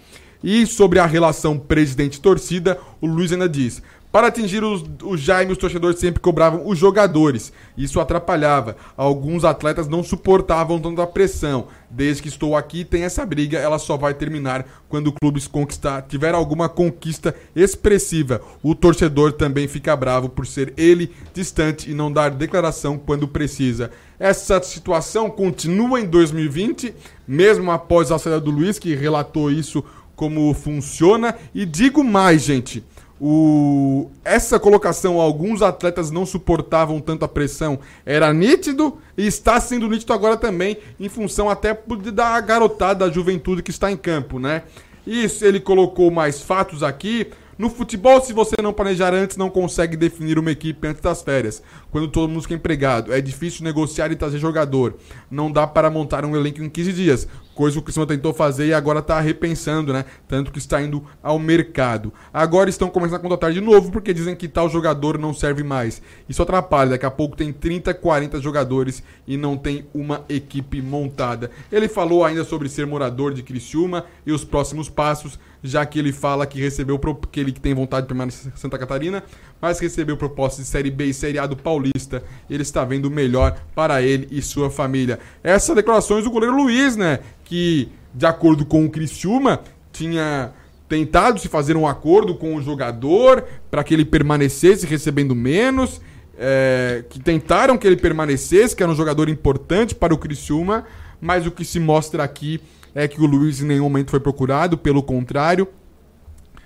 E 0.42 0.66
sobre 0.66 0.98
a 0.98 1.06
relação 1.06 1.58
presidente-torcida, 1.58 2.78
o 3.00 3.06
Luiz 3.06 3.32
ainda 3.32 3.48
diz: 3.48 3.82
para 4.14 4.28
atingir 4.28 4.62
os, 4.62 4.84
o 5.02 5.16
Jaime, 5.16 5.50
os 5.50 5.58
torcedores 5.58 5.98
sempre 5.98 6.20
cobravam 6.20 6.68
os 6.68 6.78
jogadores. 6.78 7.52
Isso 7.76 7.98
atrapalhava. 7.98 8.76
Alguns 8.96 9.44
atletas 9.44 9.88
não 9.88 10.04
suportavam 10.04 10.78
tanta 10.78 11.04
pressão. 11.04 11.66
Desde 11.90 12.22
que 12.22 12.28
estou 12.28 12.56
aqui, 12.56 12.84
tem 12.84 13.02
essa 13.02 13.26
briga. 13.26 13.58
Ela 13.58 13.76
só 13.76 13.96
vai 13.96 14.14
terminar 14.14 14.84
quando 14.88 15.08
o 15.08 15.12
clube 15.12 15.42
conquistar, 15.48 16.02
tiver 16.02 16.32
alguma 16.32 16.68
conquista 16.68 17.34
expressiva. 17.56 18.40
O 18.62 18.72
torcedor 18.72 19.32
também 19.32 19.66
fica 19.66 19.96
bravo 19.96 20.28
por 20.28 20.46
ser 20.46 20.72
ele 20.76 21.10
distante 21.32 21.90
e 21.90 21.94
não 21.94 22.12
dar 22.12 22.30
declaração 22.30 22.96
quando 22.96 23.26
precisa. 23.26 23.90
Essa 24.16 24.62
situação 24.62 25.28
continua 25.28 26.00
em 26.00 26.06
2020, 26.06 26.94
mesmo 27.26 27.68
após 27.72 28.12
a 28.12 28.18
saída 28.20 28.40
do 28.40 28.52
Luiz, 28.52 28.78
que 28.78 28.94
relatou 28.94 29.50
isso 29.50 29.84
como 30.14 30.54
funciona. 30.54 31.34
E 31.52 31.66
digo 31.66 32.04
mais, 32.04 32.42
gente. 32.42 32.84
O... 33.20 34.10
Essa 34.24 34.58
colocação, 34.58 35.20
alguns 35.20 35.62
atletas 35.62 36.10
não 36.10 36.26
suportavam 36.26 37.00
tanta 37.00 37.28
pressão, 37.28 37.78
era 38.04 38.32
nítido 38.32 38.98
e 39.16 39.26
está 39.26 39.60
sendo 39.60 39.88
nítido 39.88 40.12
agora 40.12 40.36
também, 40.36 40.76
em 40.98 41.08
função 41.08 41.48
até 41.48 41.78
da 42.12 42.40
garotada, 42.40 43.06
da 43.06 43.12
juventude 43.12 43.62
que 43.62 43.70
está 43.70 43.90
em 43.90 43.96
campo, 43.96 44.38
né? 44.38 44.62
Isso, 45.06 45.44
ele 45.44 45.60
colocou 45.60 46.10
mais 46.10 46.40
fatos 46.40 46.82
aqui. 46.82 47.30
No 47.56 47.70
futebol, 47.70 48.20
se 48.20 48.32
você 48.32 48.54
não 48.62 48.72
planejar 48.72 49.14
antes, 49.14 49.36
não 49.36 49.48
consegue 49.48 49.96
definir 49.96 50.38
uma 50.38 50.50
equipe 50.50 50.86
antes 50.86 51.00
das 51.00 51.22
férias. 51.22 51.62
Quando 51.90 52.08
todo 52.08 52.28
mundo 52.28 52.42
fica 52.42 52.54
empregado, 52.54 53.12
é 53.12 53.20
difícil 53.20 53.64
negociar 53.64 54.10
e 54.10 54.16
trazer 54.16 54.38
jogador. 54.38 54.96
Não 55.30 55.50
dá 55.50 55.66
para 55.66 55.90
montar 55.90 56.24
um 56.24 56.36
elenco 56.36 56.62
em 56.62 56.68
15 56.68 56.92
dias 56.92 57.28
coisa 57.54 57.74
que 57.74 57.80
o 57.80 57.82
Criciúma 57.82 58.06
tentou 58.06 58.34
fazer 58.34 58.66
e 58.66 58.74
agora 58.74 58.98
está 58.98 59.20
repensando, 59.20 59.92
né? 59.92 60.04
Tanto 60.28 60.50
que 60.50 60.58
está 60.58 60.82
indo 60.82 61.04
ao 61.22 61.38
mercado. 61.38 62.12
Agora 62.32 62.68
estão 62.68 62.90
começando 62.90 63.16
a 63.16 63.20
contratar 63.20 63.52
de 63.52 63.60
novo 63.60 63.90
porque 63.90 64.12
dizem 64.12 64.34
que 64.36 64.48
tal 64.48 64.68
jogador 64.68 65.16
não 65.18 65.32
serve 65.32 65.62
mais. 65.62 66.02
Isso 66.28 66.42
atrapalha, 66.42 66.90
daqui 66.90 67.06
a 67.06 67.10
pouco 67.10 67.36
tem 67.36 67.52
30, 67.52 67.94
40 67.94 68.40
jogadores 68.40 69.02
e 69.26 69.36
não 69.36 69.56
tem 69.56 69.86
uma 69.94 70.24
equipe 70.28 70.82
montada. 70.82 71.50
Ele 71.70 71.88
falou 71.88 72.24
ainda 72.24 72.44
sobre 72.44 72.68
ser 72.68 72.86
morador 72.86 73.32
de 73.32 73.42
Criciúma 73.42 74.04
e 74.26 74.32
os 74.32 74.44
próximos 74.44 74.88
passos, 74.88 75.38
já 75.66 75.86
que 75.86 75.98
ele 75.98 76.12
fala 76.12 76.46
que 76.46 76.60
recebeu 76.60 77.00
que 77.32 77.40
ele 77.40 77.50
tem 77.50 77.72
vontade 77.72 78.02
de 78.02 78.08
permanecer 78.08 78.52
em 78.52 78.56
Santa 78.56 78.78
Catarina, 78.78 79.24
mas 79.62 79.78
recebeu 79.78 80.14
propostas 80.14 80.66
de 80.66 80.70
Série 80.70 80.90
B 80.90 81.06
e 81.06 81.14
Série 81.14 81.38
A 81.38 81.46
do 81.46 81.56
Paulista. 81.56 82.22
Ele 82.50 82.62
está 82.62 82.84
vendo 82.84 83.06
o 83.06 83.10
melhor 83.10 83.58
para 83.74 84.02
ele 84.02 84.28
e 84.30 84.42
sua 84.42 84.70
família. 84.70 85.18
Essas 85.42 85.74
declarações 85.74 86.22
do 86.24 86.30
goleiro 86.30 86.54
Luiz, 86.54 86.96
né? 86.96 87.20
Que, 87.42 87.88
de 88.12 88.26
acordo 88.26 88.66
com 88.66 88.84
o 88.84 88.90
Criciúma, 88.90 89.62
tinha 89.90 90.52
tentado 90.86 91.40
se 91.40 91.48
fazer 91.48 91.78
um 91.78 91.88
acordo 91.88 92.34
com 92.34 92.54
o 92.54 92.62
jogador 92.62 93.42
para 93.70 93.82
que 93.82 93.94
ele 93.94 94.04
permanecesse 94.04 94.84
recebendo 94.84 95.34
menos. 95.34 95.98
É, 96.36 97.04
que 97.08 97.20
tentaram 97.20 97.78
que 97.78 97.86
ele 97.86 97.96
permanecesse, 97.96 98.74
que 98.76 98.82
era 98.82 98.90
um 98.90 98.94
jogador 98.94 99.28
importante 99.28 99.94
para 99.94 100.12
o 100.12 100.18
Criciúma, 100.18 100.84
mas 101.20 101.46
o 101.46 101.50
que 101.50 101.64
se 101.64 101.80
mostra 101.80 102.22
aqui 102.22 102.60
é 102.94 103.08
que 103.08 103.20
o 103.20 103.26
Luiz 103.26 103.60
em 103.60 103.66
nenhum 103.66 103.84
momento 103.84 104.10
foi 104.10 104.20
procurado, 104.20 104.78
pelo 104.78 105.02
contrário, 105.02 105.68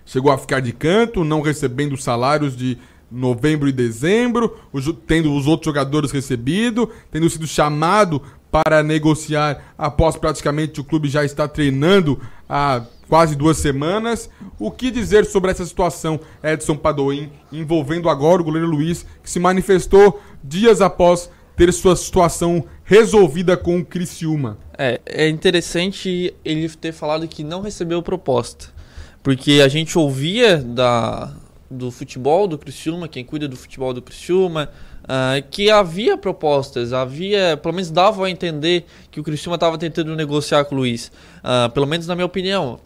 chegou 0.04 0.30
a 0.30 0.38
ficar 0.38 0.60
de 0.60 0.72
canto, 0.72 1.24
não 1.24 1.40
recebendo 1.40 1.96
salários 1.96 2.56
de 2.56 2.78
novembro 3.10 3.68
e 3.68 3.72
dezembro, 3.72 4.58
tendo 5.06 5.32
os 5.32 5.46
outros 5.46 5.66
jogadores 5.66 6.10
recebido, 6.10 6.90
tendo 7.10 7.28
sido 7.30 7.46
chamado 7.46 8.22
para 8.50 8.82
negociar 8.82 9.74
após 9.76 10.16
praticamente 10.16 10.80
o 10.80 10.84
clube 10.84 11.08
já 11.08 11.24
estar 11.24 11.48
treinando 11.48 12.20
há 12.48 12.82
quase 13.08 13.34
duas 13.34 13.58
semanas. 13.58 14.28
O 14.58 14.70
que 14.70 14.90
dizer 14.90 15.24
sobre 15.24 15.50
essa 15.50 15.64
situação, 15.64 16.20
Edson 16.42 16.76
Padoim, 16.76 17.30
envolvendo 17.52 18.08
agora 18.08 18.40
o 18.40 18.44
goleiro 18.44 18.68
Luiz, 18.68 19.06
que 19.22 19.30
se 19.30 19.40
manifestou 19.40 20.20
dias 20.42 20.80
após 20.80 21.30
ter 21.56 21.72
sua 21.72 21.96
situação 21.96 22.64
resolvida 22.88 23.54
com 23.54 23.78
o 23.78 23.84
Criciúma? 23.84 24.56
É, 24.76 24.98
é 25.04 25.28
interessante 25.28 26.34
ele 26.42 26.66
ter 26.70 26.92
falado 26.92 27.28
que 27.28 27.44
não 27.44 27.60
recebeu 27.60 28.02
proposta. 28.02 28.72
Porque 29.22 29.60
a 29.62 29.68
gente 29.68 29.98
ouvia 29.98 30.56
da, 30.56 31.34
do 31.70 31.90
futebol 31.90 32.48
do 32.48 32.56
Criciúma, 32.56 33.06
quem 33.06 33.22
cuida 33.22 33.46
do 33.46 33.56
futebol 33.56 33.92
do 33.92 34.00
Criciúma, 34.00 34.70
uh, 35.04 35.46
que 35.50 35.70
havia 35.70 36.16
propostas, 36.16 36.94
havia, 36.94 37.58
pelo 37.58 37.74
menos 37.74 37.90
dava 37.90 38.24
a 38.24 38.30
entender 38.30 38.86
que 39.10 39.20
o 39.20 39.22
Criciúma 39.22 39.56
estava 39.56 39.76
tentando 39.76 40.16
negociar 40.16 40.64
com 40.64 40.74
o 40.74 40.78
Luiz. 40.78 41.12
Uh, 41.38 41.70
pelo 41.70 41.86
menos 41.86 42.06
na 42.06 42.14
minha 42.14 42.24
opinião, 42.24 42.80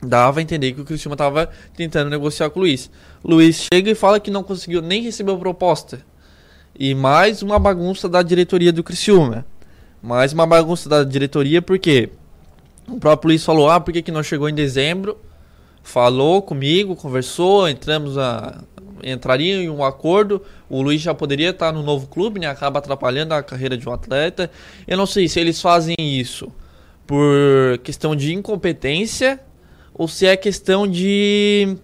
dava 0.00 0.38
a 0.38 0.42
entender 0.44 0.74
que 0.74 0.80
o 0.80 0.84
Criciúma 0.84 1.14
estava 1.14 1.50
tentando 1.76 2.08
negociar 2.08 2.50
com 2.50 2.60
o 2.60 2.62
Luiz. 2.62 2.88
Luiz 3.24 3.66
chega 3.72 3.90
e 3.90 3.96
fala 3.96 4.20
que 4.20 4.30
não 4.30 4.44
conseguiu 4.44 4.80
nem 4.80 5.02
receber 5.02 5.32
a 5.32 5.36
proposta. 5.36 6.13
E 6.78 6.94
mais 6.94 7.42
uma 7.42 7.58
bagunça 7.58 8.08
da 8.08 8.22
diretoria 8.22 8.72
do 8.72 8.82
Criciúma. 8.82 9.44
Mais 10.02 10.32
uma 10.32 10.46
bagunça 10.46 10.88
da 10.88 11.04
diretoria 11.04 11.62
porque 11.62 12.10
o 12.88 12.98
próprio 12.98 13.28
Luiz 13.28 13.44
falou: 13.44 13.70
ah, 13.70 13.80
por 13.80 13.92
que, 13.92 14.02
que 14.02 14.12
não 14.12 14.22
chegou 14.22 14.48
em 14.48 14.54
dezembro? 14.54 15.18
falou 15.84 16.40
comigo, 16.40 16.96
conversou, 16.96 17.68
entramos 17.68 18.16
a 18.18 18.64
entraria 19.04 19.56
em 19.56 19.68
um 19.68 19.84
acordo. 19.84 20.42
O 20.68 20.80
Luiz 20.80 21.02
já 21.02 21.14
poderia 21.14 21.50
estar 21.50 21.70
no 21.70 21.82
novo 21.82 22.06
clube, 22.06 22.40
né? 22.40 22.46
Acaba 22.46 22.78
atrapalhando 22.78 23.34
a 23.34 23.42
carreira 23.42 23.76
de 23.76 23.86
um 23.86 23.92
atleta. 23.92 24.50
Eu 24.88 24.96
não 24.96 25.04
sei 25.04 25.28
se 25.28 25.38
eles 25.38 25.60
fazem 25.60 25.94
isso 25.98 26.50
por 27.06 27.78
questão 27.84 28.16
de 28.16 28.32
incompetência 28.32 29.38
ou 29.92 30.08
se 30.08 30.26
é 30.26 30.36
questão 30.36 30.88
de 30.88 31.76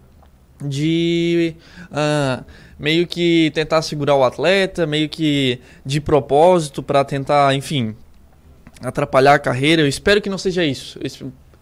de 0.64 1.54
uh, 1.90 2.44
meio 2.80 3.06
que 3.06 3.52
tentar 3.54 3.82
segurar 3.82 4.16
o 4.16 4.24
atleta, 4.24 4.86
meio 4.86 5.06
que 5.06 5.60
de 5.84 6.00
propósito 6.00 6.82
para 6.82 7.04
tentar, 7.04 7.54
enfim, 7.54 7.94
atrapalhar 8.82 9.34
a 9.34 9.38
carreira. 9.38 9.82
Eu 9.82 9.86
espero 9.86 10.22
que 10.22 10.30
não 10.30 10.38
seja 10.38 10.64
isso. 10.64 10.98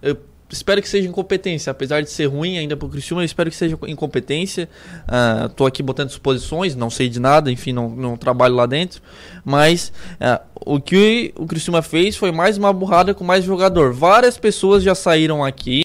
Eu, 0.01 0.17
espero 0.49 0.81
que 0.81 0.89
seja 0.89 1.09
incompetência, 1.09 1.73
apesar 1.73 2.03
de 2.03 2.09
ser 2.09 2.27
ruim 2.27 2.57
ainda 2.57 2.77
pro 2.77 2.89
Criciúma, 2.89 3.23
eu 3.23 3.27
espero 3.27 3.51
que 3.51 3.57
seja 3.57 3.77
incompetência. 3.89 4.69
Uh, 5.09 5.49
tô 5.51 5.67
aqui 5.67 5.83
botando 5.83 6.11
suposições, 6.11 6.77
não 6.77 6.89
sei 6.89 7.09
de 7.09 7.19
nada, 7.19 7.51
enfim, 7.51 7.73
não, 7.73 7.91
não 7.91 8.17
trabalho 8.17 8.55
lá 8.55 8.65
dentro. 8.65 9.03
Mas 9.45 9.93
uh, 10.21 10.41
o 10.65 10.81
que 10.81 11.35
o 11.37 11.47
Criciúma 11.47 11.83
fez 11.83 12.17
foi 12.17 12.31
mais 12.31 12.57
uma 12.57 12.73
burrada 12.73 13.13
com 13.13 13.25
mais 13.25 13.45
jogador. 13.45 13.93
Várias 13.93 14.39
pessoas 14.39 14.85
já 14.85 14.95
saíram 14.95 15.45
aqui 15.45 15.83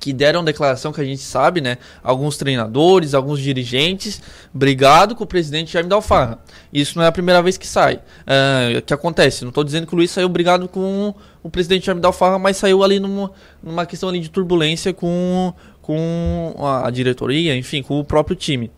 que 0.00 0.12
deram 0.12 0.44
declaração 0.44 0.92
que 0.92 1.00
a 1.00 1.04
gente 1.04 1.22
sabe, 1.22 1.60
né? 1.60 1.78
Alguns 2.02 2.36
treinadores, 2.36 3.14
alguns 3.14 3.40
dirigentes, 3.40 4.22
brigado 4.52 5.14
com 5.14 5.24
o 5.24 5.26
presidente 5.26 5.72
Jaime 5.72 5.88
Dalfarra. 5.88 6.38
Isso 6.72 6.96
não 6.96 7.04
é 7.04 7.08
a 7.08 7.12
primeira 7.12 7.42
vez 7.42 7.56
que 7.56 7.66
sai, 7.66 7.96
uh, 7.96 8.82
que 8.82 8.94
acontece. 8.94 9.42
Não 9.42 9.48
estou 9.48 9.64
dizendo 9.64 9.86
que 9.86 9.94
o 9.94 9.96
Luiz 9.96 10.10
saiu 10.10 10.28
brigado 10.28 10.68
com 10.68 11.14
o 11.42 11.50
presidente 11.50 11.86
Jaime 11.86 12.00
Dalfarra, 12.00 12.38
mas 12.38 12.56
saiu 12.56 12.82
ali 12.84 13.00
numa, 13.00 13.30
numa 13.62 13.86
questão 13.86 14.08
ali 14.08 14.20
de 14.20 14.28
turbulência 14.28 14.92
com, 14.92 15.52
com 15.82 16.54
a 16.84 16.90
diretoria, 16.90 17.56
enfim, 17.56 17.82
com 17.82 17.98
o 17.98 18.04
próprio 18.04 18.36
time. 18.36 18.70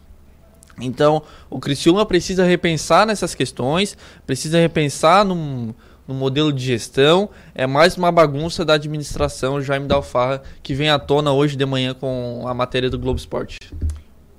Então, 0.81 1.23
o 1.51 1.59
Criciúma 1.59 2.07
precisa 2.07 2.45
repensar 2.45 3.07
nessas 3.07 3.35
questões, 3.35 3.97
precisa 4.27 4.59
repensar 4.59 5.25
num 5.25 5.75
no 6.11 6.15
modelo 6.15 6.53
de 6.53 6.65
gestão. 6.65 7.31
É 7.55 7.67
mais 7.67 7.97
uma 7.97 8.11
bagunça 8.11 8.65
da 8.65 8.75
administração 8.75 9.63
Jaime 9.63 9.87
Dalfarra 9.87 10.43
que 10.63 10.75
vem 10.75 10.91
à 10.91 10.99
tona 10.99 11.33
hoje 11.33 11.57
de 11.57 11.65
manhã 11.65 11.95
com 11.95 12.45
a 12.47 12.53
matéria 12.53 12.91
do 12.91 12.99
Globo 12.99 13.19
Esporte. 13.19 13.59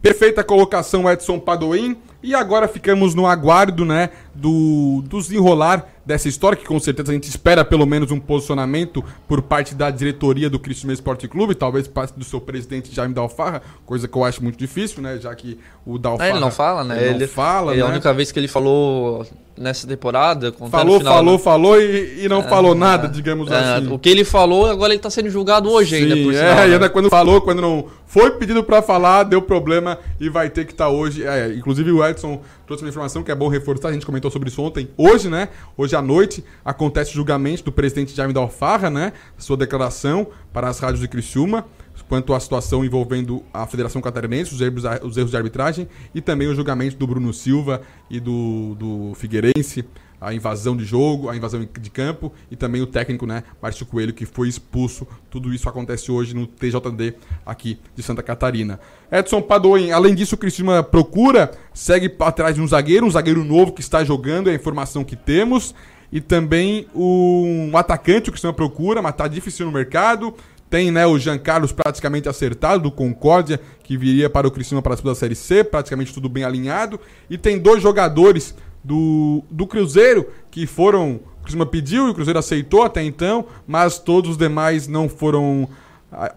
Perfeita 0.01 0.43
colocação, 0.43 1.09
Edson 1.09 1.39
Padoim. 1.39 1.95
E 2.21 2.35
agora 2.35 2.67
ficamos 2.67 3.15
no 3.15 3.25
aguardo, 3.25 3.83
né, 3.83 4.09
do, 4.35 5.01
do 5.07 5.19
desenrolar 5.19 5.87
dessa 6.11 6.27
história, 6.27 6.57
que 6.57 6.65
com 6.65 6.79
certeza 6.79 7.11
a 7.11 7.13
gente 7.13 7.29
espera 7.29 7.63
pelo 7.63 7.85
menos 7.85 8.11
um 8.11 8.19
posicionamento 8.19 9.03
por 9.27 9.41
parte 9.41 9.73
da 9.73 9.89
diretoria 9.89 10.49
do 10.49 10.59
Cristiano 10.59 10.93
Esporte 10.93 11.25
Clube, 11.27 11.55
talvez 11.55 11.87
parte 11.87 12.17
do 12.17 12.25
seu 12.25 12.41
presidente 12.41 12.93
Jaime 12.93 13.13
Dalfarra, 13.13 13.61
coisa 13.85 14.07
que 14.07 14.17
eu 14.17 14.23
acho 14.23 14.43
muito 14.43 14.57
difícil, 14.57 15.01
né, 15.01 15.17
já 15.17 15.33
que 15.33 15.57
o 15.85 15.97
Dalfarra... 15.97 16.29
É, 16.29 16.33
ele 16.33 16.39
não 16.39 16.51
fala, 16.51 16.83
né? 16.83 16.97
Ele, 16.97 17.05
ele 17.11 17.19
não 17.19 17.27
fala, 17.27 17.71
ele, 17.71 17.81
né? 17.81 17.87
A 17.87 17.91
única 17.91 18.13
vez 18.13 18.29
que 18.29 18.39
ele 18.39 18.49
falou 18.49 19.25
nessa 19.57 19.87
temporada... 19.87 20.53
Falou, 20.69 20.97
final, 20.97 21.13
falou, 21.13 21.33
né? 21.33 21.39
falou 21.39 21.81
e, 21.81 22.25
e 22.25 22.27
não 22.27 22.39
é, 22.39 22.43
falou 22.43 22.75
nada, 22.75 23.07
digamos 23.07 23.49
é, 23.49 23.55
assim. 23.55 23.87
O 23.91 23.97
que 23.97 24.09
ele 24.09 24.25
falou, 24.25 24.65
agora 24.65 24.91
ele 24.91 24.99
está 24.99 25.09
sendo 25.09 25.29
julgado 25.29 25.69
hoje 25.71 25.95
Sim, 25.95 26.03
ainda, 26.03 26.15
por 26.17 26.33
sinal, 26.33 26.51
É, 26.51 26.55
né? 26.55 26.69
e 26.69 26.73
ainda 26.73 26.89
quando 26.89 27.09
falou, 27.09 27.39
quando 27.41 27.61
não 27.61 27.87
foi 28.05 28.31
pedido 28.31 28.61
para 28.61 28.81
falar, 28.81 29.23
deu 29.23 29.41
problema 29.41 29.97
e 30.19 30.27
vai 30.27 30.49
ter 30.49 30.65
que 30.65 30.73
estar 30.73 30.85
tá 30.85 30.89
hoje. 30.91 31.25
É, 31.25 31.53
inclusive 31.53 31.89
o 31.93 32.05
Edson 32.05 32.41
trouxe 32.71 32.85
uma 32.85 32.89
informação 32.89 33.21
que 33.21 33.31
é 33.31 33.35
bom 33.35 33.49
reforçar, 33.49 33.89
a 33.89 33.93
gente 33.93 34.05
comentou 34.05 34.31
sobre 34.31 34.47
isso 34.47 34.61
ontem. 34.61 34.89
Hoje, 34.95 35.29
né? 35.29 35.49
Hoje 35.75 35.93
à 35.93 36.01
noite 36.01 36.43
acontece 36.63 37.11
o 37.11 37.13
julgamento 37.13 37.63
do 37.63 37.71
presidente 37.71 38.15
Jaime 38.15 38.33
Dalfarra, 38.33 38.89
né? 38.89 39.11
Sua 39.37 39.57
declaração 39.57 40.27
para 40.53 40.69
as 40.69 40.79
rádios 40.79 41.01
de 41.01 41.07
Criciúma 41.07 41.65
quanto 42.07 42.33
à 42.33 42.39
situação 42.39 42.83
envolvendo 42.83 43.41
a 43.53 43.65
Federação 43.65 44.01
Catarinense, 44.01 44.53
os 44.53 44.59
erros, 44.59 44.83
os 45.03 45.15
erros 45.15 45.31
de 45.31 45.37
arbitragem 45.37 45.87
e 46.13 46.19
também 46.19 46.47
o 46.47 46.53
julgamento 46.53 46.97
do 46.97 47.07
Bruno 47.07 47.33
Silva 47.33 47.81
e 48.09 48.19
do, 48.19 48.75
do 48.75 49.13
Figueirense 49.15 49.85
a 50.21 50.31
invasão 50.31 50.77
de 50.77 50.85
jogo, 50.85 51.29
a 51.29 51.35
invasão 51.35 51.59
de 51.59 51.89
campo 51.89 52.31
e 52.51 52.55
também 52.55 52.79
o 52.79 52.85
técnico, 52.85 53.25
né, 53.25 53.43
Márcio 53.59 53.87
Coelho, 53.87 54.13
que 54.13 54.23
foi 54.23 54.47
expulso. 54.47 55.07
Tudo 55.31 55.51
isso 55.51 55.67
acontece 55.67 56.11
hoje 56.11 56.35
no 56.35 56.45
TJD 56.45 57.15
aqui 57.43 57.79
de 57.95 58.03
Santa 58.03 58.21
Catarina. 58.21 58.79
Edson 59.11 59.41
Padoim, 59.41 59.89
além 59.89 60.13
disso, 60.13 60.35
o 60.35 60.37
Cristina 60.37 60.83
procura, 60.83 61.51
segue 61.73 62.15
atrás 62.19 62.55
de 62.55 62.61
um 62.61 62.67
zagueiro, 62.67 63.07
um 63.07 63.11
zagueiro 63.11 63.43
novo 63.43 63.71
que 63.71 63.81
está 63.81 64.03
jogando, 64.03 64.47
é 64.47 64.53
a 64.53 64.55
informação 64.55 65.03
que 65.03 65.15
temos. 65.15 65.73
E 66.11 66.19
também 66.19 66.87
um 66.93 67.75
atacante, 67.75 68.29
o 68.29 68.33
Cristina 68.33 68.51
procura, 68.51 69.01
mas 69.01 69.13
está 69.13 69.29
difícil 69.29 69.65
no 69.65 69.71
mercado. 69.71 70.35
Tem 70.69 70.91
né, 70.91 71.05
o 71.05 71.17
Jean 71.17 71.37
Carlos 71.37 71.71
praticamente 71.71 72.29
acertado, 72.29 72.83
do 72.83 72.91
Concórdia, 72.91 73.59
que 73.83 73.97
viria 73.97 74.29
para 74.29 74.47
o 74.47 74.51
Cristina 74.51 74.81
para 74.81 74.93
a 74.93 75.15
Série 75.15 75.35
C, 75.35 75.63
praticamente 75.63 76.13
tudo 76.13 76.29
bem 76.29 76.43
alinhado. 76.43 76.99
E 77.29 77.37
tem 77.37 77.57
dois 77.57 77.81
jogadores 77.81 78.55
do, 78.83 79.43
do 79.49 79.67
Cruzeiro, 79.67 80.27
que 80.49 80.65
foram. 80.65 81.19
O 81.39 81.43
Cruzeiro 81.43 81.65
pediu 81.67 82.07
e 82.07 82.11
o 82.11 82.13
Cruzeiro 82.13 82.39
aceitou 82.39 82.83
até 82.83 83.03
então, 83.03 83.45
mas 83.67 83.97
todos 83.97 84.31
os 84.31 84.37
demais 84.37 84.87
não 84.87 85.09
foram 85.09 85.67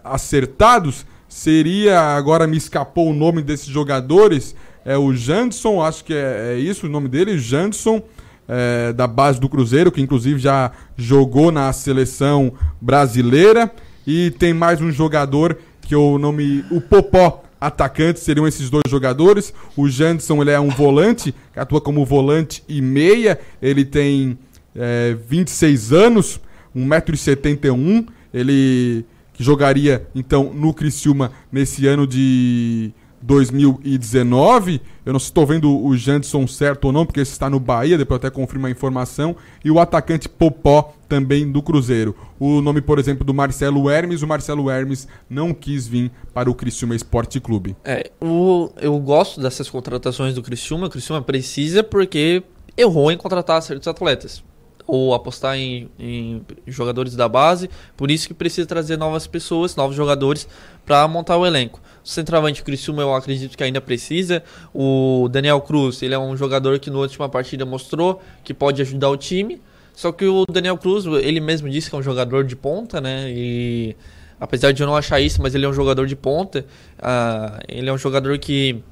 acertados. 0.03 1.07
Seria. 1.29 2.01
Agora 2.17 2.47
me 2.47 2.57
escapou 2.57 3.11
o 3.11 3.15
nome 3.15 3.43
desses 3.43 3.67
jogadores. 3.67 4.55
É 4.85 4.97
o 4.97 5.15
Janderson, 5.15 5.83
acho 5.83 6.05
que 6.05 6.15
é, 6.15 6.55
é 6.55 6.59
isso 6.59 6.87
o 6.87 6.91
nome 6.91 7.09
dele, 7.09 7.39
Janderson. 7.39 8.03
É, 8.47 8.93
da 8.93 9.07
base 9.07 9.41
do 9.41 9.49
Cruzeiro, 9.49 9.91
que 9.91 10.03
inclusive 10.03 10.39
já 10.39 10.71
jogou 10.99 11.51
na 11.51 11.73
seleção 11.73 12.53
brasileira. 12.79 13.73
E 14.07 14.31
tem 14.33 14.53
mais 14.53 14.83
um 14.83 14.91
jogador 14.91 15.57
que 15.81 15.95
eu 15.95 16.19
não 16.19 16.33
me. 16.33 16.65
O 16.71 16.81
Popó, 16.81 17.44
atacantes 17.67 18.23
seriam 18.23 18.47
esses 18.47 18.71
dois 18.71 18.85
jogadores. 18.89 19.53
O 19.77 19.89
Janderson 19.89 20.41
ele 20.43 20.51
é 20.51 20.61
um 20.61 20.69
volante, 20.69 21.35
atua 21.57 21.81
como 21.81 22.05
volante 22.05 22.63
e 22.69 22.81
meia. 22.83 23.39
Ele 23.61 23.85
tem 23.85 24.39
é, 24.75 25.17
26 25.29 25.93
anos, 25.93 26.41
1,71m. 26.77 28.07
Ele 28.33 29.05
que 29.33 29.43
jogaria 29.43 30.07
então 30.15 30.53
no 30.55 30.73
Criciúma 30.73 31.33
nesse 31.51 31.87
ano 31.87 32.07
de 32.07 32.93
2019. 33.27 34.83
Eu 35.05 35.13
não 35.13 35.19
estou 35.19 35.47
vendo 35.47 35.83
o 35.83 35.97
Janderson 35.97 36.47
certo 36.47 36.87
ou 36.87 36.93
não, 36.93 37.07
porque 37.07 37.21
esse 37.21 37.33
está 37.33 37.49
no 37.49 37.59
Bahia, 37.59 37.97
depois 37.97 38.19
até 38.19 38.31
confirmo 38.31 38.67
a 38.67 38.71
informação. 38.71 39.35
E 39.65 39.71
o 39.71 39.81
atacante 39.81 40.29
Popó 40.29 40.95
também 41.09 41.51
do 41.51 41.63
Cruzeiro. 41.63 42.15
O 42.39 42.61
nome, 42.61 42.83
por 42.83 42.99
exemplo, 42.99 43.25
do 43.25 43.33
Marcelo 43.33 43.89
Hermes, 43.89 44.23
o 44.23 44.27
Marcelo 44.27 44.71
Hermes 44.71 45.09
não 45.29 45.55
quis 45.55 45.87
vir 45.89 46.11
para 46.35 46.51
o 46.51 46.55
Criciúma 46.55 46.95
Esporte 46.95 47.41
Clube. 47.41 47.75
É, 47.85 48.11
o, 48.21 48.71
eu 48.81 48.99
gosto 48.99 49.41
dessas 49.41 49.71
contratações 49.71 50.35
do 50.35 50.43
Criciúma. 50.43 50.87
O 50.87 50.91
Criciúma 50.91 51.23
precisa 51.23 51.83
porque 51.83 52.43
errou 52.77 53.11
em 53.11 53.17
contratar 53.17 53.63
certos 53.63 53.89
atletas 53.89 54.43
ou 54.87 55.15
apostar 55.15 55.57
em, 55.57 55.89
em, 55.99 56.43
jogadores 56.67 57.17
da 57.17 57.29
base, 57.29 57.71
por 57.97 58.11
isso 58.11 58.29
que 58.29 58.35
precisa 58.35 58.67
trazer 58.67 58.97
novas 58.97 59.27
pessoas, 59.27 59.75
novos 59.77 59.97
jogadores 59.97 60.47
para 60.85 61.07
montar 61.09 61.37
o 61.37 61.47
elenco. 61.47 61.81
O 62.05 62.09
centroavante 62.09 62.63
Criciúma 62.63 63.03
eu 63.03 63.15
acredito 63.15 63.57
que 63.57 63.65
ainda 63.65 63.81
precisa. 63.81 64.43
O 64.75 65.29
Daniel 65.31 65.61
Cruz, 65.61 66.03
ele 66.03 66.15
é 66.15 66.19
um 66.19 66.37
jogador 66.37 66.79
que 66.79 66.91
na 66.91 66.99
última 66.99 67.29
partida 67.29 67.65
mostrou 67.65 68.21
que 68.43 68.53
pode 68.53 68.83
ajudar 68.83 69.09
o 69.09 69.17
time. 69.17 69.61
Só 69.95 70.13
que 70.13 70.27
o 70.27 70.45
Daniel 70.47 70.77
Cruz, 70.77 71.07
ele 71.07 71.41
mesmo 71.41 71.69
disse 71.71 71.89
que 71.89 71.97
é 71.97 71.99
um 71.99 72.03
jogador 72.03 72.45
de 72.45 72.57
ponta, 72.57 73.01
né? 73.01 73.31
E 73.31 73.97
apesar 74.39 74.73
de 74.73 74.83
eu 74.83 74.87
não 74.87 74.97
achar 74.97 75.21
isso, 75.21 75.41
mas 75.41 75.55
ele 75.55 75.65
é 75.65 75.69
um 75.69 75.73
jogador 75.73 76.07
de 76.07 76.17
ponta. 76.17 76.67
Uh, 76.99 77.65
ele 77.69 77.89
é 77.89 77.93
um 77.93 77.99
jogador 77.99 78.37
que 78.39 78.83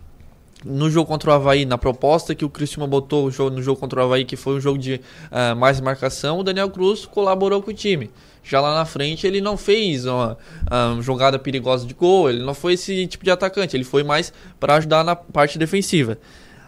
no 0.65 0.91
jogo 0.91 1.07
contra 1.07 1.31
o 1.31 1.35
Havaí, 1.35 1.65
na 1.65 1.77
proposta 1.77 2.35
que 2.35 2.45
o 2.45 2.51
Cristiano 2.51 2.87
botou 2.87 3.31
no 3.51 3.63
jogo 3.63 3.81
contra 3.81 4.01
o 4.01 4.05
Havaí, 4.05 4.25
que 4.25 4.37
foi 4.37 4.55
um 4.55 4.61
jogo 4.61 4.79
de 4.79 4.95
uh, 4.95 5.57
mais 5.57 5.81
marcação, 5.81 6.39
o 6.39 6.43
Daniel 6.43 6.71
Cruz 6.71 7.05
colaborou 7.05 7.63
com 7.63 7.71
o 7.71 7.75
time. 7.75 8.11
Já 8.45 8.61
lá 8.61 8.75
na 8.75 8.85
frente 8.85 9.27
ele 9.27 9.41
não 9.41 9.57
fez 9.57 10.05
uma, 10.05 10.37
uma 10.71 11.03
jogada 11.03 11.39
perigosa 11.39 11.87
de 11.87 11.95
gol, 11.95 12.29
ele 12.29 12.43
não 12.43 12.55
foi 12.55 12.75
esse 12.75 13.07
tipo 13.07 13.25
de 13.25 13.31
atacante, 13.31 13.77
ele 13.77 13.85
foi 13.85 14.03
mais 14.03 14.33
para 14.59 14.75
ajudar 14.75 15.05
na 15.05 15.15
parte 15.15 15.59
defensiva. 15.59 16.19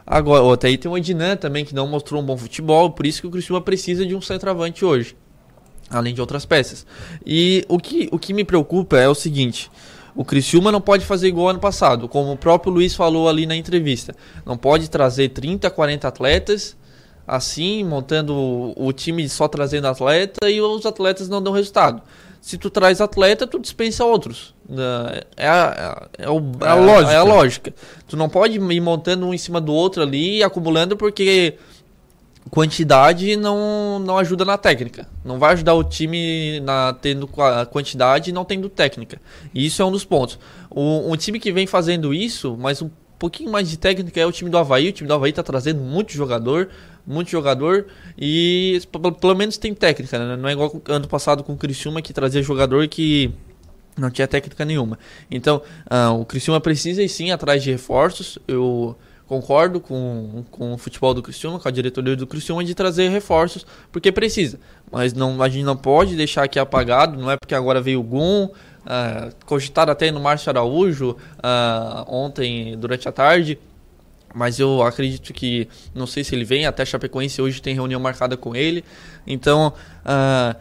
Agora, 0.07 0.53
até 0.53 0.69
aí 0.69 0.77
tem 0.77 0.91
o 0.91 0.97
Ednan 0.97 1.37
também 1.37 1.65
que 1.65 1.75
não 1.75 1.87
mostrou 1.87 2.21
um 2.21 2.25
bom 2.25 2.37
futebol, 2.37 2.91
por 2.91 3.07
isso 3.07 3.21
que 3.21 3.27
o 3.27 3.31
Cristiano 3.31 3.61
precisa 3.63 4.05
de 4.05 4.15
um 4.15 4.21
centroavante 4.21 4.85
hoje, 4.85 5.17
além 5.89 6.15
de 6.15 6.21
outras 6.21 6.45
peças. 6.45 6.87
E 7.25 7.65
o 7.69 7.79
que, 7.79 8.09
o 8.13 8.19
que 8.19 8.35
me 8.35 8.45
preocupa 8.45 8.99
é 8.99 9.09
o 9.09 9.15
seguinte: 9.15 9.71
o 10.17 10.25
Criciúma 10.25 10.71
não 10.71 10.81
pode 10.81 11.05
fazer 11.05 11.29
igual 11.29 11.49
ano 11.49 11.59
passado, 11.59 12.09
como 12.09 12.33
o 12.33 12.37
próprio 12.37 12.73
Luiz 12.73 12.95
falou 12.95 13.29
ali 13.29 13.47
na 13.47 13.57
entrevista. 13.57 14.15
Não 14.47 14.57
pode 14.57 14.89
trazer 14.89 15.31
30, 15.31 15.71
40 15.71 16.07
atletas 16.07 16.77
assim, 17.27 17.83
montando 17.85 18.73
o, 18.77 18.93
time 18.93 19.29
só 19.29 19.49
trazendo 19.49 19.89
atleta 19.89 20.49
e 20.49 20.61
os 20.61 20.85
atletas 20.85 21.29
não 21.29 21.43
dão 21.43 21.53
resultado. 21.53 22.03
Se 22.41 22.59
tu 22.59 22.69
traz 22.69 23.01
atleta, 23.01 23.47
tu 23.47 23.59
dispensa 23.59 24.05
outros. 24.05 24.55
É 25.35 25.49
a, 25.49 26.07
é, 26.19 26.29
o, 26.29 26.43
é 26.61 26.69
a, 26.69 26.75
lógica. 26.75 27.13
é 27.13 27.17
a 27.17 27.23
lógica. 27.23 27.75
Tu 28.07 28.17
não 28.19 28.29
pode 28.29 28.59
ir 28.59 28.81
montando 28.81 29.27
um 29.27 29.33
em 29.33 29.39
cima 29.39 29.63
do 29.63 29.73
outro 29.73 30.03
ali 30.03 30.39
e 30.39 30.43
acumulando 30.43 30.95
porque 30.95 31.55
quantidade 32.51 33.37
não, 33.37 33.99
não 33.99 34.19
ajuda 34.19 34.45
na 34.45 34.59
técnica. 34.59 35.09
Não 35.25 35.39
vai 35.39 35.53
ajudar 35.55 35.75
o 35.75 35.85
time 35.85 36.61
na 36.61 36.93
tendo 36.93 37.29
quantidade 37.71 38.31
e 38.31 38.33
não 38.33 38.45
tendo 38.45 38.69
técnica. 38.69 39.21
E 39.53 39.67
isso 39.67 39.83
é 39.83 39.85
um 39.85 39.91
dos 39.91 40.05
pontos. 40.05 40.39
O, 40.71 41.11
um 41.11 41.17
time 41.17 41.41
que 41.41 41.53
vem 41.53 41.67
fazendo 41.67 42.13
isso, 42.13 42.57
mas 42.59 42.83
um 42.83 42.91
pouquinho 43.19 43.51
mais 43.51 43.69
de 43.69 43.77
técnica 43.77 44.21
é 44.21 44.27
o 44.27 44.33
time 44.33 44.51
do 44.51 44.59
Havaí. 44.59 44.89
O 44.89 44.93
time 44.93 45.09
do 45.09 45.15
Havaí 45.15 45.31
está 45.31 45.43
trazendo 45.43 45.81
muito 45.81 46.13
jogador, 46.13 46.69
muito 47.07 47.31
jogador 47.31 47.87
e 48.19 48.81
pelo 49.21 49.35
menos 49.35 49.57
tem 49.57 49.75
técnica, 49.75 50.19
né? 50.19 50.37
Não 50.37 50.49
é 50.49 50.53
igual 50.53 50.81
ano 50.89 51.09
passado 51.09 51.43
com 51.43 51.55
o 51.55 51.57
Criciúma 51.57 52.03
que 52.03 52.13
trazia 52.13 52.43
jogador 52.43 52.87
que 52.89 53.33
não 53.97 54.11
tinha 54.11 54.27
técnica 54.27 54.65
nenhuma. 54.65 54.99
Então, 55.31 55.63
uh, 55.91 56.21
o 56.21 56.25
Criciúma 56.25 56.61
precisa 56.61 57.03
e 57.03 57.09
sim 57.09 57.31
atrás 57.31 57.63
de 57.63 57.71
reforços. 57.71 58.39
Eu 58.47 58.97
concordo 59.35 59.81
com, 59.81 60.45
com 60.51 60.75
o 60.75 60.79
futebol 60.79 61.13
do 61.13 61.23
Criciúma, 61.23 61.59
com 61.59 61.67
a 61.67 61.71
diretoria 61.71 62.15
do 62.15 62.27
Criciúma 62.27 62.65
de 62.65 62.75
trazer 62.75 63.09
reforços, 63.09 63.67
porque 63.91 64.13
precisa. 64.13 64.61
Mas 64.91 65.13
não, 65.13 65.43
a 65.43 65.49
gente 65.49 65.65
não 65.65 65.77
pode 65.77 66.15
deixar 66.15 66.45
aqui 66.45 66.59
apagado, 66.59 67.19
não 67.19 67.31
é 67.31 67.37
porque 67.37 67.55
agora 67.55 67.81
veio 67.81 68.01
o 68.01 68.03
Gum, 68.03 68.45
uh, 68.45 69.35
cogitado 69.45 69.91
até 69.91 70.11
no 70.13 70.21
Márcio 70.21 70.51
Araújo 70.51 71.11
uh, 71.11 72.05
ontem 72.07 72.79
durante 72.79 73.09
a 73.09 73.13
tarde, 73.13 73.59
mas 74.33 74.59
eu 74.61 74.83
acredito 74.83 75.33
que, 75.33 75.69
não 75.95 76.07
sei 76.07 76.23
se 76.23 76.35
ele 76.35 76.45
vem, 76.45 76.67
até 76.67 76.85
Chapecoense 76.85 77.43
hoje 77.43 77.61
tem 77.61 77.75
reunião 77.75 78.01
marcada 78.01 78.37
com 78.37 78.55
ele, 78.55 78.85
então 79.27 79.73
uh, 80.05 80.57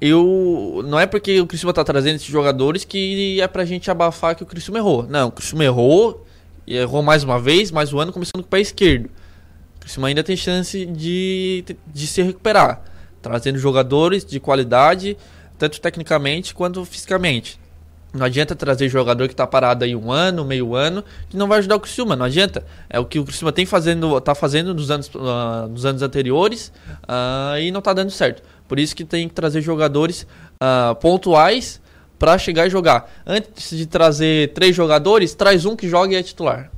eu 0.00 0.82
não 0.86 0.98
é 0.98 1.06
porque 1.06 1.38
o 1.38 1.46
Criciúma 1.46 1.74
tá 1.74 1.84
trazendo 1.84 2.16
esses 2.16 2.28
jogadores 2.28 2.84
que 2.84 3.40
é 3.40 3.46
pra 3.46 3.66
gente 3.66 3.90
abafar 3.90 4.34
que 4.34 4.42
o 4.42 4.46
Criciúma 4.46 4.78
errou. 4.78 5.06
Não, 5.06 5.28
o 5.28 5.32
Criciúma 5.32 5.64
errou, 5.64 6.26
e 6.70 6.76
errou 6.76 7.02
mais 7.02 7.24
uma 7.24 7.36
vez, 7.36 7.72
mas 7.72 7.92
o 7.92 7.98
ano 7.98 8.12
começando 8.12 8.42
com 8.42 8.42
o 8.42 8.44
pé 8.44 8.60
esquerdo. 8.60 9.06
O 9.06 9.80
Criciúma 9.80 10.06
ainda 10.06 10.22
tem 10.22 10.36
chance 10.36 10.86
de, 10.86 11.64
de 11.92 12.06
se 12.06 12.22
recuperar, 12.22 12.80
trazendo 13.20 13.58
jogadores 13.58 14.24
de 14.24 14.38
qualidade, 14.38 15.16
tanto 15.58 15.80
tecnicamente 15.80 16.54
quanto 16.54 16.84
fisicamente. 16.84 17.58
Não 18.14 18.24
adianta 18.24 18.54
trazer 18.54 18.88
jogador 18.88 19.26
que 19.26 19.34
está 19.34 19.48
parado 19.48 19.84
aí 19.84 19.96
um 19.96 20.12
ano, 20.12 20.44
meio 20.44 20.76
ano, 20.76 21.02
que 21.28 21.36
não 21.36 21.48
vai 21.48 21.58
ajudar 21.58 21.74
o 21.74 21.80
Criciúma, 21.80 22.14
não 22.14 22.26
adianta. 22.26 22.64
É 22.88 23.00
o 23.00 23.04
que 23.04 23.18
o 23.18 23.24
Criciúma 23.24 23.50
tem 23.50 23.66
fazendo, 23.66 24.20
tá 24.20 24.36
fazendo 24.36 24.72
nos 24.72 24.92
anos, 24.92 25.10
uh, 25.12 25.68
nos 25.68 25.84
anos 25.84 26.02
anteriores 26.02 26.72
uh, 27.02 27.58
e 27.58 27.72
não 27.72 27.80
está 27.80 27.92
dando 27.92 28.12
certo. 28.12 28.44
Por 28.68 28.78
isso 28.78 28.94
que 28.94 29.04
tem 29.04 29.28
que 29.28 29.34
trazer 29.34 29.60
jogadores 29.60 30.24
uh, 30.62 30.94
pontuais 31.00 31.80
para 32.20 32.36
chegar 32.36 32.66
e 32.66 32.70
jogar. 32.70 33.10
Antes 33.26 33.76
de 33.76 33.86
trazer 33.86 34.52
três 34.52 34.76
jogadores, 34.76 35.34
traz 35.34 35.64
um 35.64 35.74
que 35.74 35.88
joga 35.88 36.12
e 36.12 36.16
é 36.16 36.22
titular. 36.22 36.70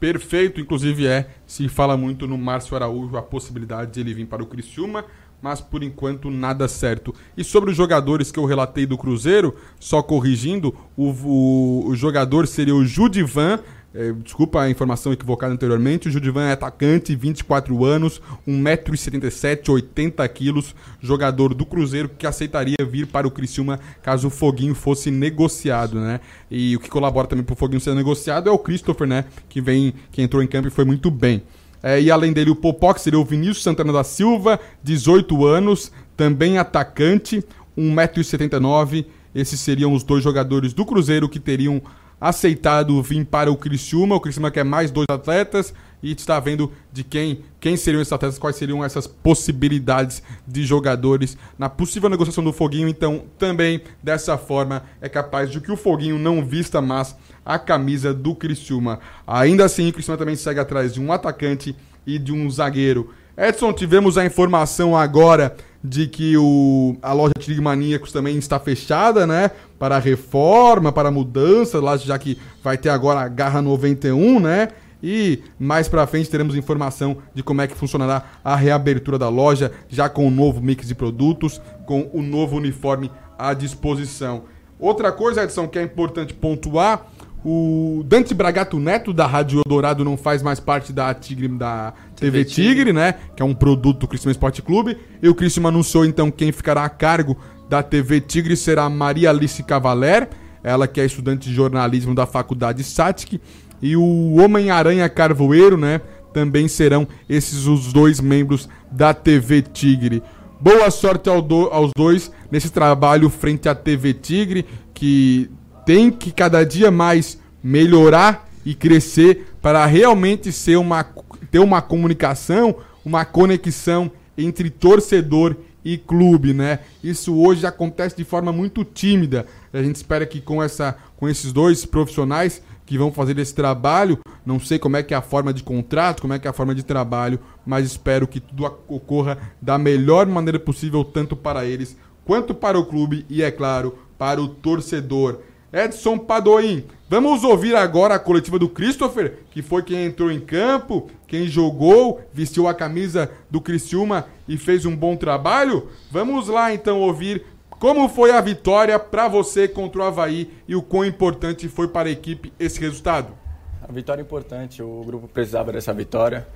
Perfeito, 0.00 0.60
inclusive 0.60 1.06
é, 1.06 1.28
se 1.46 1.68
fala 1.68 1.94
muito 1.96 2.26
no 2.26 2.38
Márcio 2.38 2.74
Araújo 2.74 3.16
a 3.16 3.22
possibilidade 3.22 3.92
de 3.92 4.00
ele 4.00 4.14
vir 4.14 4.26
para 4.26 4.42
o 4.42 4.46
Criciúma 4.46 5.04
mas 5.40 5.60
por 5.60 5.82
enquanto 5.82 6.30
nada 6.30 6.66
certo. 6.68 7.14
E 7.36 7.44
sobre 7.44 7.70
os 7.70 7.76
jogadores 7.76 8.30
que 8.30 8.38
eu 8.38 8.44
relatei 8.44 8.86
do 8.86 8.98
Cruzeiro, 8.98 9.54
só 9.78 10.02
corrigindo, 10.02 10.74
o, 10.96 11.10
o, 11.10 11.88
o 11.88 11.96
jogador 11.96 12.46
seria 12.46 12.74
o 12.74 12.84
Judivan. 12.84 13.60
É, 13.94 14.12
desculpa 14.12 14.60
a 14.60 14.70
informação 14.70 15.12
equivocada 15.12 15.52
anteriormente. 15.52 16.08
O 16.08 16.10
Judivan 16.10 16.48
é 16.48 16.52
atacante, 16.52 17.16
24 17.16 17.84
anos, 17.84 18.20
1,77m, 18.46 19.62
80kg, 19.64 20.74
jogador 21.00 21.54
do 21.54 21.64
Cruzeiro 21.64 22.08
que 22.08 22.26
aceitaria 22.26 22.76
vir 22.86 23.06
para 23.06 23.26
o 23.26 23.30
Criciúma 23.30 23.80
caso 24.02 24.28
o 24.28 24.30
Foguinho 24.30 24.74
fosse 24.74 25.10
negociado, 25.10 25.98
né? 25.98 26.20
E 26.50 26.76
o 26.76 26.80
que 26.80 26.90
colabora 26.90 27.26
também 27.26 27.44
para 27.44 27.54
o 27.54 27.56
Foguinho 27.56 27.80
ser 27.80 27.94
negociado 27.94 28.48
é 28.48 28.52
o 28.52 28.58
Christopher, 28.58 29.06
né? 29.06 29.24
Que 29.48 29.60
vem, 29.60 29.94
que 30.12 30.20
entrou 30.20 30.42
em 30.42 30.46
campo 30.46 30.68
e 30.68 30.70
foi 30.70 30.84
muito 30.84 31.10
bem. 31.10 31.42
É, 31.82 32.00
e 32.00 32.10
além 32.10 32.32
dele, 32.32 32.50
o 32.50 32.56
Popó, 32.56 32.92
que 32.92 33.00
seria 33.00 33.18
o 33.18 33.24
Vinícius 33.24 33.62
Santana 33.62 33.92
da 33.92 34.04
Silva, 34.04 34.60
18 34.82 35.46
anos, 35.46 35.92
também 36.16 36.58
atacante, 36.58 37.42
1,79m. 37.76 39.06
Esses 39.34 39.60
seriam 39.60 39.92
os 39.92 40.02
dois 40.02 40.22
jogadores 40.22 40.72
do 40.72 40.84
Cruzeiro 40.84 41.28
que 41.28 41.38
teriam 41.38 41.80
aceitado 42.20 43.02
vir 43.02 43.24
para 43.24 43.50
o 43.50 43.56
Criciúma. 43.56 44.16
O 44.16 44.20
Criciúma 44.20 44.50
quer 44.50 44.64
mais 44.64 44.90
dois 44.90 45.06
atletas 45.10 45.72
e 46.02 46.12
está 46.12 46.38
vendo 46.38 46.70
de 46.92 47.02
quem, 47.02 47.40
quem 47.60 47.76
seriam 47.76 48.00
esses 48.00 48.12
atletas, 48.12 48.38
quais 48.38 48.56
seriam 48.56 48.84
essas 48.84 49.06
possibilidades 49.06 50.22
de 50.46 50.64
jogadores 50.64 51.36
na 51.58 51.68
possível 51.68 52.08
negociação 52.08 52.44
do 52.44 52.52
Foguinho. 52.52 52.88
Então, 52.88 53.24
também 53.38 53.82
dessa 54.02 54.38
forma 54.38 54.84
é 55.00 55.08
capaz 55.08 55.50
de 55.50 55.60
que 55.60 55.72
o 55.72 55.76
Foguinho 55.76 56.18
não 56.18 56.44
vista 56.44 56.80
mais 56.80 57.16
a 57.44 57.58
camisa 57.58 58.12
do 58.12 58.34
Criciúma. 58.34 59.00
Ainda 59.26 59.64
assim, 59.64 59.88
o 59.88 59.92
Criciúma 59.92 60.18
também 60.18 60.36
segue 60.36 60.60
atrás 60.60 60.94
de 60.94 61.00
um 61.00 61.12
atacante 61.12 61.74
e 62.06 62.18
de 62.18 62.32
um 62.32 62.48
zagueiro. 62.50 63.10
Edson, 63.36 63.72
tivemos 63.72 64.18
a 64.18 64.26
informação 64.26 64.96
agora 64.96 65.56
de 65.82 66.08
que 66.08 66.36
o, 66.36 66.96
a 67.00 67.12
loja 67.12 67.34
Tigre 67.38 67.60
Maníacos 67.60 68.10
também 68.10 68.36
está 68.36 68.58
fechada, 68.58 69.26
né? 69.26 69.50
Para 69.78 69.98
reforma, 69.98 70.90
para 70.90 71.10
mudança, 71.10 71.80
lá 71.80 71.96
já 71.96 72.18
que 72.18 72.38
vai 72.62 72.76
ter 72.76 72.88
agora 72.88 73.20
a 73.20 73.28
Garra 73.28 73.62
91, 73.62 74.40
né? 74.40 74.68
E 75.02 75.40
mais 75.58 75.88
para 75.88 76.06
frente 76.06 76.28
teremos 76.28 76.56
informação 76.56 77.18
de 77.32 77.42
como 77.42 77.62
é 77.62 77.66
que 77.66 77.74
funcionará 77.76 78.24
a 78.44 78.56
reabertura 78.56 79.18
da 79.18 79.28
loja, 79.28 79.70
já 79.88 80.08
com 80.08 80.26
o 80.26 80.30
novo 80.30 80.60
mix 80.60 80.88
de 80.88 80.94
produtos, 80.94 81.60
com 81.86 82.10
o 82.12 82.20
novo 82.20 82.56
uniforme 82.56 83.10
à 83.38 83.54
disposição. 83.54 84.44
Outra 84.78 85.12
coisa, 85.12 85.44
Edson, 85.44 85.68
que 85.68 85.78
é 85.78 85.82
importante 85.82 86.34
pontuar 86.34 87.06
o 87.44 88.02
Dante 88.04 88.34
Bragato 88.34 88.78
Neto, 88.80 89.12
da 89.12 89.26
Rádio 89.26 89.62
Eldorado, 89.64 90.04
não 90.04 90.16
faz 90.16 90.42
mais 90.42 90.58
parte 90.58 90.92
da 90.92 91.14
Tigre, 91.14 91.46
da 91.48 91.92
TV, 92.16 92.38
TV 92.38 92.44
Tigre, 92.44 92.68
Tigre, 92.68 92.92
né? 92.92 93.14
Que 93.36 93.42
é 93.42 93.46
um 93.46 93.54
produto 93.54 94.00
do 94.00 94.08
Criciúma 94.08 94.32
Esporte 94.32 94.60
Clube. 94.60 94.98
E 95.22 95.28
o 95.28 95.34
Criciúma 95.34 95.68
anunciou, 95.68 96.04
então, 96.04 96.30
quem 96.30 96.50
ficará 96.50 96.84
a 96.84 96.88
cargo 96.88 97.36
da 97.68 97.82
TV 97.82 98.20
Tigre 98.20 98.56
será 98.56 98.88
Maria 98.88 99.30
Alice 99.30 99.62
Cavaler, 99.62 100.28
ela 100.62 100.88
que 100.88 101.00
é 101.00 101.04
estudante 101.04 101.48
de 101.48 101.54
jornalismo 101.54 102.14
da 102.14 102.26
Faculdade 102.26 102.82
SATIC. 102.82 103.40
E 103.80 103.96
o 103.96 104.36
Homem-Aranha 104.36 105.08
Carvoeiro, 105.08 105.76
né? 105.76 106.00
Também 106.32 106.66
serão 106.66 107.06
esses 107.28 107.66
os 107.66 107.92
dois 107.92 108.20
membros 108.20 108.68
da 108.90 109.14
TV 109.14 109.62
Tigre. 109.62 110.22
Boa 110.60 110.90
sorte 110.90 111.28
ao 111.28 111.40
do, 111.40 111.68
aos 111.68 111.92
dois 111.96 112.32
nesse 112.50 112.70
trabalho 112.70 113.30
frente 113.30 113.68
à 113.68 113.74
TV 113.74 114.12
Tigre, 114.14 114.66
que 114.92 115.48
tem 115.86 116.10
que 116.10 116.32
cada 116.32 116.64
dia 116.64 116.90
mais 116.90 117.38
melhorar 117.62 118.48
e 118.64 118.74
crescer 118.74 119.54
para 119.62 119.86
realmente 119.86 120.50
ser 120.50 120.76
uma, 120.76 121.04
ter 121.50 121.60
uma 121.60 121.80
comunicação, 121.80 122.76
uma 123.04 123.24
conexão 123.24 124.10
entre 124.36 124.70
torcedor 124.70 125.54
e 125.54 125.67
clube, 125.96 126.52
né? 126.52 126.80
Isso 127.02 127.34
hoje 127.34 127.64
acontece 127.66 128.16
de 128.16 128.24
forma 128.24 128.52
muito 128.52 128.84
tímida. 128.84 129.46
A 129.72 129.82
gente 129.82 129.96
espera 129.96 130.26
que 130.26 130.40
com, 130.40 130.62
essa, 130.62 130.96
com 131.16 131.28
esses 131.28 131.52
dois 131.52 131.86
profissionais 131.86 132.60
que 132.84 132.98
vão 132.98 133.12
fazer 133.12 133.38
esse 133.38 133.54
trabalho, 133.54 134.18
não 134.44 134.58
sei 134.58 134.78
como 134.78 134.96
é 134.96 135.02
que 135.02 135.14
é 135.14 135.16
a 135.16 135.22
forma 135.22 135.52
de 135.52 135.62
contrato, 135.62 136.20
como 136.20 136.32
é 136.32 136.38
que 136.38 136.46
é 136.46 136.50
a 136.50 136.54
forma 136.54 136.74
de 136.74 136.82
trabalho, 136.82 137.38
mas 137.64 137.86
espero 137.86 138.26
que 138.26 138.40
tudo 138.40 138.64
ocorra 138.88 139.38
da 139.60 139.78
melhor 139.78 140.26
maneira 140.26 140.58
possível, 140.58 141.04
tanto 141.04 141.36
para 141.36 141.64
eles 141.64 141.96
quanto 142.24 142.54
para 142.54 142.78
o 142.78 142.84
clube 142.84 143.24
e, 143.28 143.42
é 143.42 143.50
claro, 143.50 143.98
para 144.18 144.40
o 144.40 144.48
torcedor. 144.48 145.40
Edson 145.72 146.18
Padoim. 146.18 146.84
Vamos 147.10 147.42
ouvir 147.42 147.74
agora 147.74 148.16
a 148.16 148.18
coletiva 148.18 148.58
do 148.58 148.68
Christopher, 148.68 149.38
que 149.50 149.62
foi 149.62 149.82
quem 149.82 150.04
entrou 150.04 150.30
em 150.30 150.38
campo, 150.38 151.08
quem 151.26 151.48
jogou, 151.48 152.20
vestiu 152.34 152.68
a 152.68 152.74
camisa 152.74 153.30
do 153.50 153.62
Criciúma 153.62 154.26
e 154.46 154.58
fez 154.58 154.84
um 154.84 154.94
bom 154.94 155.16
trabalho. 155.16 155.88
Vamos 156.10 156.48
lá 156.48 156.70
então 156.74 157.00
ouvir 157.00 157.46
como 157.70 158.10
foi 158.10 158.30
a 158.30 158.42
vitória 158.42 158.98
para 158.98 159.26
você 159.26 159.66
contra 159.66 160.02
o 160.02 160.04
Havaí 160.04 160.50
e 160.68 160.76
o 160.76 160.82
quão 160.82 161.02
importante 161.02 161.66
foi 161.66 161.88
para 161.88 162.10
a 162.10 162.12
equipe 162.12 162.52
esse 162.60 162.78
resultado. 162.78 163.32
A 163.80 163.90
vitória 163.90 164.20
é 164.20 164.24
importante, 164.24 164.82
o 164.82 165.02
grupo 165.02 165.26
precisava 165.26 165.72
dessa 165.72 165.94
vitória. 165.94 166.46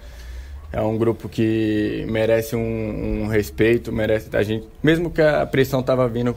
É 0.71 0.83
um 0.83 0.99
grupo 0.99 1.31
que 1.31 2.05
merece 2.11 2.55
um, 2.57 3.23
um 3.23 3.27
respeito, 3.27 3.91
merece 3.91 4.29
a 4.37 4.43
gente, 4.43 4.69
mesmo 4.83 5.11
que 5.11 5.23
a 5.23 5.47
pressão 5.47 5.81
estava 5.81 6.07
vindo 6.09 6.37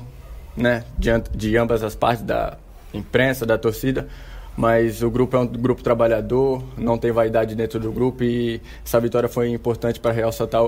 né, 0.55 0.85
de, 0.97 1.09
de 1.35 1.57
ambas 1.57 1.83
as 1.83 1.95
partes 1.95 2.23
da 2.23 2.57
imprensa, 2.95 3.45
da 3.45 3.57
torcida, 3.57 4.07
mas 4.55 5.01
o 5.01 5.09
grupo 5.09 5.35
é 5.35 5.39
um 5.39 5.47
grupo 5.47 5.83
trabalhador, 5.83 6.63
não 6.77 6.97
tem 6.97 7.11
vaidade 7.11 7.55
dentro 7.55 7.79
do 7.79 7.91
grupo 7.91 8.23
e 8.23 8.61
essa 8.85 8.99
vitória 8.99 9.27
foi 9.27 9.49
importante 9.49 9.99
para 9.99 10.11
ressaltar, 10.11 10.63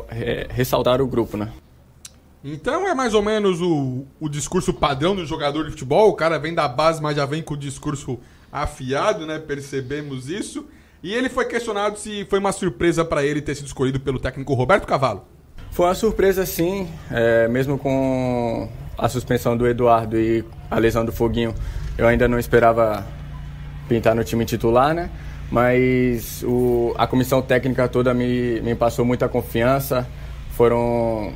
ressaltar 0.49 1.01
o 1.01 1.07
grupo, 1.07 1.38
né? 1.38 1.51
Então 2.43 2.88
é 2.88 2.93
mais 2.93 3.13
ou 3.13 3.21
menos 3.21 3.61
o, 3.61 4.05
o 4.19 4.30
discurso 4.30 4.73
padrão 4.73 5.15
do 5.15 5.25
jogador 5.25 5.65
de 5.65 5.71
futebol. 5.71 6.09
O 6.09 6.13
cara 6.13 6.38
vem 6.38 6.53
da 6.53 6.67
base, 6.67 7.01
mas 7.01 7.15
já 7.15 7.25
vem 7.25 7.41
com 7.41 7.55
o 7.55 7.57
discurso 7.57 8.19
afiado, 8.51 9.25
né? 9.25 9.39
Percebemos 9.39 10.30
isso. 10.30 10.65
E 11.03 11.13
ele 11.13 11.30
foi 11.30 11.45
questionado 11.45 11.97
se 11.97 12.25
foi 12.25 12.39
uma 12.39 12.51
surpresa 12.51 13.03
para 13.03 13.23
ele 13.25 13.41
ter 13.41 13.55
sido 13.55 13.67
escolhido 13.67 13.99
pelo 13.99 14.19
técnico 14.19 14.53
Roberto 14.53 14.86
Cavalo. 14.86 15.25
Foi 15.71 15.86
uma 15.86 15.95
surpresa, 15.95 16.45
sim. 16.45 16.88
É, 17.11 17.47
mesmo 17.47 17.78
com 17.78 18.69
a 18.97 19.07
suspensão 19.09 19.55
do 19.55 19.67
Eduardo 19.67 20.17
e 20.17 20.43
a 20.71 20.80
lesão 20.80 21.05
do 21.05 21.11
Foguinho, 21.11 21.53
eu 21.98 22.08
ainda 22.08 22.28
não 22.28 22.38
esperava 22.38 23.06
pintar 23.89 24.14
no 24.14 24.24
time 24.24 24.45
titular, 24.45 24.93
né? 24.93 25.10
Mas 25.50 26.43
o, 26.43 26.93
a 26.98 27.08
comissão 27.08 27.41
técnica 27.41 27.88
toda 27.88 28.14
me, 28.14 28.60
me 28.62 28.76
passou 28.76 29.06
muita 29.06 29.28
confiança. 29.28 30.08
Foram, 30.52 31.34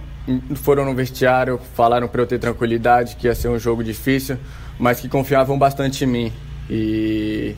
foram 0.55 0.85
no 0.85 0.93
vestiário, 0.93 1.59
falaram 1.75 2.07
para 2.07 2.21
eu 2.21 2.27
ter 2.27 2.39
tranquilidade, 2.39 3.15
que 3.15 3.27
ia 3.27 3.35
ser 3.35 3.47
um 3.47 3.57
jogo 3.57 3.83
difícil, 3.83 4.37
mas 4.77 4.99
que 4.99 5.07
confiavam 5.07 5.57
bastante 5.57 6.03
em 6.03 6.07
mim. 6.07 6.33
E 6.69 7.55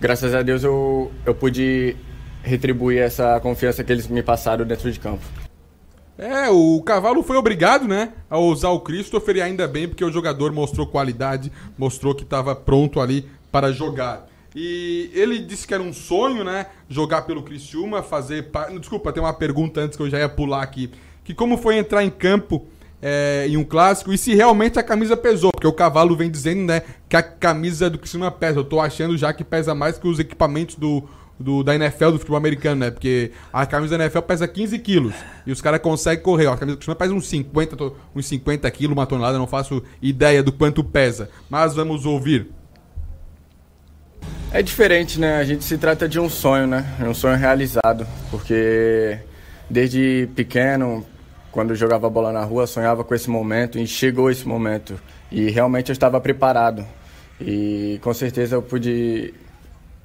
graças 0.00 0.34
a 0.34 0.42
Deus 0.42 0.64
eu, 0.64 1.12
eu 1.24 1.34
pude 1.34 1.94
retribuir 2.42 3.00
essa 3.00 3.38
confiança 3.40 3.84
que 3.84 3.92
eles 3.92 4.06
me 4.08 4.22
passaram 4.22 4.64
dentro 4.64 4.90
de 4.90 4.98
campo. 4.98 5.45
É, 6.18 6.48
o 6.48 6.80
Cavalo 6.82 7.22
foi 7.22 7.36
obrigado, 7.36 7.86
né, 7.86 8.12
a 8.30 8.38
usar 8.38 8.70
o 8.70 8.80
Christopher 8.80 9.36
e 9.36 9.42
ainda 9.42 9.68
bem 9.68 9.86
porque 9.86 10.04
o 10.04 10.10
jogador 10.10 10.50
mostrou 10.50 10.86
qualidade, 10.86 11.52
mostrou 11.76 12.14
que 12.14 12.22
estava 12.22 12.54
pronto 12.56 13.00
ali 13.00 13.28
para 13.52 13.70
jogar. 13.70 14.26
E 14.54 15.10
ele 15.12 15.38
disse 15.38 15.66
que 15.66 15.74
era 15.74 15.82
um 15.82 15.92
sonho, 15.92 16.42
né, 16.42 16.66
jogar 16.88 17.22
pelo 17.22 17.42
Criciúma, 17.42 18.02
fazer... 18.02 18.50
Desculpa, 18.80 19.12
tem 19.12 19.22
uma 19.22 19.34
pergunta 19.34 19.82
antes 19.82 19.98
que 19.98 20.02
eu 20.02 20.08
já 20.08 20.18
ia 20.18 20.28
pular 20.28 20.62
aqui. 20.62 20.90
Que 21.22 21.34
como 21.34 21.58
foi 21.58 21.76
entrar 21.76 22.02
em 22.02 22.08
campo 22.08 22.66
é, 23.02 23.46
em 23.46 23.58
um 23.58 23.64
clássico 23.64 24.10
e 24.10 24.16
se 24.16 24.34
realmente 24.34 24.78
a 24.78 24.82
camisa 24.82 25.14
pesou, 25.14 25.52
porque 25.52 25.66
o 25.66 25.72
Cavalo 25.72 26.16
vem 26.16 26.30
dizendo, 26.30 26.62
né, 26.62 26.82
que 27.06 27.16
a 27.16 27.22
camisa 27.22 27.90
do 27.90 27.98
Criciúma 27.98 28.30
pesa. 28.30 28.60
Eu 28.60 28.64
tô 28.64 28.80
achando 28.80 29.18
já 29.18 29.30
que 29.34 29.44
pesa 29.44 29.74
mais 29.74 29.98
que 29.98 30.08
os 30.08 30.18
equipamentos 30.18 30.76
do, 30.76 31.06
do, 31.38 31.62
da 31.62 31.74
NFL, 31.74 32.10
do 32.12 32.18
futebol 32.18 32.36
americano, 32.38 32.80
né? 32.80 32.90
Porque 32.90 33.30
a 33.52 33.66
camisa 33.66 33.96
da 33.98 34.04
NFL 34.04 34.20
pesa 34.20 34.48
15 34.48 34.78
quilos 34.78 35.14
e 35.46 35.52
os 35.52 35.60
caras 35.60 35.80
conseguem 35.80 36.22
correr. 36.22 36.46
A 36.46 36.56
camisa 36.56 36.78
do 36.78 36.96
pesa 36.96 37.12
uns 37.12 37.26
50, 37.28 37.76
to- 37.76 37.96
uns 38.14 38.26
50 38.26 38.70
quilos, 38.70 38.96
uma 38.96 39.06
tonelada, 39.06 39.36
não 39.38 39.46
faço 39.46 39.82
ideia 40.00 40.42
do 40.42 40.52
quanto 40.52 40.82
pesa. 40.82 41.28
Mas 41.50 41.74
vamos 41.74 42.06
ouvir. 42.06 42.48
É 44.52 44.62
diferente, 44.62 45.20
né? 45.20 45.36
A 45.36 45.44
gente 45.44 45.64
se 45.64 45.76
trata 45.76 46.08
de 46.08 46.18
um 46.18 46.28
sonho, 46.30 46.66
né? 46.66 46.94
É 47.00 47.04
um 47.04 47.12
sonho 47.14 47.36
realizado, 47.36 48.06
porque 48.30 49.18
desde 49.68 50.28
pequeno, 50.34 51.04
quando 51.52 51.70
eu 51.70 51.76
jogava 51.76 52.08
bola 52.08 52.32
na 52.32 52.44
rua, 52.44 52.66
sonhava 52.66 53.04
com 53.04 53.14
esse 53.14 53.28
momento 53.28 53.78
e 53.78 53.86
chegou 53.86 54.30
esse 54.30 54.46
momento. 54.46 54.98
E 55.30 55.50
realmente 55.50 55.90
eu 55.90 55.92
estava 55.92 56.20
preparado. 56.20 56.86
E 57.40 57.98
com 58.02 58.14
certeza 58.14 58.54
eu 58.56 58.62
pude 58.62 59.34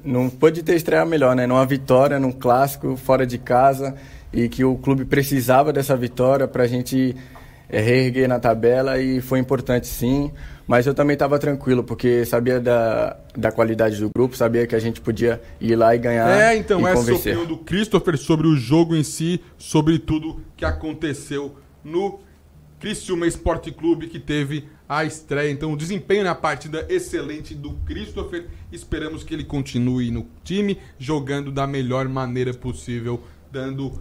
não 0.03 0.29
pôde 0.29 0.63
ter 0.63 0.75
estreia 0.75 1.05
melhor, 1.05 1.35
né? 1.35 1.45
Numa 1.47 1.65
vitória, 1.65 2.19
num 2.19 2.31
clássico, 2.31 2.95
fora 2.95 3.25
de 3.25 3.37
casa, 3.37 3.95
e 4.33 4.47
que 4.49 4.63
o 4.63 4.75
clube 4.75 5.05
precisava 5.05 5.71
dessa 5.73 5.95
vitória 5.95 6.47
para 6.47 6.63
a 6.63 6.67
gente 6.67 7.15
é, 7.69 7.79
reerguer 7.79 8.27
na 8.27 8.39
tabela, 8.39 8.99
e 8.99 9.21
foi 9.21 9.39
importante 9.39 9.87
sim. 9.87 10.31
Mas 10.67 10.87
eu 10.87 10.93
também 10.93 11.15
estava 11.15 11.37
tranquilo, 11.37 11.83
porque 11.83 12.23
sabia 12.23 12.59
da, 12.59 13.17
da 13.35 13.51
qualidade 13.51 13.99
do 13.99 14.09
grupo, 14.09 14.37
sabia 14.37 14.65
que 14.65 14.75
a 14.75 14.79
gente 14.79 15.01
podia 15.01 15.41
ir 15.59 15.75
lá 15.75 15.93
e 15.93 15.97
ganhar 15.97 16.29
É, 16.29 16.55
então, 16.55 16.79
essa 16.79 16.89
é 16.89 16.91
a 16.91 16.95
convencer. 16.95 17.37
opinião 17.37 17.57
do 17.57 17.63
Christopher 17.63 18.17
sobre 18.17 18.47
o 18.47 18.55
jogo 18.55 18.95
em 18.95 19.03
si, 19.03 19.41
sobre 19.57 19.99
tudo 19.99 20.41
que 20.55 20.63
aconteceu 20.63 21.55
no 21.83 22.19
Criciúma 22.79 23.27
Esporte 23.27 23.71
Clube, 23.71 24.07
que 24.07 24.19
teve 24.19 24.67
a 24.91 25.05
estreia. 25.05 25.49
Então, 25.49 25.71
o 25.71 25.77
desempenho 25.77 26.25
na 26.25 26.35
partida 26.35 26.85
excelente 26.89 27.55
do 27.55 27.71
Christopher. 27.85 28.49
Esperamos 28.73 29.23
que 29.23 29.33
ele 29.33 29.45
continue 29.45 30.11
no 30.11 30.27
time, 30.43 30.77
jogando 30.99 31.49
da 31.49 31.65
melhor 31.65 32.09
maneira 32.09 32.53
possível, 32.53 33.23
dando 33.49 33.93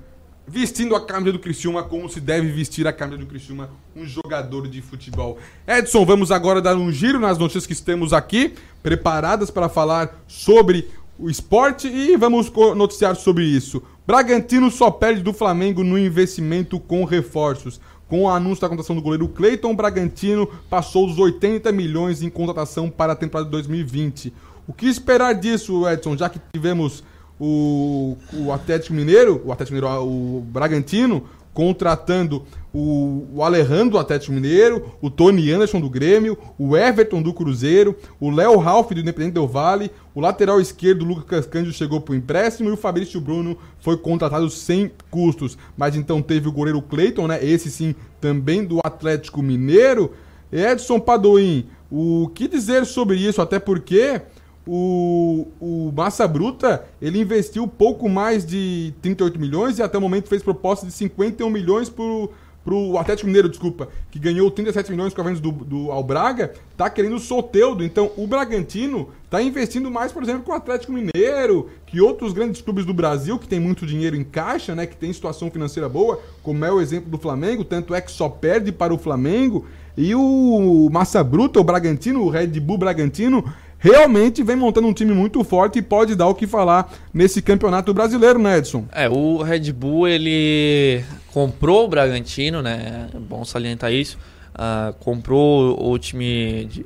vestindo 0.49 0.97
a 0.97 1.07
camisa 1.07 1.31
do 1.31 1.39
Criciúma 1.39 1.85
como 1.85 2.09
se 2.09 2.21
deve 2.21 2.51
vestir 2.51 2.89
a 2.89 2.93
camisa 2.93 3.19
do 3.19 3.27
Criciúma, 3.27 3.71
um 3.95 4.05
jogador 4.05 4.67
de 4.67 4.83
futebol. 4.83 5.39
Edson, 5.65 6.05
vamos 6.05 6.33
agora 6.33 6.61
dar 6.61 6.75
um 6.75 6.91
giro 6.91 7.21
nas 7.21 7.39
notícias 7.39 7.69
que 7.69 7.85
temos 7.85 8.13
aqui, 8.13 8.55
preparadas 8.83 9.49
para 9.49 9.69
falar 9.69 10.25
sobre 10.27 10.89
o 11.17 11.31
esporte 11.31 11.87
e 11.87 12.17
vamos 12.17 12.51
noticiar 12.75 13.15
sobre 13.15 13.45
isso. 13.45 13.81
Bragantino 14.05 14.73
só 14.73 14.91
perde 14.91 15.23
do 15.23 15.33
Flamengo 15.33 15.85
no 15.85 15.97
investimento 15.97 16.81
com 16.81 17.05
reforços. 17.05 17.81
Com 18.11 18.25
o 18.25 18.29
anúncio 18.29 18.61
da 18.61 18.69
contratação 18.69 18.97
do 18.97 19.03
goleiro 19.03 19.29
Cleiton, 19.29 19.73
Bragantino 19.73 20.45
passou 20.69 21.07
dos 21.07 21.17
80 21.17 21.71
milhões 21.71 22.23
em 22.23 22.29
contratação 22.29 22.91
para 22.91 23.13
a 23.13 23.17
temporada 23.17 23.45
de 23.45 23.53
2020. 23.53 24.35
O 24.67 24.73
que 24.73 24.87
esperar 24.87 25.33
disso, 25.33 25.89
Edson, 25.89 26.17
já 26.17 26.29
que 26.29 26.41
tivemos 26.53 27.05
o, 27.39 28.17
o 28.33 28.51
Atlético 28.51 28.95
Mineiro, 28.95 29.41
o 29.45 29.53
Atlético 29.53 29.77
Mineiro, 29.77 30.05
o 30.05 30.41
Bragantino, 30.41 31.23
contratando 31.53 32.45
o, 32.73 33.43
Alejandro 33.43 33.91
do 33.91 33.99
Atlético 33.99 34.33
Mineiro, 34.33 34.93
o 35.01 35.11
Tony 35.11 35.51
Anderson 35.51 35.81
do 35.81 35.91
Grêmio, 35.91 36.39
o 36.59 36.77
Everton 36.77 37.21
do 37.21 37.35
Cruzeiro, 37.35 37.97
o 38.21 38.31
Léo 38.31 38.57
Ralph 38.59 38.93
do 38.93 39.01
Independente 39.01 39.35
Del 39.35 39.49
Vale, 39.49 39.91
o 40.15 40.21
lateral 40.21 40.61
esquerdo 40.61 41.05
Lucas 41.05 41.47
Cândido 41.47 41.73
chegou 41.73 42.03
o 42.09 42.15
empréstimo 42.15 42.69
e 42.69 42.73
o 42.73 42.77
Fabrício 42.77 43.21
Bruno 43.21 43.59
foi 43.81 43.97
contratado 43.97 44.49
sem 44.51 44.91
custos. 45.11 45.59
Mas 45.77 45.97
então 45.97 46.23
teve 46.23 46.49
o 46.49 46.53
goleiro 46.53 46.81
Cleiton, 46.83 47.27
né? 47.27 47.45
Esse 47.45 47.71
sim 47.71 47.95
também 48.21 48.65
do 48.65 48.79
Atlético 48.85 49.43
Mineiro. 49.43 50.13
Edson 50.53 50.99
Padoim, 50.99 51.69
o 51.91 52.29
que 52.35 52.49
dizer 52.49 52.85
sobre 52.85 53.17
isso? 53.17 53.41
Até 53.41 53.59
porque 53.59 54.21
o, 54.67 55.49
o 55.61 55.93
Massa 55.95 56.29
Bruta 56.29 56.85
ele 57.01 57.21
investiu 57.21 57.67
pouco 57.67 58.09
mais 58.09 58.45
de 58.45 58.93
38 59.01 59.39
milhões 59.39 59.79
e 59.79 59.83
até 59.83 59.97
o 59.97 60.01
momento 60.01 60.29
fez 60.29 60.43
proposta 60.43 60.87
de 60.87 60.93
51 60.93 61.49
milhões 61.49 61.89
pro, 61.89 62.31
pro 62.65 62.99
Atlético 62.99 63.27
Mineiro, 63.27 63.49
desculpa, 63.49 63.89
que 64.11 64.19
ganhou 64.19 64.51
37 64.51 64.91
milhões 64.91 65.15
com 65.15 65.21
a 65.21 65.25
venda 65.25 65.41
do, 65.41 65.51
do 65.51 65.91
ao 65.91 66.05
Braga, 66.05 66.53
tá 66.77 66.91
querendo 66.91 67.17
o 67.17 67.21
Soteudo. 67.21 67.83
Então 67.83 68.11
o 68.17 68.27
Bragantino 68.27 69.09
tá 69.31 69.43
investindo 69.43 69.91
mais, 69.91 70.13
por 70.13 70.23
exemplo, 70.23 70.43
com 70.43 70.53
o 70.53 70.55
Atlético 70.55 70.93
Mineiro, 70.93 71.71
que 71.87 72.01
outros 72.01 72.33
grandes 72.33 72.61
clubes 72.61 72.85
do 72.85 72.93
Brasil 72.93 73.39
que 73.39 73.49
tem 73.49 73.59
muito 73.59 73.87
dinheiro 73.87 74.15
em 74.15 74.25
caixa, 74.25 74.75
né, 74.75 74.87
que 74.87 74.97
tem 74.97 75.13
situação 75.13 75.51
financeira 75.51 75.89
boa, 75.89 76.21
como 76.43 76.65
é 76.65 76.71
o 76.71 76.81
exemplo 76.81 77.11
do 77.11 77.19
Flamengo, 77.19 77.65
tanto 77.65 77.95
é 77.95 78.01
que 78.01 78.11
só 78.11 78.29
perde 78.29 78.71
para 78.73 78.93
o 78.93 78.99
Flamengo. 78.99 79.67
E 79.97 80.15
o 80.15 80.89
Massa 80.91 81.23
Bruta, 81.25 81.61
o 81.61 81.65
Bragantino, 81.65 82.23
o 82.23 82.31
Red 82.31 82.59
Bull 82.61 82.79
Bragantino, 82.79 83.45
realmente 83.81 84.43
vem 84.43 84.55
montando 84.55 84.87
um 84.87 84.93
time 84.93 85.13
muito 85.13 85.43
forte 85.43 85.81
e 85.81 85.83
pode 85.83 86.15
dar 86.15 86.29
o 86.29 86.35
que 86.35 86.47
falar 86.47 86.93
nesse 87.13 87.43
campeonato 87.43 87.93
brasileiro, 87.93 88.39
né, 88.39 88.59
Edson? 88.59 88.85
É, 88.93 89.09
o 89.09 89.43
Red 89.43 89.73
Bull 89.73 90.07
ele 90.07 91.03
comprou 91.33 91.87
o 91.87 91.89
Bragantino, 91.89 92.63
né? 92.63 93.09
É 93.13 93.19
bom 93.19 93.45
salientar 93.45 93.93
isso. 93.93 94.19
Ah, 94.55 94.93
comprou 95.01 95.77
o 95.83 95.99
time 95.99 96.67
de, 96.67 96.85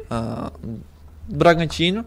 do 1.28 1.36
Bragantino 1.36 2.04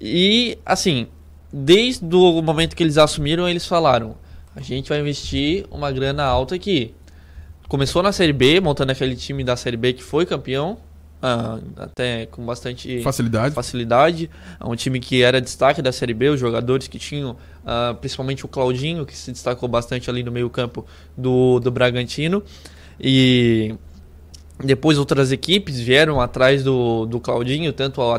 e 0.00 0.58
assim, 0.64 1.06
desde 1.52 2.04
o 2.14 2.42
momento 2.42 2.76
que 2.76 2.82
eles 2.82 2.98
assumiram, 2.98 3.48
eles 3.48 3.66
falaram: 3.66 4.16
a 4.54 4.60
gente 4.60 4.88
vai 4.88 5.00
investir 5.00 5.66
uma 5.70 5.90
grana 5.90 6.24
alta 6.24 6.54
aqui. 6.54 6.94
Começou 7.68 8.02
na 8.02 8.12
Série 8.12 8.32
B, 8.32 8.60
montando 8.60 8.92
aquele 8.92 9.16
time 9.16 9.42
da 9.42 9.56
Série 9.56 9.76
B 9.76 9.92
que 9.92 10.02
foi 10.02 10.24
campeão, 10.24 10.78
ah, 11.22 11.58
até 11.76 12.26
com 12.26 12.44
bastante 12.44 13.02
Facilidade. 13.02 13.54
facilidade. 13.54 14.30
É 14.60 14.66
um 14.66 14.76
time 14.76 15.00
que 15.00 15.22
era 15.22 15.40
destaque 15.40 15.80
da 15.80 15.92
Série 15.92 16.14
B, 16.14 16.28
os 16.30 16.40
jogadores 16.40 16.88
que 16.88 16.98
tinham, 16.98 17.36
ah, 17.64 17.96
principalmente 17.98 18.44
o 18.44 18.48
Claudinho, 18.48 19.06
que 19.06 19.16
se 19.16 19.32
destacou 19.32 19.68
bastante 19.68 20.10
ali 20.10 20.22
no 20.22 20.30
meio-campo 20.30 20.86
do, 21.16 21.58
do 21.60 21.70
Bragantino. 21.70 22.42
E 23.00 23.74
depois 24.62 24.98
outras 24.98 25.32
equipes 25.32 25.78
vieram 25.78 26.20
atrás 26.20 26.64
do, 26.64 27.04
do 27.06 27.20
Claudinho, 27.20 27.72
tanto 27.72 28.00
o, 28.00 28.14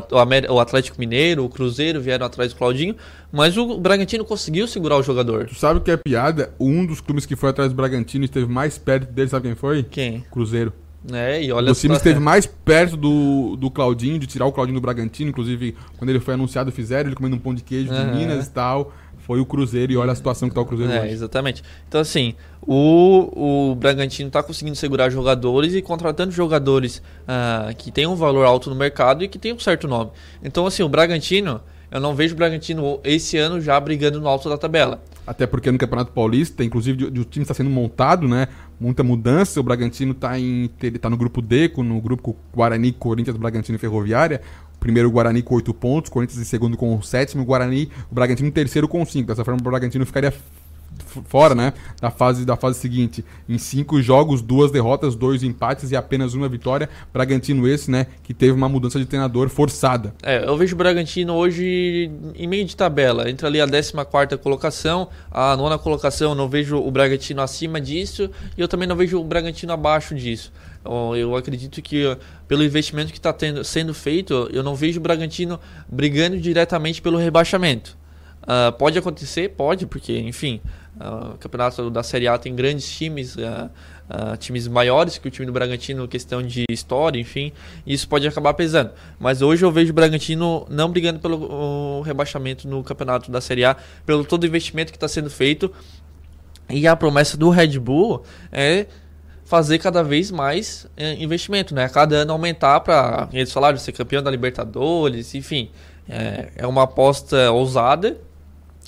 o 0.50 0.60
Atlético 0.60 0.98
Mineiro, 0.98 1.44
o 1.44 1.48
Cruzeiro 1.48 2.00
vieram 2.00 2.26
atrás 2.26 2.52
do 2.52 2.56
Claudinho, 2.56 2.94
mas 3.32 3.56
o 3.56 3.78
Bragantino 3.78 4.24
conseguiu 4.24 4.68
segurar 4.68 4.96
o 4.96 5.02
jogador. 5.02 5.46
Tu 5.46 5.56
sabe 5.56 5.80
o 5.80 5.82
que 5.82 5.90
é 5.90 5.96
piada? 5.96 6.54
Um 6.60 6.86
dos 6.86 7.00
clubes 7.00 7.26
que 7.26 7.34
foi 7.34 7.50
atrás 7.50 7.72
do 7.72 7.74
Bragantino 7.74 8.24
e 8.24 8.26
esteve 8.26 8.46
mais 8.46 8.78
perto 8.78 9.10
dele, 9.10 9.28
sabe 9.28 9.48
quem 9.48 9.56
foi? 9.56 9.82
Quem? 9.82 10.24
Cruzeiro. 10.30 10.72
É, 11.12 11.42
e 11.42 11.52
olha 11.52 11.70
o 11.72 11.74
time 11.74 11.94
só- 11.94 11.98
esteve 11.98 12.18
mais 12.20 12.44
perto 12.44 12.96
do, 12.96 13.56
do 13.56 13.70
Claudinho, 13.70 14.18
de 14.18 14.26
tirar 14.26 14.46
o 14.46 14.52
Claudinho 14.52 14.78
do 14.78 14.82
Bragantino. 14.82 15.30
Inclusive, 15.30 15.76
quando 15.96 16.10
ele 16.10 16.20
foi 16.20 16.34
anunciado, 16.34 16.72
fizeram 16.72 17.08
ele 17.08 17.16
comendo 17.16 17.36
um 17.36 17.38
pão 17.38 17.54
de 17.54 17.62
queijo 17.62 17.92
de 17.92 17.98
Aham. 17.98 18.14
Minas 18.16 18.46
e 18.46 18.50
tal. 18.50 18.92
Foi 19.18 19.40
o 19.40 19.46
Cruzeiro 19.46 19.92
e 19.92 19.96
olha 19.96 20.10
a 20.12 20.14
situação 20.14 20.48
que 20.48 20.54
tá 20.54 20.60
o 20.60 20.64
Cruzeiro 20.64 20.90
É, 20.90 21.00
hoje. 21.02 21.12
exatamente. 21.12 21.62
Então, 21.86 22.00
assim, 22.00 22.34
o, 22.62 23.70
o 23.70 23.74
Bragantino 23.74 24.30
tá 24.30 24.42
conseguindo 24.42 24.74
segurar 24.74 25.10
jogadores 25.10 25.74
e 25.74 25.82
contratando 25.82 26.32
jogadores 26.32 27.02
ah, 27.26 27.70
que 27.76 27.90
têm 27.92 28.06
um 28.06 28.14
valor 28.16 28.46
alto 28.46 28.70
no 28.70 28.76
mercado 28.76 29.22
e 29.22 29.28
que 29.28 29.38
têm 29.38 29.52
um 29.52 29.58
certo 29.58 29.86
nome. 29.86 30.10
Então, 30.42 30.66
assim, 30.66 30.82
o 30.82 30.88
Bragantino, 30.88 31.60
eu 31.90 32.00
não 32.00 32.14
vejo 32.14 32.34
o 32.34 32.36
Bragantino 32.38 33.00
esse 33.04 33.36
ano 33.36 33.60
já 33.60 33.78
brigando 33.78 34.18
no 34.20 34.28
alto 34.28 34.48
da 34.48 34.56
tabela. 34.56 35.02
Até 35.28 35.46
porque 35.46 35.70
no 35.70 35.76
Campeonato 35.76 36.10
Paulista, 36.10 36.64
inclusive, 36.64 37.04
o 37.04 37.24
time 37.24 37.42
está 37.42 37.52
sendo 37.52 37.68
montado, 37.68 38.26
né? 38.26 38.48
Muita 38.80 39.02
mudança. 39.02 39.60
O 39.60 39.62
Bragantino 39.62 40.12
está 40.12 40.30
tá 41.00 41.10
no 41.10 41.18
grupo 41.18 41.42
D, 41.42 41.70
no 41.76 42.00
grupo 42.00 42.34
Guarani, 42.54 42.92
Corinthians, 42.92 43.36
Bragantino 43.36 43.76
e 43.76 43.78
Ferroviária. 43.78 44.40
Primeiro 44.80 45.08
o 45.08 45.12
Guarani 45.12 45.42
com 45.42 45.54
8 45.56 45.74
pontos, 45.74 46.10
Corinthians 46.10 46.40
em 46.40 46.44
segundo 46.44 46.78
com 46.78 46.96
o 46.96 47.02
sétimo, 47.02 47.42
o 47.42 47.44
Guarani, 47.44 47.90
o 48.10 48.14
Bragantino 48.14 48.48
em 48.48 48.52
terceiro 48.52 48.88
com 48.88 49.04
5. 49.04 49.26
Dessa 49.26 49.44
forma, 49.44 49.60
o 49.60 49.62
Bragantino 49.62 50.06
ficaria 50.06 50.32
fora, 51.24 51.54
né? 51.54 51.72
Da 52.00 52.10
fase, 52.10 52.44
da 52.44 52.56
fase 52.56 52.78
seguinte. 52.78 53.24
Em 53.48 53.58
cinco 53.58 54.00
jogos, 54.00 54.42
duas 54.42 54.70
derrotas, 54.70 55.14
dois 55.14 55.42
empates 55.42 55.90
e 55.90 55.96
apenas 55.96 56.34
uma 56.34 56.48
vitória. 56.48 56.88
Bragantino 57.12 57.66
esse, 57.66 57.90
né? 57.90 58.06
Que 58.22 58.34
teve 58.34 58.52
uma 58.52 58.68
mudança 58.68 58.98
de 58.98 59.06
treinador 59.06 59.48
forçada. 59.48 60.14
É, 60.22 60.44
eu 60.46 60.56
vejo 60.56 60.74
o 60.74 60.78
Bragantino 60.78 61.34
hoje 61.34 62.10
em 62.34 62.46
meio 62.46 62.64
de 62.64 62.76
tabela, 62.76 63.30
entre 63.30 63.46
ali 63.46 63.60
a 63.60 63.66
14 63.66 64.36
colocação, 64.42 65.08
a 65.30 65.56
nona 65.56 65.78
colocação, 65.78 66.34
não 66.34 66.48
vejo 66.48 66.76
o 66.76 66.90
Bragantino 66.90 67.42
acima 67.42 67.80
disso 67.80 68.30
e 68.56 68.60
eu 68.60 68.68
também 68.68 68.88
não 68.88 68.96
vejo 68.96 69.20
o 69.20 69.24
Bragantino 69.24 69.72
abaixo 69.72 70.14
disso. 70.14 70.52
Ó, 70.84 71.14
Eu 71.14 71.36
acredito 71.36 71.82
que 71.82 72.06
ó, 72.06 72.16
pelo 72.46 72.62
investimento 72.64 73.12
que 73.12 73.18
está 73.18 73.34
sendo 73.64 73.92
feito, 73.92 74.48
eu 74.52 74.62
não 74.62 74.74
vejo 74.74 74.98
o 75.00 75.02
Bragantino 75.02 75.58
brigando 75.88 76.38
diretamente 76.38 77.02
pelo 77.02 77.18
rebaixamento. 77.18 77.96
Ah, 78.50 78.72
pode 78.72 78.98
acontecer? 78.98 79.50
Pode, 79.50 79.86
porque, 79.86 80.18
enfim, 80.18 80.58
ah, 81.00 81.32
o 81.34 81.38
campeonato 81.38 81.90
da 81.90 82.02
Série 82.02 82.26
A 82.26 82.36
tem 82.38 82.54
grandes 82.54 82.90
times, 82.90 83.36
ah, 83.38 83.70
ah, 84.08 84.36
times 84.36 84.66
maiores 84.66 85.18
que 85.18 85.28
o 85.28 85.30
time 85.30 85.46
do 85.46 85.52
Bragantino, 85.52 86.08
questão 86.08 86.42
de 86.42 86.64
história, 86.70 87.20
enfim, 87.20 87.52
isso 87.86 88.08
pode 88.08 88.26
acabar 88.26 88.54
pesando. 88.54 88.90
Mas 89.18 89.42
hoje 89.42 89.64
eu 89.64 89.70
vejo 89.70 89.90
o 89.90 89.94
Bragantino 89.94 90.66
não 90.68 90.90
brigando 90.90 91.20
pelo 91.20 92.02
rebaixamento 92.02 92.66
no 92.66 92.82
campeonato 92.82 93.30
da 93.30 93.40
Série 93.40 93.64
A, 93.64 93.76
pelo 94.04 94.24
todo 94.24 94.42
o 94.42 94.46
investimento 94.46 94.92
que 94.92 94.96
está 94.96 95.08
sendo 95.08 95.30
feito. 95.30 95.72
E 96.70 96.86
a 96.86 96.94
promessa 96.94 97.36
do 97.36 97.48
Red 97.48 97.78
Bull 97.78 98.22
é 98.52 98.86
fazer 99.44 99.78
cada 99.78 100.02
vez 100.02 100.30
mais 100.30 100.86
eh, 100.94 101.14
investimento, 101.14 101.74
né? 101.74 101.88
Cada 101.88 102.16
ano 102.16 102.32
aumentar 102.32 102.80
para 102.80 103.26
eles 103.32 103.50
falaram 103.50 103.78
ser 103.78 103.92
campeão 103.92 104.22
da 104.22 104.30
Libertadores, 104.30 105.34
enfim, 105.34 105.70
é, 106.06 106.50
é 106.56 106.66
uma 106.66 106.82
aposta 106.82 107.50
ousada 107.50 108.18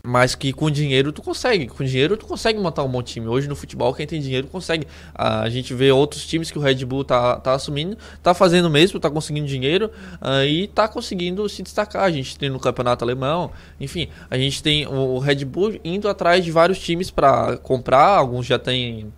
Mas 0.05 0.35
que 0.35 0.53
com 0.53 0.71
dinheiro 0.71 1.13
tu 1.13 1.23
consegue. 1.23 1.67
Com 1.67 1.85
dinheiro 1.85 2.17
tu 2.17 2.27
consegue 2.27 2.59
montar 2.59 2.83
um 2.83 2.89
bom 2.89 3.03
time. 3.03 3.29
Hoje 3.29 3.49
no 3.49 3.55
futebol, 3.55 3.93
quem 3.93 4.07
tem 4.07 4.21
dinheiro 4.21 4.47
consegue. 4.47 4.87
A 5.15 5.49
gente 5.49 5.75
vê 5.75 5.93
outros 5.93 6.27
times 6.27 6.51
que 6.51 6.59
o 6.59 6.61
Red 6.61 6.85
Bull 6.85 7.05
tá, 7.05 7.37
tá 7.37 7.53
assumindo, 7.53 7.97
tá 8.23 8.33
fazendo 8.33 8.71
mesmo, 8.71 8.99
tá 8.99 9.11
conseguindo 9.11 9.47
dinheiro 9.47 9.91
uh, 10.23 10.45
e 10.45 10.69
tá 10.69 10.89
conseguindo 10.89 11.47
se 11.49 11.63
destacar. 11.63 12.05
A 12.05 12.11
gente 12.11 12.39
tem 12.39 12.49
no 12.49 12.59
campeonato 12.59 13.05
alemão, 13.05 13.51
enfim, 13.79 14.09
a 14.31 14.39
gente 14.39 14.63
tem 14.63 14.87
o 14.87 15.19
Red 15.19 15.45
Bull 15.45 15.79
indo 15.85 16.09
atrás 16.09 16.45
de 16.45 16.51
vários 16.51 16.79
times 16.79 17.11
para 17.11 17.57
comprar. 17.59 18.17
Alguns 18.17 18.47
já 18.47 18.59
tem. 18.59 19.13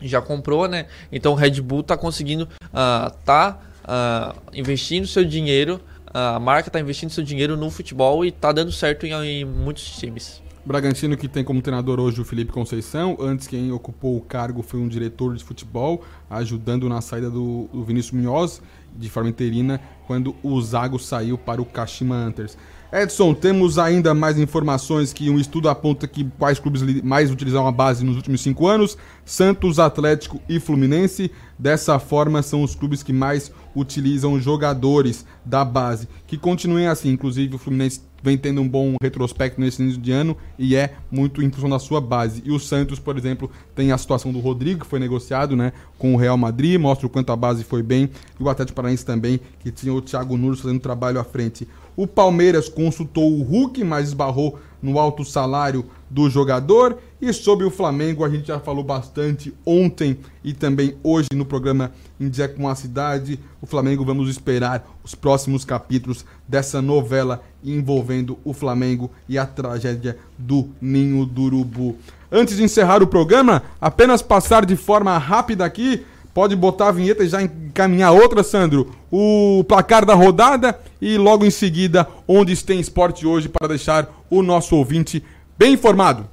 Já 0.00 0.22
comprou, 0.22 0.66
né? 0.66 0.86
Então 1.12 1.32
o 1.32 1.34
Red 1.34 1.60
Bull 1.60 1.82
tá 1.82 1.96
conseguindo. 1.96 2.48
Uh, 2.66 3.10
tá 3.24 3.58
uh, 3.84 4.40
investindo 4.54 5.06
seu 5.06 5.24
dinheiro 5.24 5.80
a 6.12 6.38
marca 6.40 6.68
está 6.68 6.80
investindo 6.80 7.10
seu 7.10 7.24
dinheiro 7.24 7.56
no 7.56 7.70
futebol 7.70 8.24
e 8.24 8.28
está 8.28 8.52
dando 8.52 8.72
certo 8.72 9.06
em, 9.06 9.12
em, 9.12 9.44
muitos 9.44 9.84
times. 9.98 10.42
Bragantino 10.64 11.16
que 11.16 11.26
tem 11.26 11.42
como 11.42 11.62
treinador 11.62 11.98
hoje 11.98 12.20
o 12.20 12.24
Felipe 12.24 12.52
Conceição. 12.52 13.16
Antes 13.18 13.46
quem 13.46 13.72
ocupou 13.72 14.16
o 14.16 14.20
cargo 14.20 14.62
foi 14.62 14.78
um 14.78 14.88
diretor 14.88 15.34
de 15.34 15.42
futebol, 15.42 16.04
ajudando 16.28 16.88
na 16.88 17.00
saída 17.00 17.30
do, 17.30 17.68
do 17.72 17.82
Vinícius 17.82 18.12
Munhoz 18.12 18.60
de 18.94 19.08
forma 19.08 19.30
interina 19.30 19.80
quando 20.06 20.34
o 20.42 20.60
Zago 20.60 20.98
saiu 20.98 21.38
para 21.38 21.62
o 21.62 21.64
Kashima 21.64 22.16
Antlers. 22.16 22.58
Edson, 22.92 23.32
temos 23.32 23.78
ainda 23.78 24.12
mais 24.12 24.36
informações 24.36 25.12
que 25.12 25.30
um 25.30 25.38
estudo 25.38 25.68
aponta 25.68 26.08
que 26.08 26.24
quais 26.36 26.58
clubes 26.58 26.82
mais 27.02 27.30
utilizaram 27.30 27.68
a 27.68 27.72
base 27.72 28.04
nos 28.04 28.16
últimos 28.16 28.40
cinco 28.40 28.66
anos: 28.66 28.98
Santos, 29.24 29.78
Atlético 29.78 30.40
e 30.48 30.58
Fluminense. 30.58 31.30
Dessa 31.56 31.98
forma, 32.00 32.42
são 32.42 32.62
os 32.64 32.74
clubes 32.74 33.02
que 33.02 33.12
mais 33.12 33.52
utilizam 33.74 34.40
jogadores 34.40 35.24
da 35.44 35.64
base. 35.64 36.08
Que 36.26 36.36
continuem 36.36 36.86
assim. 36.86 37.10
Inclusive, 37.10 37.54
o 37.54 37.58
Fluminense 37.58 38.00
vem 38.22 38.36
tendo 38.36 38.60
um 38.60 38.68
bom 38.68 38.96
retrospecto 39.02 39.60
nesse 39.60 39.82
início 39.82 40.00
de 40.00 40.12
ano 40.12 40.36
e 40.58 40.76
é 40.76 40.94
muito 41.10 41.42
em 41.42 41.50
função 41.50 41.70
da 41.70 41.78
sua 41.78 42.00
base. 42.00 42.42
E 42.44 42.50
o 42.50 42.58
Santos, 42.58 42.98
por 42.98 43.16
exemplo, 43.16 43.50
tem 43.74 43.92
a 43.92 43.98
situação 43.98 44.32
do 44.32 44.40
Rodrigo, 44.40 44.80
que 44.80 44.86
foi 44.86 44.98
negociado 44.98 45.56
né, 45.56 45.72
com 45.98 46.14
o 46.14 46.16
Real 46.16 46.36
Madrid, 46.36 46.78
mostra 46.78 47.06
o 47.06 47.10
quanto 47.10 47.32
a 47.32 47.36
base 47.36 47.64
foi 47.64 47.82
bem. 47.82 48.10
E 48.38 48.42
o 48.42 48.48
Atlético 48.48 48.76
Paranaense 48.76 49.04
também, 49.04 49.40
que 49.60 49.70
tinha 49.70 49.92
o 49.92 50.02
Thiago 50.02 50.36
Nunes 50.36 50.60
fazendo 50.60 50.80
trabalho 50.80 51.18
à 51.18 51.24
frente. 51.24 51.66
O 51.96 52.06
Palmeiras 52.06 52.68
consultou 52.68 53.32
o 53.32 53.42
Hulk, 53.42 53.82
mas 53.84 54.08
esbarrou 54.08 54.58
no 54.82 54.98
alto 54.98 55.24
salário 55.24 55.84
do 56.08 56.28
jogador. 56.28 56.98
E 57.20 57.32
sobre 57.32 57.66
o 57.66 57.70
Flamengo, 57.70 58.24
a 58.24 58.28
gente 58.28 58.48
já 58.48 58.58
falou 58.58 58.82
bastante 58.82 59.52
ontem 59.64 60.18
e 60.42 60.52
também 60.52 60.96
hoje 61.02 61.28
no 61.34 61.44
programa 61.44 61.92
Em 62.18 62.28
Dia 62.28 62.48
com 62.48 62.68
a 62.68 62.74
Cidade. 62.74 63.38
O 63.60 63.66
Flamengo, 63.66 64.04
vamos 64.04 64.28
esperar 64.28 64.88
os 65.04 65.14
próximos 65.14 65.64
capítulos 65.64 66.24
dessa 66.48 66.80
novela 66.80 67.42
envolvendo 67.62 68.38
o 68.44 68.52
Flamengo 68.52 69.10
e 69.28 69.38
a 69.38 69.46
tragédia 69.46 70.16
do 70.38 70.68
Ninho 70.80 71.26
do 71.26 71.42
Urubu. 71.42 71.96
Antes 72.32 72.56
de 72.56 72.62
encerrar 72.62 73.02
o 73.02 73.06
programa, 73.06 73.62
apenas 73.80 74.22
passar 74.22 74.64
de 74.64 74.76
forma 74.76 75.16
rápida 75.18 75.64
aqui. 75.64 76.04
Pode 76.32 76.54
botar 76.54 76.88
a 76.88 76.92
vinheta 76.92 77.24
e 77.24 77.28
já 77.28 77.42
encaminhar 77.42 78.12
outra, 78.12 78.44
Sandro. 78.44 78.92
O 79.10 79.64
placar 79.66 80.06
da 80.06 80.14
rodada 80.14 80.78
e 81.02 81.18
logo 81.18 81.44
em 81.44 81.50
seguida, 81.50 82.06
onde 82.26 82.56
tem 82.64 82.78
esporte 82.78 83.26
hoje, 83.26 83.48
para 83.48 83.66
deixar 83.66 84.08
o 84.30 84.42
nosso 84.42 84.76
ouvinte 84.76 85.22
bem 85.58 85.74
informado. 85.74 86.26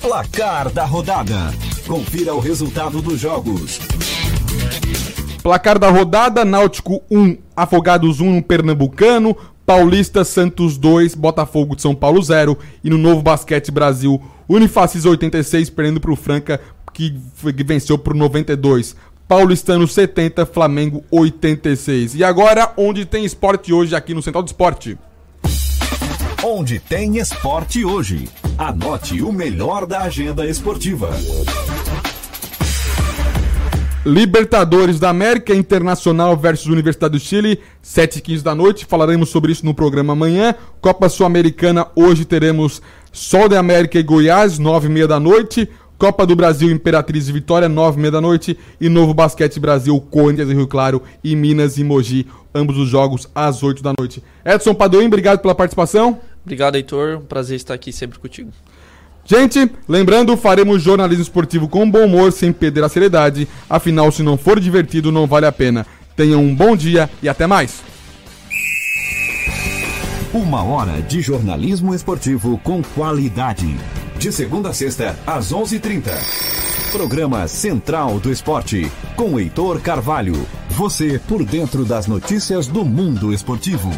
Placar 0.00 0.70
da 0.70 0.84
rodada. 0.84 1.54
Confira 1.86 2.34
o 2.34 2.40
resultado 2.40 3.00
dos 3.00 3.20
jogos. 3.20 3.78
Placar 5.42 5.78
da 5.78 5.88
rodada: 5.90 6.44
Náutico 6.44 7.02
1, 7.10 7.38
Afogados 7.56 8.20
1 8.20 8.42
Pernambucano, 8.42 9.36
Paulista 9.64 10.24
Santos 10.24 10.76
2, 10.76 11.14
Botafogo 11.14 11.76
de 11.76 11.82
São 11.82 11.94
Paulo 11.94 12.22
0 12.22 12.58
e 12.82 12.90
no 12.90 12.98
Novo 12.98 13.22
Basquete 13.22 13.70
Brasil, 13.70 14.22
Unifacis 14.48 15.04
86 15.04 15.70
perdendo 15.70 16.00
para 16.00 16.12
o 16.12 16.16
Franca 16.16 16.60
que, 16.92 17.14
que 17.54 17.64
venceu 17.64 17.98
por 17.98 18.14
92. 18.14 18.96
Paulistano 19.26 19.88
70, 19.88 20.46
Flamengo 20.46 21.02
86. 21.10 22.14
E 22.14 22.22
agora, 22.22 22.72
onde 22.76 23.04
tem 23.04 23.24
esporte 23.24 23.72
hoje 23.72 23.96
aqui 23.96 24.12
no 24.12 24.22
Central 24.22 24.42
do 24.42 24.48
Esporte? 24.48 24.98
Onde 26.46 26.78
tem 26.78 27.16
esporte 27.16 27.86
hoje. 27.86 28.28
Anote 28.58 29.22
o 29.22 29.32
melhor 29.32 29.86
da 29.86 30.02
agenda 30.02 30.44
esportiva. 30.44 31.08
Libertadores 34.04 35.00
da 35.00 35.08
América 35.08 35.54
Internacional 35.54 36.36
versus 36.36 36.66
Universidade 36.66 37.12
do 37.12 37.18
Chile, 37.18 37.60
7 37.80 38.18
e 38.18 38.20
15 38.20 38.44
da 38.44 38.54
noite. 38.54 38.84
Falaremos 38.84 39.30
sobre 39.30 39.52
isso 39.52 39.64
no 39.64 39.72
programa 39.72 40.12
amanhã. 40.12 40.54
Copa 40.82 41.08
Sul-Americana, 41.08 41.86
hoje 41.96 42.26
teremos 42.26 42.82
Sol 43.10 43.48
de 43.48 43.56
América 43.56 43.98
e 43.98 44.02
Goiás, 44.02 44.58
9 44.58 44.86
e 44.86 44.90
meia 44.90 45.08
da 45.08 45.18
noite. 45.18 45.66
Copa 45.96 46.26
do 46.26 46.36
Brasil 46.36 46.70
Imperatriz 46.70 47.26
e 47.26 47.32
Vitória, 47.32 47.70
9 47.70 47.96
e 47.96 48.00
meia 48.02 48.12
da 48.12 48.20
noite. 48.20 48.58
E 48.78 48.90
Novo 48.90 49.14
Basquete 49.14 49.58
Brasil, 49.58 49.98
Corinthians 50.10 50.50
e 50.50 50.54
Rio 50.54 50.66
Claro 50.66 51.00
e 51.22 51.34
Minas 51.34 51.78
e 51.78 51.84
Mogi, 51.84 52.26
ambos 52.54 52.76
os 52.76 52.90
jogos 52.90 53.26
às 53.34 53.62
8 53.62 53.82
da 53.82 53.94
noite. 53.98 54.22
Edson 54.44 54.74
Padoim, 54.74 55.06
obrigado 55.06 55.40
pela 55.40 55.54
participação. 55.54 56.20
Obrigado, 56.44 56.76
Heitor. 56.76 57.18
Um 57.18 57.24
prazer 57.24 57.56
estar 57.56 57.74
aqui 57.74 57.92
sempre 57.92 58.18
contigo. 58.18 58.50
Gente, 59.24 59.70
lembrando, 59.88 60.36
faremos 60.36 60.82
jornalismo 60.82 61.22
esportivo 61.22 61.66
com 61.66 61.90
bom 61.90 62.04
humor, 62.04 62.30
sem 62.30 62.52
perder 62.52 62.84
a 62.84 62.88
seriedade. 62.88 63.48
Afinal, 63.68 64.12
se 64.12 64.22
não 64.22 64.36
for 64.36 64.60
divertido, 64.60 65.10
não 65.10 65.26
vale 65.26 65.46
a 65.46 65.52
pena. 65.52 65.86
Tenham 66.14 66.42
um 66.42 66.54
bom 66.54 66.76
dia 66.76 67.08
e 67.22 67.28
até 67.28 67.46
mais. 67.46 67.82
Uma 70.32 70.62
hora 70.62 71.00
de 71.00 71.20
jornalismo 71.20 71.94
esportivo 71.94 72.58
com 72.58 72.82
qualidade. 72.82 73.76
De 74.18 74.30
segunda 74.30 74.70
a 74.70 74.74
sexta, 74.74 75.16
às 75.26 75.52
11:30. 75.52 75.76
h 75.76 75.80
30 75.80 76.54
Programa 76.92 77.48
Central 77.48 78.20
do 78.20 78.30
Esporte, 78.30 78.90
com 79.16 79.38
Heitor 79.38 79.80
Carvalho. 79.80 80.46
Você 80.70 81.18
por 81.18 81.44
dentro 81.44 81.84
das 81.84 82.06
notícias 82.06 82.68
do 82.68 82.84
mundo 82.84 83.32
esportivo. 83.32 83.90